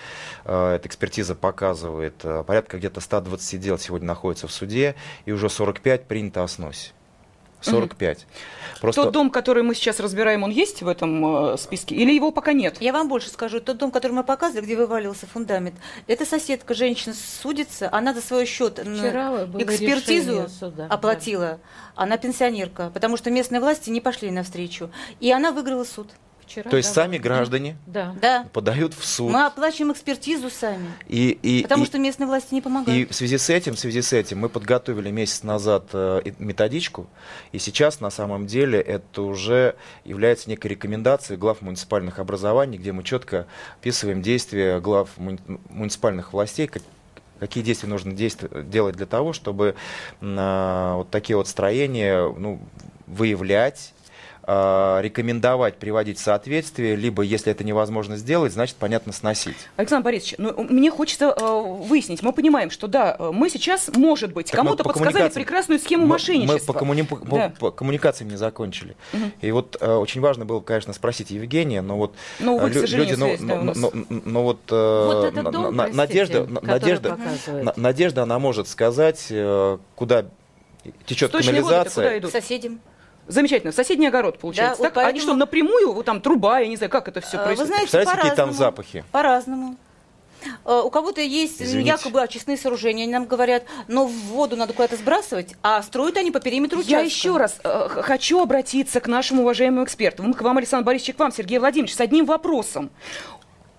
Э, 0.44 0.74
Эта 0.74 0.88
экспертиза 0.88 1.36
показывает, 1.36 2.14
э, 2.24 2.42
порядка 2.44 2.78
где-то 2.78 3.00
120 3.00 3.60
дел 3.60 3.78
сегодня 3.78 4.08
находится 4.08 4.48
в 4.48 4.52
суде, 4.52 4.96
и 5.26 5.32
уже 5.32 5.48
45 5.48 6.08
принято 6.08 6.42
о 6.42 6.48
сносе. 6.48 6.90
45. 7.62 8.26
Просто... 8.80 9.02
Тот 9.02 9.12
дом, 9.12 9.30
который 9.30 9.62
мы 9.62 9.74
сейчас 9.74 10.00
разбираем, 10.00 10.42
он 10.42 10.50
есть 10.50 10.82
в 10.82 10.88
этом 10.88 11.52
э, 11.52 11.56
списке? 11.56 11.94
Или 11.94 12.12
его 12.12 12.32
пока 12.32 12.52
нет? 12.52 12.76
Я 12.80 12.92
вам 12.92 13.08
больше 13.08 13.30
скажу. 13.30 13.60
Тот 13.60 13.78
дом, 13.78 13.90
который 13.90 14.12
мы 14.12 14.24
показывали, 14.24 14.64
где 14.64 14.76
вывалился 14.76 15.26
фундамент, 15.26 15.76
это 16.06 16.26
соседка, 16.26 16.74
женщина 16.74 17.14
судится, 17.14 17.88
она 17.92 18.12
за 18.12 18.20
свой 18.20 18.46
счет 18.46 18.78
Вчера 18.80 19.44
экспертизу 19.58 20.48
суда, 20.48 20.86
оплатила. 20.88 21.60
Она 21.94 22.16
пенсионерка, 22.16 22.90
потому 22.92 23.16
что 23.16 23.30
местные 23.30 23.60
власти 23.60 23.90
не 23.90 24.00
пошли 24.00 24.30
навстречу. 24.30 24.90
И 25.20 25.30
она 25.30 25.52
выиграла 25.52 25.84
суд. 25.84 26.08
Вчера, 26.46 26.70
То 26.70 26.76
есть 26.76 26.90
да. 26.90 27.02
сами 27.02 27.18
граждане 27.18 27.76
Да. 27.86 28.14
Да. 28.20 28.46
подают 28.52 28.94
в 28.94 29.04
суд. 29.06 29.30
Мы 29.32 29.46
оплачиваем 29.46 29.92
экспертизу 29.92 30.50
сами. 30.50 30.90
И, 31.08 31.30
и, 31.42 31.62
Потому 31.62 31.84
и- 31.84 31.86
что 31.86 31.98
местные 31.98 32.26
власти 32.26 32.52
не 32.52 32.58
И 32.60 32.62
помогают. 32.62 33.10
в 33.10 33.14
связи 33.14 33.38
с 33.38 33.48
этим, 33.48 33.74
в 33.74 33.78
связи 33.78 34.02
с 34.02 34.12
этим 34.12 34.38
мы 34.40 34.48
подготовили 34.48 35.10
месяц 35.10 35.42
назад 35.44 35.86
э, 35.92 36.20
и- 36.24 36.34
методичку, 36.38 37.06
и 37.52 37.58
сейчас 37.58 38.00
на 38.00 38.10
самом 38.10 38.46
деле 38.46 38.80
это 38.80 39.22
уже 39.22 39.76
является 40.04 40.50
некой 40.50 40.72
рекомендацией 40.72 41.38
глав 41.38 41.62
муниципальных 41.62 42.18
образований, 42.18 42.76
где 42.78 42.92
мы 42.92 43.02
четко 43.04 43.46
описываем 43.80 44.20
действия 44.22 44.80
глав 44.80 45.08
муни- 45.16 45.40
муниципальных 45.70 46.32
властей, 46.32 46.66
как- 46.66 46.82
какие 47.40 47.64
действия 47.64 47.88
нужно 47.88 48.12
действовать, 48.12 48.68
делать 48.70 48.96
для 48.96 49.06
того, 49.06 49.32
чтобы 49.32 49.74
а, 50.20 50.96
вот 50.96 51.10
такие 51.10 51.36
вот 51.36 51.48
строения 51.48 52.28
ну, 52.36 52.60
выявлять, 53.06 53.92
рекомендовать 54.46 55.76
приводить 55.76 56.18
в 56.18 56.22
соответствие, 56.22 56.96
либо, 56.96 57.22
если 57.22 57.52
это 57.52 57.64
невозможно 57.64 58.16
сделать, 58.16 58.52
значит, 58.52 58.76
понятно, 58.76 59.12
сносить. 59.12 59.56
Александр 59.76 60.04
Борисович, 60.04 60.34
ну, 60.38 60.52
мне 60.68 60.90
хочется 60.90 61.34
э, 61.38 61.60
выяснить. 61.86 62.22
Мы 62.22 62.32
понимаем, 62.32 62.70
что 62.70 62.86
да, 62.88 63.16
э, 63.18 63.30
мы 63.32 63.48
сейчас, 63.50 63.88
может 63.94 64.32
быть, 64.32 64.50
кому-то 64.50 64.82
по 64.82 64.90
подсказали 64.90 65.28
коммуникациям- 65.28 65.34
прекрасную 65.34 65.78
схему 65.80 66.02
мы- 66.04 66.08
мошенничества. 66.10 66.72
Мы 66.72 67.04
по, 67.04 67.14
коммуни- 67.16 67.28
Да. 67.30 67.52
по 67.58 67.70
коммуникациям 67.70 68.30
не 68.30 68.36
закончили. 68.36 68.96
И 69.40 69.50
вот 69.52 69.76
э, 69.80 69.92
очень 69.94 70.20
важно 70.20 70.44
было, 70.44 70.60
конечно, 70.60 70.92
спросить 70.92 71.30
Евгения, 71.30 71.82
но 71.82 71.96
вот 71.96 72.14
Ну, 72.40 72.56
увы, 72.56 72.68
э, 72.68 72.72
к 72.72 72.74
лю- 72.88 72.96
люди, 72.98 73.14
ну, 73.14 73.26
нас. 73.64 73.76
ну, 73.76 73.90
ну, 73.94 74.20
ну, 74.24 74.42
вот, 74.42 74.58
э, 74.70 75.04
Вот 75.06 75.24
этот 75.26 75.50
дом, 75.52 75.74
на- 75.76 75.84
простите, 75.84 75.96
Надежда, 75.96 76.46
Надежда, 76.62 77.18
на- 77.52 77.74
Надежда, 77.76 78.22
она 78.24 78.38
может 78.38 78.68
сказать, 78.68 79.26
э, 79.30 79.78
куда 79.94 80.24
течет 81.06 81.30
Источные 81.30 81.62
воды-то 81.62 81.68
канализация. 81.70 82.04
куда 82.04 82.14
К 82.16 82.18
идут? 82.18 82.32
соседям. 82.32 82.80
Замечательно. 83.28 83.72
Соседний 83.72 84.06
огород, 84.08 84.38
получается. 84.38 84.82
Да, 84.82 84.88
так? 84.88 84.96
вот 84.96 85.00
Они 85.04 85.12
поэтому- 85.20 85.22
что, 85.32 85.36
напрямую, 85.36 85.92
вот 85.92 86.04
там 86.06 86.20
труба, 86.20 86.58
я 86.60 86.66
не 86.68 86.76
знаю, 86.76 86.90
как 86.90 87.08
это 87.08 87.20
все 87.20 87.38
Вы 87.38 87.44
происходит? 87.44 87.68
знаете, 87.68 87.82
Представляете, 87.90 88.16
какие 88.20 88.30
там 88.36 88.48
по-разному. 88.48 88.58
запахи? 88.70 89.04
По-разному. 89.12 89.76
Э, 90.64 90.80
У 90.84 90.90
кого-то 90.90 91.20
есть 91.20 91.62
Извините. 91.62 91.88
якобы 91.90 92.20
очистные 92.20 92.56
сооружения, 92.56 93.04
они 93.04 93.12
нам 93.12 93.26
говорят, 93.26 93.62
но 93.86 94.06
в 94.06 94.10
воду 94.12 94.56
надо 94.56 94.72
куда-то 94.72 94.96
сбрасывать, 94.96 95.54
а 95.62 95.80
строят 95.82 96.16
они 96.16 96.32
по 96.32 96.40
периметру 96.40 96.80
Я 96.80 96.98
участка. 96.98 97.04
еще 97.04 97.36
раз 97.36 97.58
э, 97.62 97.88
хочу 98.02 98.42
обратиться 98.42 98.98
к 99.00 99.06
нашему 99.06 99.42
уважаемому 99.42 99.84
эксперту. 99.84 100.24
Мы 100.24 100.34
к 100.34 100.42
вам, 100.42 100.58
Александр 100.58 100.84
Борисович, 100.84 101.14
к 101.14 101.20
вам, 101.20 101.30
Сергей 101.30 101.58
Владимирович, 101.60 101.94
с 101.94 102.00
одним 102.00 102.24
вопросом. 102.24 102.90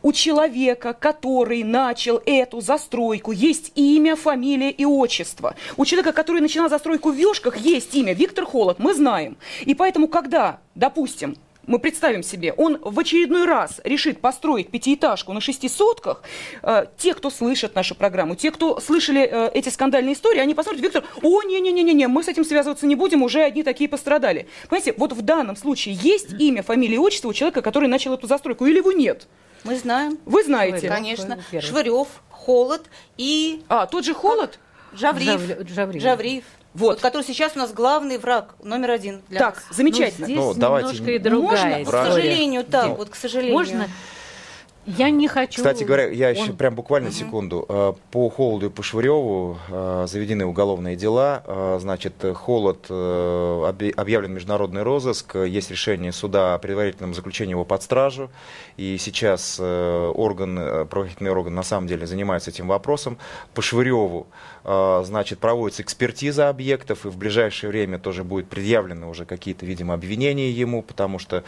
У 0.04 0.12
человека, 0.12 0.94
который 0.94 1.64
начал 1.64 2.22
эту 2.26 2.60
застройку, 2.60 3.32
есть 3.32 3.72
имя, 3.76 4.18
фамилия 4.18 4.70
и 4.70 4.84
отчество. 4.84 5.56
У 5.78 5.86
человека, 5.86 6.12
который 6.12 6.42
начинал 6.42 6.70
застройку 6.70 7.12
в 7.12 7.16
Вешках, 7.16 7.56
есть 7.56 7.96
имя 7.96 8.14
Виктор 8.14 8.44
Холод, 8.46 8.80
мы 8.80 8.94
знаем. 8.94 9.38
И 9.62 9.74
поэтому, 9.74 10.10
когда, 10.10 10.60
допустим, 10.76 11.38
мы 11.68 11.80
представим 11.80 12.22
себе, 12.22 12.52
он 12.52 12.80
в 12.82 13.00
очередной 13.00 13.46
раз 13.46 13.80
решит 13.86 14.20
построить 14.20 14.70
пятиэтажку 14.70 15.32
на 15.32 15.40
шести 15.40 15.70
сотках, 15.70 16.22
э, 16.62 16.88
те, 16.98 17.14
кто 17.14 17.30
слышит 17.30 17.74
нашу 17.74 17.96
программу, 17.96 18.36
те, 18.36 18.52
кто 18.52 18.82
слышали 18.82 19.22
э, 19.22 19.52
эти 19.54 19.70
скандальные 19.70 20.16
истории, 20.16 20.40
они 20.40 20.54
посмотрят, 20.54 20.84
Виктор, 20.84 21.06
о, 21.22 21.44
не-не-не-не, 21.44 22.10
мы 22.10 22.24
с 22.24 22.28
этим 22.28 22.44
связываться 22.44 22.86
не 22.86 22.96
будем, 22.96 23.24
уже 23.24 23.42
одни 23.42 23.64
такие 23.64 23.90
пострадали. 23.90 24.48
Понимаете, 24.68 24.94
вот 24.98 25.14
в 25.14 25.22
данном 25.22 25.56
случае 25.56 25.96
есть 25.96 26.34
имя, 26.38 26.62
фамилия 26.62 27.00
отчество 27.00 27.30
у 27.30 27.34
человека, 27.34 27.62
который 27.62 27.88
начал 27.88 28.14
эту 28.14 28.28
застройку, 28.28 28.66
или 28.66 28.80
его 28.80 28.92
нет? 28.92 29.30
Мы 29.64 29.78
знаем, 29.78 30.20
Вы 30.26 30.44
знаете. 30.44 30.88
конечно, 30.90 31.40
первый. 31.52 31.66
Швырев, 31.68 32.08
Холод 32.30 32.86
и 33.18 33.64
А, 33.70 33.86
тот 33.86 34.04
же 34.06 34.14
Холод? 34.14 34.60
Жавриев. 34.94 35.68
Жавриев. 35.70 36.02
Жавриев. 36.04 36.44
Вот. 36.74 36.90
Вот. 36.96 37.02
который 37.02 37.22
сейчас 37.24 37.54
у 37.56 37.60
нас 37.60 37.72
главный 37.72 38.18
враг 38.18 38.56
номер 38.64 38.92
один 38.92 39.22
для 39.30 39.40
Так, 39.40 39.56
нас. 39.56 39.64
замечательно. 39.70 40.26
Здесь 40.26 40.38
Ну, 40.38 40.54
давайте 40.56 40.90
немножко 40.90 41.12
и 41.12 41.20
другая 41.20 41.78
Можно? 41.80 41.92
К 41.92 42.06
сожалению, 42.08 42.64
так, 42.64 42.88
Ну, 42.88 42.96
вот, 42.96 43.10
к 43.10 43.16
сожалению. 43.16 43.54
Можно? 43.54 43.88
Я 44.86 45.10
не 45.10 45.28
хочу... 45.30 45.58
Кстати 45.58 45.84
говоря, 45.86 46.08
я 46.10 46.30
еще 46.30 46.52
Он- 46.52 46.58
прям 46.58 46.76
буквально 46.76 47.10
секунду. 47.12 47.66
Э, 47.70 47.94
По 48.12 48.30
Холоду 48.30 48.66
и 48.66 48.70
по 48.70 48.84
Швыреву 48.84 49.58
э, 49.70 50.06
заведены 50.10 50.46
уголовные 50.46 50.96
дела. 50.98 51.42
Э, 51.46 51.78
Значит, 51.80 52.14
Холод 52.36 52.88
объ- 52.90 53.94
объявлен 53.96 54.34
международный 54.34 54.84
розыск. 54.84 55.36
Есть 55.36 55.72
решение 55.72 56.12
суда 56.12 56.56
о 56.56 56.58
предварительном 56.60 57.14
заключении 57.14 57.52
его 57.52 57.64
под 57.66 57.82
стражу. 57.82 58.30
И 58.76 58.98
сейчас 58.98 59.60
орган, 59.60 60.56
правоохранительный 60.88 61.32
орган 61.32 61.56
на 61.56 61.64
самом 61.64 61.88
деле 61.88 62.06
занимается 62.06 62.50
этим 62.50 62.68
вопросом. 62.68 63.18
По 63.54 63.62
Швыреву, 63.62 64.28
значит, 64.64 65.40
проводится 65.40 65.82
экспертиза 65.82 66.48
объектов, 66.48 67.06
и 67.06 67.10
в 67.10 67.18
ближайшее 67.18 67.70
время 67.70 68.00
тоже 68.00 68.24
будет 68.24 68.48
предъявлены 68.48 69.08
уже 69.08 69.26
какие-то, 69.26 69.66
видимо, 69.66 69.94
обвинения 69.94 70.52
ему, 70.52 70.82
потому 70.82 71.20
что 71.20 71.44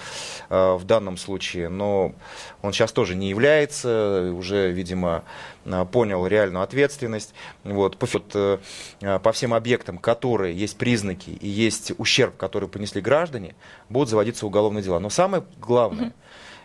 э, 0.49 0.73
в 0.75 0.83
данном 0.83 1.17
случае, 1.17 1.69
но 1.69 2.13
он 2.61 2.73
сейчас 2.73 2.91
тоже 2.91 3.15
не 3.15 3.29
является, 3.29 4.31
уже, 4.33 4.71
видимо, 4.71 5.23
э, 5.65 5.85
понял 5.91 6.27
реальную 6.27 6.63
ответственность. 6.63 7.33
Вот, 7.63 7.97
по, 7.97 8.05
вот, 8.05 8.31
э, 8.33 8.57
э, 9.01 9.19
по 9.19 9.31
всем 9.31 9.53
объектам, 9.53 9.97
которые 9.97 10.55
есть 10.55 10.77
признаки 10.77 11.29
и 11.29 11.47
есть 11.47 11.93
ущерб, 11.97 12.35
который 12.37 12.67
понесли 12.67 13.01
граждане, 13.01 13.55
будут 13.89 14.09
заводиться 14.09 14.45
уголовные 14.45 14.83
дела. 14.83 14.99
Но 14.99 15.09
самое 15.09 15.43
главное, 15.59 16.13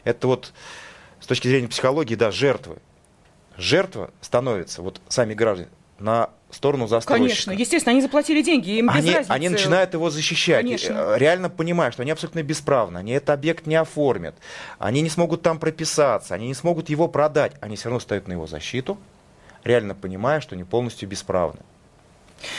это 0.04 0.26
вот 0.26 0.52
с 1.20 1.26
точки 1.26 1.48
зрения 1.48 1.68
психологии, 1.68 2.14
да, 2.14 2.30
жертвы. 2.30 2.78
Жертва 3.56 4.10
становится, 4.20 4.80
вот 4.80 5.00
сами 5.08 5.34
граждане, 5.34 5.68
на 5.98 6.30
сторону 6.54 6.86
застройщика. 6.86 7.28
Конечно, 7.28 7.50
естественно, 7.52 7.92
они 7.92 8.02
заплатили 8.02 8.42
деньги, 8.42 8.78
им 8.78 8.86
без 8.88 8.94
Они, 8.96 9.12
разницы. 9.12 9.30
они 9.30 9.48
начинают 9.48 9.94
его 9.94 10.10
защищать, 10.10 10.62
Конечно. 10.64 10.92
э, 10.92 11.18
реально 11.18 11.48
понимая, 11.50 11.90
что 11.90 12.02
они 12.02 12.10
абсолютно 12.10 12.42
бесправны, 12.42 12.98
они 12.98 13.12
этот 13.12 13.30
объект 13.30 13.66
не 13.66 13.76
оформят, 13.76 14.34
они 14.78 15.00
не 15.00 15.10
смогут 15.10 15.42
там 15.42 15.58
прописаться, 15.58 16.34
они 16.34 16.48
не 16.48 16.54
смогут 16.54 16.88
его 16.88 17.08
продать, 17.08 17.52
они 17.60 17.76
все 17.76 17.86
равно 17.88 18.00
стоят 18.00 18.28
на 18.28 18.32
его 18.32 18.46
защиту, 18.46 18.98
реально 19.64 19.94
понимая, 19.94 20.40
что 20.40 20.54
они 20.54 20.64
полностью 20.64 21.08
бесправны. 21.08 21.60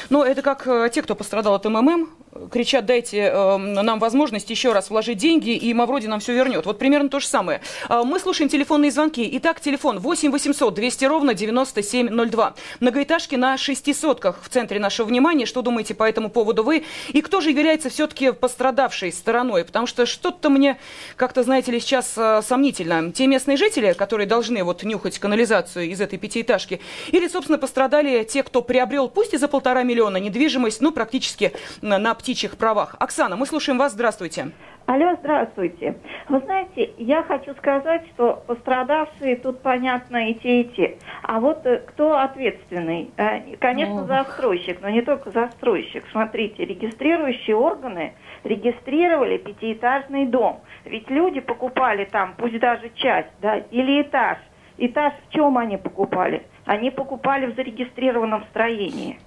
Но 0.10 0.26
это 0.26 0.42
как 0.42 0.68
э, 0.68 0.90
те, 0.94 1.02
кто 1.02 1.16
пострадал 1.16 1.56
от 1.56 1.66
МММ, 1.66 2.10
кричат, 2.52 2.86
дайте 2.86 3.32
э, 3.34 3.58
нам 3.58 4.00
возможность 4.00 4.50
еще 4.50 4.72
раз 4.72 4.90
вложить 4.90 5.18
деньги, 5.18 5.52
и 5.52 5.74
Мавроди 5.74 6.08
нам 6.08 6.20
все 6.20 6.34
вернет. 6.34 6.66
Вот 6.66 6.80
примерно 6.80 7.10
то 7.10 7.20
же 7.20 7.28
самое. 7.28 7.62
А, 7.90 8.04
Мы 8.04 8.20
слушаем 8.20 8.50
телефонные 8.50 8.92
звонки. 8.92 9.30
Итак, 9.34 9.60
телефон 9.60 10.00
8 10.00 10.32
800 10.32 10.74
200 10.74 11.06
ровно 11.06 11.34
9702. 11.34 12.56
Многоэтажки 12.80 13.36
на 13.36 13.58
шести 13.58 13.94
сотках 13.94 14.40
в 14.44 14.50
центре 14.50 14.80
нашего 14.80 15.08
внимания. 15.08 15.46
Что 15.46 15.62
думаете 15.62 15.94
по 15.94 16.08
этому 16.08 16.30
поводу 16.30 16.64
вы? 16.64 16.84
И 17.10 17.22
кто 17.22 17.42
же 17.42 17.50
является 17.50 17.90
все-таки 17.90 18.32
пострадавшей 18.32 19.12
стороной? 19.12 19.66
Потому 19.66 19.88
что 19.88 20.06
что-то 20.06 20.50
мне 20.50 20.78
как-то, 21.16 21.44
знаете 21.44 21.72
ли, 21.72 21.80
сейчас 21.80 22.14
э, 22.18 22.42
сомнительно. 22.44 23.12
Те 23.12 23.28
местные 23.28 23.58
жители, 23.58 23.94
которые 23.94 24.28
должны 24.28 24.64
вот 24.64 24.84
нюхать 24.84 25.20
канализацию 25.20 25.90
из 25.90 26.00
этой 26.00 26.18
пятиэтажки, 26.18 26.80
или, 27.12 27.28
собственно, 27.28 27.58
пострадали 27.58 28.24
те, 28.24 28.44
кто 28.44 28.62
приобрел, 28.62 29.10
пусть 29.10 29.34
и 29.34 29.38
за 29.38 29.48
полтора 29.48 29.71
миллиона, 29.84 30.18
недвижимость, 30.18 30.82
ну, 30.82 30.92
практически 30.92 31.54
на, 31.82 31.98
на 31.98 32.14
птичьих 32.14 32.58
правах. 32.58 32.96
Оксана, 33.00 33.36
мы 33.36 33.46
слушаем 33.46 33.78
вас. 33.80 33.94
Здравствуйте. 33.94 34.52
Алло, 34.88 35.16
здравствуйте. 35.20 35.96
Вы 36.28 36.40
знаете, 36.40 36.92
я 36.98 37.24
хочу 37.24 37.54
сказать, 37.54 38.02
что 38.14 38.44
пострадавшие 38.48 39.38
тут 39.38 39.62
понятно 39.62 40.30
и 40.30 40.34
те, 40.34 40.62
и 40.62 40.64
те. 40.76 40.98
А 41.24 41.40
вот 41.40 41.66
э, 41.66 41.78
кто 41.88 42.18
ответственный? 42.18 43.12
Э, 43.16 43.56
Конечно, 43.58 44.02
Ох. 44.02 44.08
застройщик, 44.08 44.82
но 44.82 44.90
не 44.90 45.02
только 45.02 45.32
застройщик. 45.32 46.04
Смотрите, 46.12 46.66
регистрирующие 46.66 47.56
органы 47.56 48.14
регистрировали 48.44 49.38
пятиэтажный 49.38 50.26
дом. 50.26 50.62
Ведь 50.84 51.10
люди 51.10 51.40
покупали 51.40 52.06
там, 52.06 52.34
пусть 52.38 52.60
даже 52.60 52.90
часть, 52.96 53.30
да, 53.42 53.58
или 53.58 54.02
этаж. 54.02 54.40
Этаж 54.78 55.14
в 55.28 55.34
чем 55.34 55.58
они 55.58 55.78
покупали? 55.78 56.44
Они 56.66 56.90
покупали 56.90 57.46
в 57.46 57.56
зарегистрированном 57.56 58.46
строении. 58.50 59.20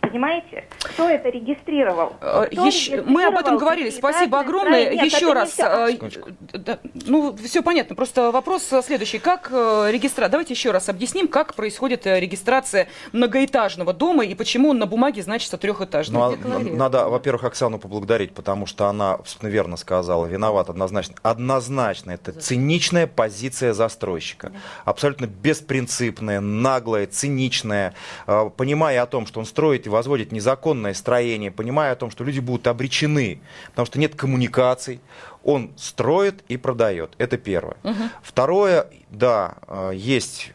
Понимаете? 0.00 0.64
Кто 0.80 1.08
это 1.08 1.28
регистрировал? 1.28 2.14
Э, 2.20 2.46
Кто 2.50 2.66
еще- 2.66 3.02
мы 3.02 3.24
об 3.24 3.34
этом 3.34 3.54
регистрировал 3.54 3.58
говорили. 3.58 3.90
Спасибо 3.90 4.40
огромное. 4.40 4.94
Нет, 4.94 5.04
Еще 5.04 5.32
раз. 5.32 5.58
нельзя. 5.58 5.88
э, 5.90 6.58
да, 6.58 6.78
ну, 7.06 7.36
все 7.36 7.62
понятно. 7.62 7.94
Просто 7.96 8.30
вопрос 8.30 8.72
э, 8.72 8.82
следующий. 8.82 9.18
Как 9.18 9.50
регистрация? 9.50 10.30
Давайте 10.30 10.54
еще 10.54 10.70
раз 10.70 10.88
объясним, 10.88 11.28
как 11.28 11.54
происходит 11.54 12.06
э, 12.06 12.20
регистрация 12.20 12.88
многоэтажного 13.12 13.92
дома 13.92 14.24
и 14.24 14.34
почему 14.34 14.70
он 14.70 14.78
на 14.78 14.86
бумаге 14.86 15.22
значится 15.22 15.58
трехэтажным. 15.58 16.20
Ну, 16.42 16.56
а, 16.56 16.58
надо, 16.60 17.08
во-первых, 17.08 17.44
Оксану 17.44 17.78
поблагодарить, 17.78 18.32
потому 18.34 18.66
что 18.66 18.86
она 18.86 19.14
абсолютно 19.14 19.48
верно 19.48 19.76
сказала, 19.76 20.26
виноват 20.26 20.70
однозначно. 20.70 21.16
Однозначно, 21.22 22.12
это 22.12 22.32
циничная 22.32 23.06
позиция 23.06 23.72
застройщика. 23.72 24.52
Абсолютно 24.84 25.26
беспринципная, 25.26 26.40
наглая, 26.40 27.06
циничная, 27.06 27.94
э, 28.26 28.50
понимая 28.56 29.02
о 29.02 29.06
том, 29.06 29.26
что 29.26 29.40
он 29.40 29.46
строит 29.46 29.86
в 29.86 29.97
возводит 29.98 30.32
незаконное 30.32 30.94
строение, 30.94 31.50
понимая 31.50 31.92
о 31.92 31.96
том, 31.96 32.10
что 32.10 32.24
люди 32.24 32.40
будут 32.40 32.66
обречены, 32.66 33.40
потому 33.70 33.86
что 33.86 33.98
нет 33.98 34.14
коммуникаций, 34.14 35.00
он 35.44 35.72
строит 35.76 36.44
и 36.48 36.56
продает. 36.56 37.14
Это 37.18 37.36
первое. 37.36 37.76
Угу. 37.84 38.02
Второе, 38.22 38.86
да, 39.10 39.56
э, 39.66 39.90
есть 39.94 40.52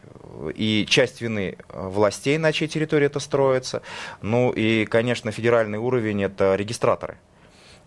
и 0.54 0.86
часть 0.88 1.20
вины 1.20 1.58
властей, 1.68 2.38
на 2.38 2.52
чьей 2.52 2.68
территории 2.68 3.06
это 3.06 3.20
строится. 3.20 3.82
Ну 4.22 4.50
и, 4.50 4.84
конечно, 4.86 5.30
федеральный 5.30 5.78
уровень– 5.78 6.22
это 6.24 6.56
регистраторы. 6.56 7.18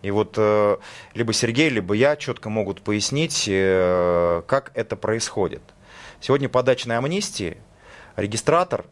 И 0.02 0.10
вот 0.12 0.34
э, 0.36 0.76
либо 1.14 1.32
Сергей, 1.32 1.68
либо 1.70 1.94
я 1.94 2.16
четко 2.16 2.48
могут 2.48 2.82
пояснить, 2.82 3.46
э, 3.48 4.42
как 4.46 4.70
это 4.74 4.96
происходит. 4.96 5.62
Сегодня 6.20 6.48
по 6.48 6.62
дачной 6.62 6.96
амнистии 6.96 7.58
регистратор 8.16 8.84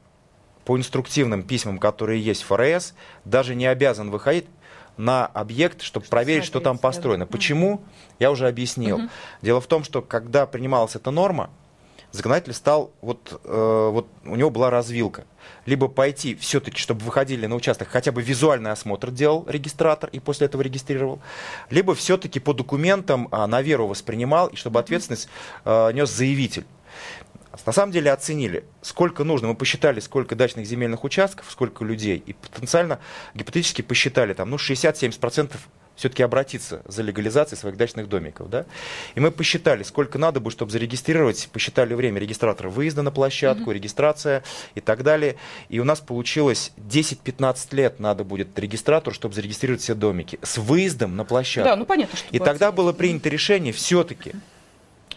по 0.67 0.77
инструктивным 0.77 1.45
письмам, 1.45 1.79
которые 1.79 2.21
есть 2.21 2.43
в 2.43 2.47
ФРС, 2.47 2.95
даже 3.25 3.55
не 3.55 3.67
обязан 3.67 4.11
выходить 4.11 4.47
на 4.97 5.25
объект, 5.27 5.81
чтобы 5.81 6.07
проверить, 6.07 6.45
что 6.45 6.61
там 6.61 6.77
построено. 6.77 7.25
Почему? 7.25 7.83
Я 8.19 8.31
уже 8.31 8.49
объяснил. 8.49 8.97
Угу. 8.97 9.09
Дело 9.43 9.61
в 9.61 9.67
том, 9.67 9.85
что 9.85 10.03
когда 10.03 10.47
принималась 10.47 10.97
эта 10.97 11.11
норма, 11.13 11.51
законодатель 12.11 12.53
стал, 12.53 12.91
вот, 13.01 13.41
э, 13.45 13.91
вот 13.93 14.09
у 14.25 14.35
него 14.35 14.51
была 14.51 14.71
развилка. 14.71 15.25
Либо 15.67 15.87
пойти 15.87 16.35
все-таки, 16.35 16.79
чтобы 16.79 17.05
выходили 17.05 17.47
на 17.47 17.55
участок, 17.55 17.89
хотя 17.89 18.11
бы 18.11 18.21
визуальный 18.21 18.73
осмотр 18.73 19.13
делал 19.13 19.45
регистратор 19.49 20.11
и 20.11 20.19
после 20.19 20.47
этого 20.47 20.63
регистрировал, 20.63 21.21
либо 21.71 21.95
все-таки 21.95 22.41
по 22.41 22.55
документам 22.55 23.29
а, 23.31 23.47
на 23.47 23.63
веру 23.63 23.87
воспринимал, 23.87 24.49
и 24.49 24.57
чтобы 24.57 24.81
ответственность 24.81 25.29
э, 25.65 25.93
нес 25.93 26.11
заявитель. 26.11 26.65
На 27.65 27.73
самом 27.73 27.93
деле 27.93 28.13
оценили, 28.13 28.65
сколько 28.83 29.25
нужно. 29.25 29.49
Мы 29.49 29.55
посчитали, 29.55 30.01
сколько 30.01 30.35
дачных 30.35 30.67
земельных 30.67 31.05
участков, 31.05 31.47
сколько 31.51 31.85
людей. 31.85 32.23
И 32.27 32.33
потенциально, 32.33 32.99
гипотетически 33.35 33.83
посчитали, 33.83 34.35
там, 34.35 34.51
ну, 34.51 34.57
60-70% 34.57 35.57
все-таки 35.97 36.23
обратиться 36.23 36.83
за 36.87 37.03
легализацией 37.03 37.59
своих 37.59 37.77
дачных 37.77 38.09
домиков. 38.09 38.49
Да? 38.51 38.67
И 39.15 39.21
мы 39.21 39.31
посчитали, 39.31 39.83
сколько 39.83 40.19
надо 40.19 40.41
бы, 40.41 40.51
чтобы 40.51 40.71
зарегистрировать, 40.71 41.49
посчитали 41.53 41.95
время 41.95 42.21
регистратора 42.21 42.69
выезда 42.69 43.03
на 43.03 43.11
площадку, 43.11 43.71
mm-hmm. 43.71 43.75
регистрация 43.75 44.45
и 44.75 44.81
так 44.81 45.03
далее. 45.03 45.37
И 45.69 45.81
у 45.81 45.85
нас 45.85 46.01
получилось 46.01 46.73
10-15 46.77 47.75
лет 47.75 47.99
надо 47.99 48.25
будет 48.25 48.57
регистратору, 48.59 49.15
чтобы 49.15 49.35
зарегистрировать 49.35 49.83
все 49.83 49.95
домики 49.95 50.39
с 50.43 50.59
выездом 50.59 51.17
на 51.17 51.25
площадку. 51.25 51.71
Да, 51.71 51.77
ну 51.77 51.87
понятно, 51.87 52.17
что 52.17 52.29
И 52.31 52.39
тогда 52.39 52.71
было 52.71 52.93
принято 52.93 53.29
решение 53.29 53.73
все-таки 53.73 54.35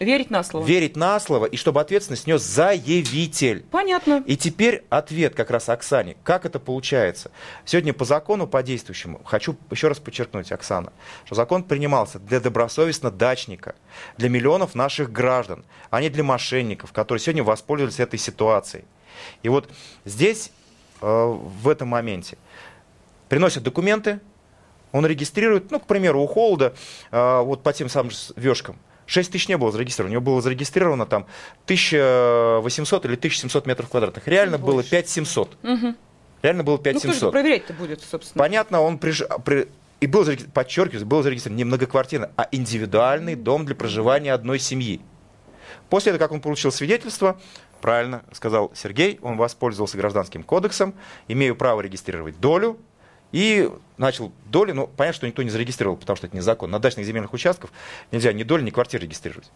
Верить 0.00 0.30
на 0.30 0.42
слово. 0.42 0.64
Верить 0.64 0.96
на 0.96 1.20
слово, 1.20 1.44
и 1.44 1.58
чтобы 1.58 1.78
ответственность 1.78 2.26
нес 2.26 2.40
заявитель. 2.40 3.66
Понятно. 3.70 4.24
И 4.26 4.34
теперь 4.34 4.82
ответ 4.88 5.34
как 5.34 5.50
раз 5.50 5.68
Оксане. 5.68 6.16
Как 6.24 6.46
это 6.46 6.58
получается? 6.58 7.30
Сегодня 7.66 7.92
по 7.92 8.06
закону, 8.06 8.46
по 8.46 8.62
действующему, 8.62 9.20
хочу 9.24 9.56
еще 9.70 9.88
раз 9.88 9.98
подчеркнуть, 9.98 10.52
Оксана, 10.52 10.94
что 11.26 11.34
закон 11.34 11.64
принимался 11.64 12.18
для 12.18 12.40
добросовестно 12.40 13.10
дачника, 13.10 13.74
для 14.16 14.30
миллионов 14.30 14.74
наших 14.74 15.12
граждан, 15.12 15.66
а 15.90 16.00
не 16.00 16.08
для 16.08 16.24
мошенников, 16.24 16.92
которые 16.92 17.20
сегодня 17.20 17.44
воспользовались 17.44 18.00
этой 18.00 18.18
ситуацией. 18.18 18.84
И 19.42 19.50
вот 19.50 19.68
здесь, 20.06 20.50
э, 21.02 21.06
в 21.06 21.68
этом 21.68 21.88
моменте, 21.88 22.38
приносят 23.28 23.64
документы, 23.64 24.20
он 24.92 25.04
регистрирует, 25.04 25.70
ну, 25.70 25.78
к 25.78 25.86
примеру, 25.86 26.22
у 26.22 26.26
Холда, 26.26 26.72
э, 27.10 27.40
вот 27.42 27.62
по 27.62 27.74
тем 27.74 27.90
самым 27.90 28.12
вешкам, 28.36 28.78
6 29.10 29.32
тысяч 29.32 29.48
не 29.48 29.56
было 29.56 29.72
зарегистрировано. 29.72 30.12
У 30.12 30.20
него 30.20 30.22
было 30.22 30.40
зарегистрировано 30.40 31.04
там 31.04 31.26
1800 31.64 33.04
или 33.06 33.14
1700 33.14 33.66
метров 33.66 33.88
квадратных. 33.88 34.28
Реально 34.28 34.56
Больше. 34.56 34.72
было 34.72 34.82
5700. 34.84 35.56
Угу. 35.64 35.94
Реально 36.42 36.62
было 36.62 36.78
5700. 36.78 37.22
Ну, 37.22 37.30
проверять-то 37.32 37.72
будет, 37.72 38.02
собственно? 38.02 38.38
Понятно, 38.38 38.80
он 38.80 38.98
приж... 38.98 39.22
при... 39.44 39.66
И 39.98 40.06
был, 40.06 40.24
подчеркиваю, 40.54 41.04
был 41.06 41.22
зарегистрирован 41.24 41.56
не 41.56 41.64
многоквартирный, 41.64 42.28
а 42.36 42.48
индивидуальный 42.52 43.34
дом 43.34 43.66
для 43.66 43.74
проживания 43.74 44.32
одной 44.32 44.60
семьи. 44.60 45.00
После 45.88 46.12
этого, 46.12 46.24
как 46.24 46.32
он 46.32 46.40
получил 46.40 46.70
свидетельство, 46.70 47.38
правильно 47.80 48.22
сказал 48.32 48.70
Сергей, 48.76 49.18
он 49.22 49.36
воспользовался 49.36 49.96
гражданским 49.96 50.44
кодексом, 50.44 50.94
имею 51.26 51.56
право 51.56 51.80
регистрировать 51.80 52.38
долю, 52.38 52.78
и 53.32 53.70
начал 53.96 54.32
доли, 54.46 54.72
ну, 54.72 54.86
понятно, 54.86 55.16
что 55.16 55.26
никто 55.26 55.42
не 55.42 55.50
зарегистрировал, 55.50 55.96
потому 55.96 56.16
что 56.16 56.26
это 56.26 56.36
незаконно. 56.36 56.72
На 56.72 56.78
дачных 56.78 57.04
земельных 57.04 57.32
участках 57.32 57.70
нельзя 58.10 58.32
ни 58.32 58.42
доли, 58.42 58.62
ни 58.62 58.70
квартиры 58.70 59.04
регистрировать. 59.04 59.50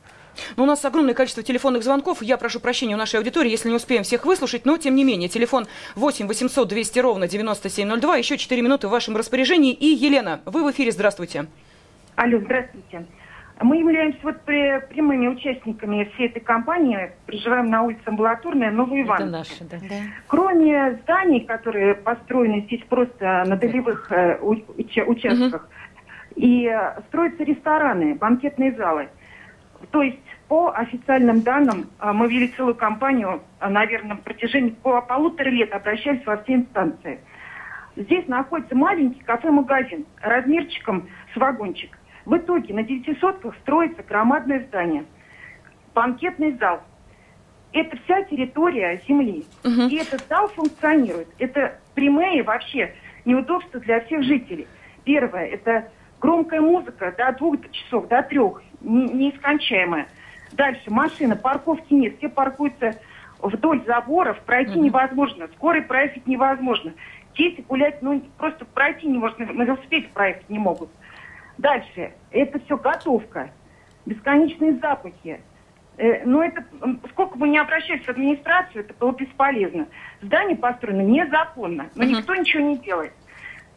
Ну, 0.57 0.64
у 0.64 0.66
нас 0.66 0.85
огромное 0.85 1.14
количество 1.14 1.43
телефонных 1.43 1.83
звонков. 1.83 2.22
Я 2.22 2.37
прошу 2.37 2.61
прощения 2.61 2.95
у 2.95 2.99
нашей 2.99 3.16
аудитории, 3.16 3.51
если 3.51 3.68
не 3.68 3.75
успеем 3.75 4.03
всех 4.03 4.27
выслушать, 4.27 4.66
но 4.66 4.77
тем 4.77 4.95
не 4.95 5.05
менее. 5.05 5.29
Телефон 5.29 5.66
8 5.95 6.27
800 6.27 6.68
200 6.68 6.99
ровно 6.99 7.27
9702. 7.27 8.16
Еще 8.16 8.37
4 8.37 8.62
минуты 8.62 8.89
в 8.89 8.91
вашем 8.91 9.16
распоряжении. 9.16 9.72
И 9.72 9.87
Елена, 9.87 10.43
вы 10.45 10.64
в 10.64 10.70
эфире. 10.70 10.93
Здравствуйте. 10.93 11.47
Алло, 12.16 12.39
здравствуйте. 12.39 13.07
Мы 13.61 13.79
являемся 13.79 14.19
вот 14.25 14.41
прямыми 14.43 15.29
участниками 15.29 16.11
всей 16.15 16.27
этой 16.27 16.41
кампании. 16.41 17.13
Проживаем 17.27 17.71
на 17.71 17.83
улице 17.83 18.03
Амбулаторная, 18.05 18.73
Новый 18.73 19.03
Иван. 19.03 19.23
Это 19.23 19.27
наши, 19.27 19.65
да. 19.65 19.77
Кроме 20.27 20.99
зданий, 21.03 21.41
которые 21.41 21.95
построены 21.95 22.63
здесь 22.63 22.83
просто 22.89 23.45
на 23.47 23.57
долевых 23.57 24.11
э, 24.11 24.41
участках, 24.41 25.63
угу. 25.63 25.71
и 26.35 26.67
э, 26.67 27.01
строятся 27.09 27.45
рестораны, 27.45 28.17
банкетные 28.17 28.73
залы. 28.75 29.09
То 29.93 30.03
есть 30.03 30.19
по 30.49 30.73
официальным 30.75 31.43
данным 31.43 31.91
э, 32.01 32.11
мы 32.13 32.27
вели 32.29 32.49
целую 32.49 32.75
кампанию, 32.75 33.41
наверное, 33.61 34.11
на 34.11 34.17
протяжении 34.17 34.71
по 34.71 35.01
полутора 35.01 35.51
лет 35.51 35.73
обращались 35.73 36.27
во 36.27 36.39
все 36.39 36.55
инстанции. 36.55 37.21
Здесь 37.95 38.27
находится 38.27 38.75
маленький 38.75 39.23
кафе-магазин 39.23 40.07
размерчиком 40.21 41.09
с 41.33 41.37
вагончик. 41.37 41.97
В 42.25 42.37
итоге 42.37 42.72
на 42.75 42.83
девятисотках 42.83 43.55
строится 43.62 44.03
громадное 44.03 44.64
здание, 44.64 45.05
банкетный 45.95 46.53
зал. 46.59 46.81
Это 47.72 47.97
вся 48.05 48.22
территория 48.25 49.03
земли. 49.07 49.45
Угу. 49.64 49.89
И 49.91 49.97
этот 49.97 50.27
зал 50.29 50.49
функционирует. 50.49 51.29
Это 51.39 51.79
прямые 51.95 52.43
вообще 52.43 52.95
неудобства 53.25 53.81
для 53.81 54.01
всех 54.01 54.22
жителей. 54.22 54.66
Первое, 55.05 55.47
это 55.47 55.91
громкая 56.20 56.61
музыка 56.61 57.14
до 57.16 57.33
двух 57.33 57.57
часов, 57.70 58.09
до 58.09 58.22
трех, 58.22 58.62
неискончаемая. 58.81 60.07
Дальше 60.53 60.91
машина, 60.91 61.37
парковки 61.37 61.93
нет, 61.93 62.16
все 62.18 62.29
паркуются 62.29 62.99
вдоль 63.43 63.85
заборов, 63.87 64.39
пройти 64.41 64.79
угу. 64.79 64.85
невозможно, 64.85 65.49
скорой 65.57 65.83
проехать 65.83 66.27
невозможно. 66.27 66.93
Дети 67.37 67.64
гулять, 67.68 68.01
ну, 68.01 68.22
просто 68.39 68.64
пройти 68.64 69.09
не 69.09 69.18
можно, 69.18 69.45
на 69.45 69.62
велосипеде 69.64 70.09
проехать 70.14 70.49
не 70.49 70.59
могут. 70.59 70.89
Дальше. 71.59 72.13
Это 72.31 72.59
все 72.65 72.77
готовка. 72.77 73.51
Бесконечные 74.07 74.75
запахи. 74.79 75.41
Э, 75.97 76.25
но 76.25 76.43
это, 76.43 76.65
сколько 77.11 77.39
бы 77.39 77.49
ни 77.49 77.57
обращались 77.57 78.05
в 78.05 78.09
администрацию, 78.09 78.85
это 78.85 78.95
было 78.95 79.13
бесполезно. 79.13 79.87
Здание 80.23 80.57
построено 80.57 81.03
незаконно, 81.03 81.89
но 81.95 82.05
угу. 82.05 82.13
никто 82.13 82.35
ничего 82.35 82.63
не 82.63 82.79
делает. 82.79 83.13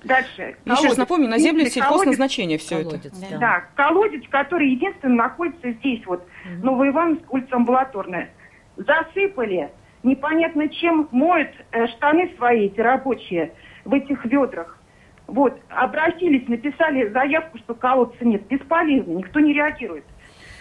Дальше. 0.03 0.55
Еще 0.65 0.87
раз 0.87 0.97
напомню, 0.97 1.27
на 1.27 1.39
земле 1.39 1.69
сельхозназначения 1.69 2.57
все 2.57 2.83
колодец, 2.83 3.05
это. 3.05 3.31
Да. 3.31 3.37
да, 3.37 3.63
колодец, 3.75 4.23
который 4.29 4.69
единственно 4.69 5.15
находится 5.15 5.71
здесь, 5.71 6.05
вот, 6.05 6.21
угу. 6.21 6.65
Новоивановск, 6.65 7.31
улица 7.31 7.55
Амбулаторная. 7.55 8.29
Засыпали, 8.77 9.69
непонятно 10.03 10.69
чем 10.69 11.07
моют 11.11 11.49
э, 11.71 11.87
штаны 11.87 12.31
свои, 12.37 12.67
эти 12.67 12.79
рабочие, 12.79 13.53
в 13.85 13.93
этих 13.93 14.25
ведрах. 14.25 14.76
Вот, 15.27 15.59
обратились, 15.69 16.47
написали 16.47 17.09
заявку, 17.09 17.57
что 17.57 17.75
колодца 17.75 18.23
нет. 18.25 18.47
Бесполезно, 18.47 19.11
никто 19.11 19.39
не 19.41 19.53
реагирует. 19.53 20.05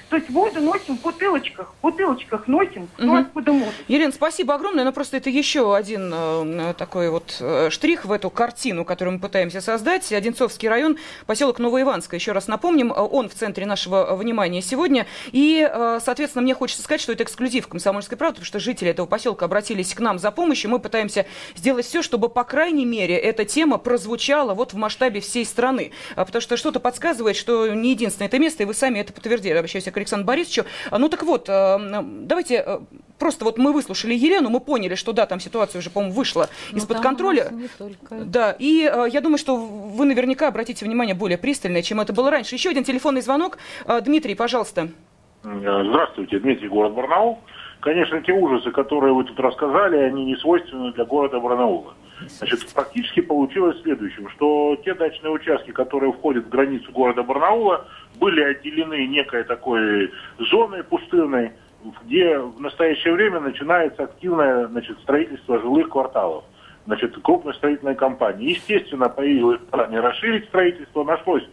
То 0.09 0.17
есть 0.17 0.31
воду 0.31 0.61
носим 0.61 0.97
в 0.97 1.03
бутылочках, 1.03 1.73
в 1.79 1.83
бутылочках 1.83 2.47
носим, 2.47 2.89
кто 2.95 3.07
угу. 3.07 3.17
откуда 3.17 3.53
может. 3.53 3.75
Елена, 3.89 4.13
спасибо 4.13 4.55
огромное, 4.55 4.85
но 4.85 4.93
просто 4.93 5.17
это 5.17 5.31
еще 5.31 5.75
один 5.75 6.13
э, 6.15 6.75
такой 6.79 7.11
вот 7.11 7.37
э, 7.41 7.71
штрих 7.71 8.05
в 8.05 8.13
эту 8.13 8.31
картину, 8.31 8.85
которую 8.85 9.15
мы 9.15 9.21
пытаемся 9.21 9.61
создать. 9.61 10.13
Одинцовский 10.13 10.69
район, 10.69 10.97
поселок 11.27 11.59
Новоиванское. 11.59 12.21
Еще 12.21 12.31
раз 12.31 12.47
напомним, 12.47 12.93
э, 12.93 12.95
он 12.95 13.29
в 13.29 13.35
центре 13.35 13.67
нашего 13.67 14.15
внимания 14.15 14.63
сегодня. 14.63 15.07
И, 15.33 15.69
э, 15.69 15.99
соответственно, 16.01 16.43
мне 16.43 16.55
хочется 16.55 16.85
сказать, 16.85 17.01
что 17.01 17.13
это 17.13 17.25
эксклюзив 17.25 17.67
комсомольской 17.67 18.17
правды, 18.17 18.37
потому 18.37 18.47
что 18.47 18.61
жители 18.61 18.91
этого 18.91 19.07
поселка 19.07 19.47
обратились 19.47 19.93
к 19.93 19.99
нам 19.99 20.21
за 20.21 20.31
помощью. 20.31 20.71
Мы 20.71 20.79
пытаемся 20.79 21.27
сделать 21.57 21.85
все, 21.85 22.03
чтобы, 22.03 22.29
по 22.29 22.45
крайней 22.45 22.85
мере, 22.85 23.17
эта 23.17 23.45
тема 23.45 23.79
прозвучала 23.79 24.55
вот 24.55 24.73
в 24.73 24.77
масштабе 24.77 25.21
всей 25.21 25.45
страны. 25.45 25.91
А, 26.15 26.25
потому 26.25 26.41
что 26.41 26.57
что-то 26.57 26.79
подсказывает, 26.79 27.35
что 27.37 27.75
не 27.75 27.91
единственное 27.91 28.29
это 28.29 28.39
место, 28.39 28.63
и 28.63 28.67
вы 28.67 28.75
сами 28.75 29.01
это 29.01 29.13
подтвердили. 29.13 29.55
Обращаюсь 29.55 29.85
к 29.96 29.96
Александру 30.01 30.27
Борисовичу. 30.27 30.65
А, 30.91 30.99
ну 30.99 31.09
так 31.09 31.23
вот, 31.23 31.49
э, 31.49 31.79
давайте 32.03 32.63
э, 32.67 32.79
просто 33.19 33.45
вот 33.45 33.59
мы 33.59 33.73
выслушали 33.73 34.15
Елену, 34.15 34.51
мы 34.51 34.61
поняли, 34.61 34.95
что 34.95 35.13
да, 35.13 35.27
там 35.27 35.41
ситуация 35.41 35.79
уже, 35.79 35.91
по-моему, 35.91 36.15
вышла 36.15 36.49
ну, 36.73 36.79
из-под 36.79 37.01
контроля. 37.01 37.53
Да, 38.11 38.57
и 38.59 38.91
э, 38.93 39.07
я 39.11 39.21
думаю, 39.21 39.39
что 39.39 39.57
вы 39.57 40.05
наверняка 40.05 40.49
обратите 40.49 40.85
внимание 40.85 41.15
более 41.15 41.39
пристальное, 41.39 41.83
чем 41.83 42.01
это 42.01 42.13
было 42.13 42.31
раньше. 42.31 42.55
Еще 42.55 42.71
один 42.71 42.85
телефонный 42.85 43.21
звонок. 43.21 43.59
Дмитрий, 44.03 44.35
пожалуйста. 44.35 44.89
Здравствуйте, 45.43 46.39
Дмитрий, 46.39 46.69
город 46.69 46.95
Барнаул. 46.95 47.39
Конечно, 47.81 48.21
те 48.21 48.33
ужасы, 48.33 48.71
которые 48.73 49.13
вы 49.13 49.25
тут 49.25 49.39
рассказали, 49.39 49.97
они 49.97 50.25
не 50.25 50.37
свойственны 50.37 50.93
для 50.93 51.05
города 51.05 51.39
Барнаула. 51.39 51.95
Значит, 52.29 52.67
практически 52.75 53.21
получилось 53.21 53.81
следующим, 53.83 54.29
что 54.31 54.77
те 54.85 54.95
дачные 54.95 55.31
участки, 55.31 55.71
которые 55.71 56.13
входят 56.13 56.47
в 56.47 56.49
границу 56.49 56.91
города 56.91 57.23
Барнаула, 57.23 57.87
были 58.19 58.43
отделены 58.43 59.07
некой 59.07 59.45
такой 59.45 60.11
зоной 60.39 60.83
пустынной, 60.85 61.53
где 62.05 62.39
в 62.39 62.61
настоящее 62.61 63.15
время 63.15 63.41
начинается 63.41 64.05
активное 64.05 64.67
значит, 64.69 64.99
строительство 65.01 65.61
жилых 65.61 65.89
кварталов 65.89 66.45
значит, 66.87 67.17
крупной 67.23 67.55
строительной 67.55 67.95
компании. 67.95 68.51
Естественно, 68.51 69.09
появилось 69.09 69.61
желание 69.73 70.01
расширить 70.01 70.47
строительство, 70.47 71.05
нашлось, 71.05 71.45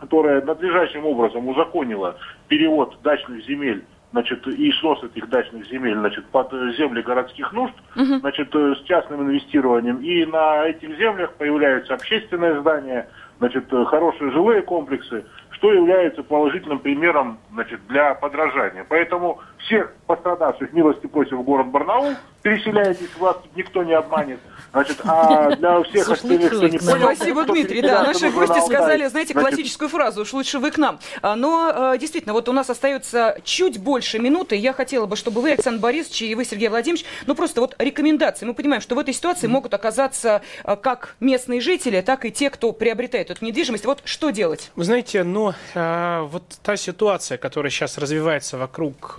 которое 0.00 0.42
надлежащим 0.42 1.06
образом 1.06 1.48
узаконило 1.48 2.16
перевод 2.48 2.98
дачных 3.02 3.44
земель 3.44 3.84
значит, 4.12 4.46
и 4.46 4.72
снос 4.80 5.02
этих 5.04 5.28
дачных 5.28 5.66
земель 5.66 5.96
значит, 5.98 6.24
под 6.26 6.50
земли 6.76 7.02
городских 7.02 7.52
нужд 7.52 7.74
uh-huh. 7.96 8.20
значит, 8.20 8.54
с 8.54 8.82
частным 8.84 9.22
инвестированием. 9.22 9.98
И 9.98 10.24
на 10.24 10.66
этих 10.66 10.96
землях 10.96 11.34
появляются 11.34 11.94
общественные 11.94 12.60
здания, 12.60 13.08
значит, 13.38 13.64
хорошие 13.88 14.30
жилые 14.30 14.62
комплексы, 14.62 15.24
что 15.50 15.72
является 15.72 16.22
положительным 16.22 16.78
примером 16.78 17.38
значит, 17.52 17.80
для 17.88 18.14
подражания. 18.14 18.84
Поэтому 18.88 19.40
всех 19.58 19.92
пострадавших 20.06 20.72
милости 20.72 21.06
просим 21.06 21.38
в 21.38 21.42
город 21.42 21.68
Барнаул, 21.68 22.14
переселяйтесь, 22.42 23.16
вас 23.18 23.38
никто 23.54 23.82
не 23.82 23.94
обманет. 23.94 24.40
Значит, 24.76 24.98
а 25.04 25.56
для 25.56 25.82
всех 25.84 26.10
остальных, 26.10 26.52
кто 26.52 26.68
не 26.68 26.78
понял... 26.78 27.14
Спасибо, 27.14 27.44
Дмитрий. 27.44 27.80
Да, 27.80 28.02
наши 28.02 28.30
гости 28.30 28.60
сказали, 28.66 29.06
знаете, 29.06 29.32
классическую 29.32 29.88
фразу, 29.88 30.22
уж 30.22 30.32
лучше 30.34 30.58
вы 30.58 30.70
к 30.70 30.76
нам. 30.76 30.98
А, 31.22 31.34
но, 31.34 31.94
э, 31.94 31.98
действительно, 31.98 32.34
вот 32.34 32.48
у 32.50 32.52
нас 32.52 32.68
остается 32.68 33.38
чуть 33.42 33.78
больше 33.78 34.18
минуты. 34.18 34.56
Я 34.56 34.74
хотела 34.74 35.06
бы, 35.06 35.16
чтобы 35.16 35.40
вы, 35.40 35.52
Александр 35.52 35.80
Борисович, 35.80 36.22
и 36.22 36.34
вы, 36.34 36.44
Сергей 36.44 36.68
Владимирович, 36.68 37.06
ну 37.26 37.34
просто 37.34 37.62
вот 37.62 37.74
рекомендации. 37.78 38.44
Мы 38.44 38.52
понимаем, 38.52 38.82
что 38.82 38.94
в 38.94 38.98
этой 38.98 39.14
ситуации 39.14 39.46
могут 39.46 39.72
оказаться 39.72 40.42
э, 40.64 40.76
как 40.76 41.16
местные 41.20 41.62
жители, 41.62 42.02
так 42.02 42.26
и 42.26 42.30
те, 42.30 42.50
кто 42.50 42.72
приобретает 42.72 43.30
эту 43.30 43.44
недвижимость. 43.46 43.86
Вот 43.86 44.02
что 44.04 44.28
делать? 44.28 44.70
Вы 44.76 44.84
знаете, 44.84 45.22
ну, 45.22 45.54
э, 45.74 46.20
вот 46.30 46.42
та 46.62 46.76
ситуация, 46.76 47.38
которая 47.38 47.70
сейчас 47.70 47.96
развивается 47.96 48.58
вокруг 48.58 49.18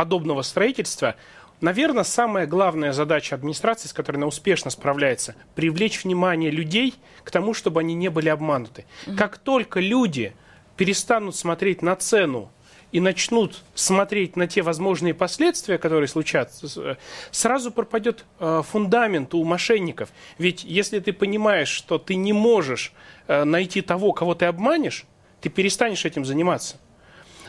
подобного 0.00 0.40
строительства, 0.40 1.14
Наверное, 1.60 2.04
самая 2.04 2.46
главная 2.46 2.92
задача 2.92 3.34
администрации, 3.34 3.88
с 3.88 3.92
которой 3.92 4.16
она 4.16 4.26
успешно 4.26 4.70
справляется, 4.70 5.34
привлечь 5.54 6.04
внимание 6.04 6.50
людей 6.50 6.94
к 7.22 7.30
тому, 7.30 7.52
чтобы 7.52 7.80
они 7.80 7.94
не 7.94 8.08
были 8.08 8.28
обмануты. 8.28 8.86
Угу. 9.06 9.16
Как 9.16 9.38
только 9.38 9.80
люди 9.80 10.32
перестанут 10.76 11.36
смотреть 11.36 11.82
на 11.82 11.94
цену 11.96 12.50
и 12.92 13.00
начнут 13.00 13.62
смотреть 13.74 14.36
на 14.36 14.46
те 14.46 14.62
возможные 14.62 15.12
последствия, 15.12 15.76
которые 15.76 16.08
случатся, 16.08 16.96
сразу 17.30 17.70
пропадет 17.70 18.24
э, 18.38 18.62
фундамент 18.66 19.34
у 19.34 19.44
мошенников. 19.44 20.08
Ведь 20.38 20.64
если 20.64 20.98
ты 20.98 21.12
понимаешь, 21.12 21.68
что 21.68 21.98
ты 21.98 22.14
не 22.14 22.32
можешь 22.32 22.92
э, 23.28 23.44
найти 23.44 23.82
того, 23.82 24.12
кого 24.12 24.34
ты 24.34 24.46
обманешь, 24.46 25.04
ты 25.40 25.50
перестанешь 25.50 26.04
этим 26.04 26.24
заниматься 26.24 26.78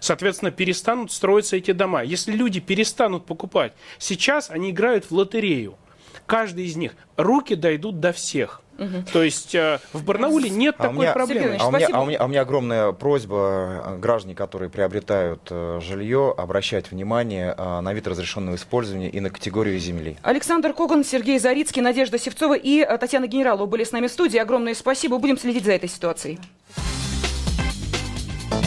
соответственно, 0.01 0.51
перестанут 0.51 1.13
строиться 1.13 1.55
эти 1.55 1.71
дома. 1.71 2.03
Если 2.03 2.33
люди 2.33 2.59
перестанут 2.59 3.25
покупать, 3.25 3.71
сейчас 3.97 4.49
они 4.49 4.71
играют 4.71 5.05
в 5.05 5.11
лотерею. 5.13 5.75
Каждый 6.25 6.65
из 6.65 6.75
них. 6.75 6.93
Руки 7.15 7.55
дойдут 7.55 8.01
до 8.01 8.11
всех. 8.11 8.61
Угу. 8.77 9.03
То 9.13 9.21
есть 9.21 9.53
э, 9.53 9.79
в 9.93 10.03
Барнауле 10.03 10.49
нет 10.49 10.75
а 10.79 10.83
такой 10.83 10.97
меня, 10.97 11.13
проблемы. 11.13 11.57
А 11.59 11.67
у, 11.67 11.71
меня, 11.71 11.87
а, 11.91 12.01
у 12.01 12.05
меня, 12.05 12.17
а 12.19 12.25
у 12.25 12.27
меня 12.27 12.41
огромная 12.41 12.91
просьба 12.93 13.83
э, 13.85 13.97
граждане, 13.97 14.33
которые 14.33 14.69
приобретают 14.69 15.41
э, 15.51 15.79
жилье, 15.83 16.33
обращать 16.35 16.89
внимание 16.89 17.53
э, 17.55 17.79
на 17.81 17.93
вид 17.93 18.07
разрешенного 18.07 18.55
использования 18.55 19.09
и 19.09 19.19
на 19.19 19.29
категорию 19.29 19.77
земли. 19.77 20.17
Александр 20.23 20.73
Коган, 20.73 21.03
Сергей 21.03 21.37
Зарицкий, 21.37 21.81
Надежда 21.81 22.17
Севцова 22.17 22.55
и 22.57 22.79
э, 22.79 22.97
Татьяна 22.97 23.27
Генералова 23.27 23.67
были 23.67 23.83
с 23.83 23.91
нами 23.91 24.07
в 24.07 24.11
студии. 24.11 24.39
Огромное 24.39 24.73
спасибо. 24.73 25.19
Будем 25.19 25.37
следить 25.37 25.65
за 25.65 25.73
этой 25.73 25.89
ситуацией. 25.89 26.39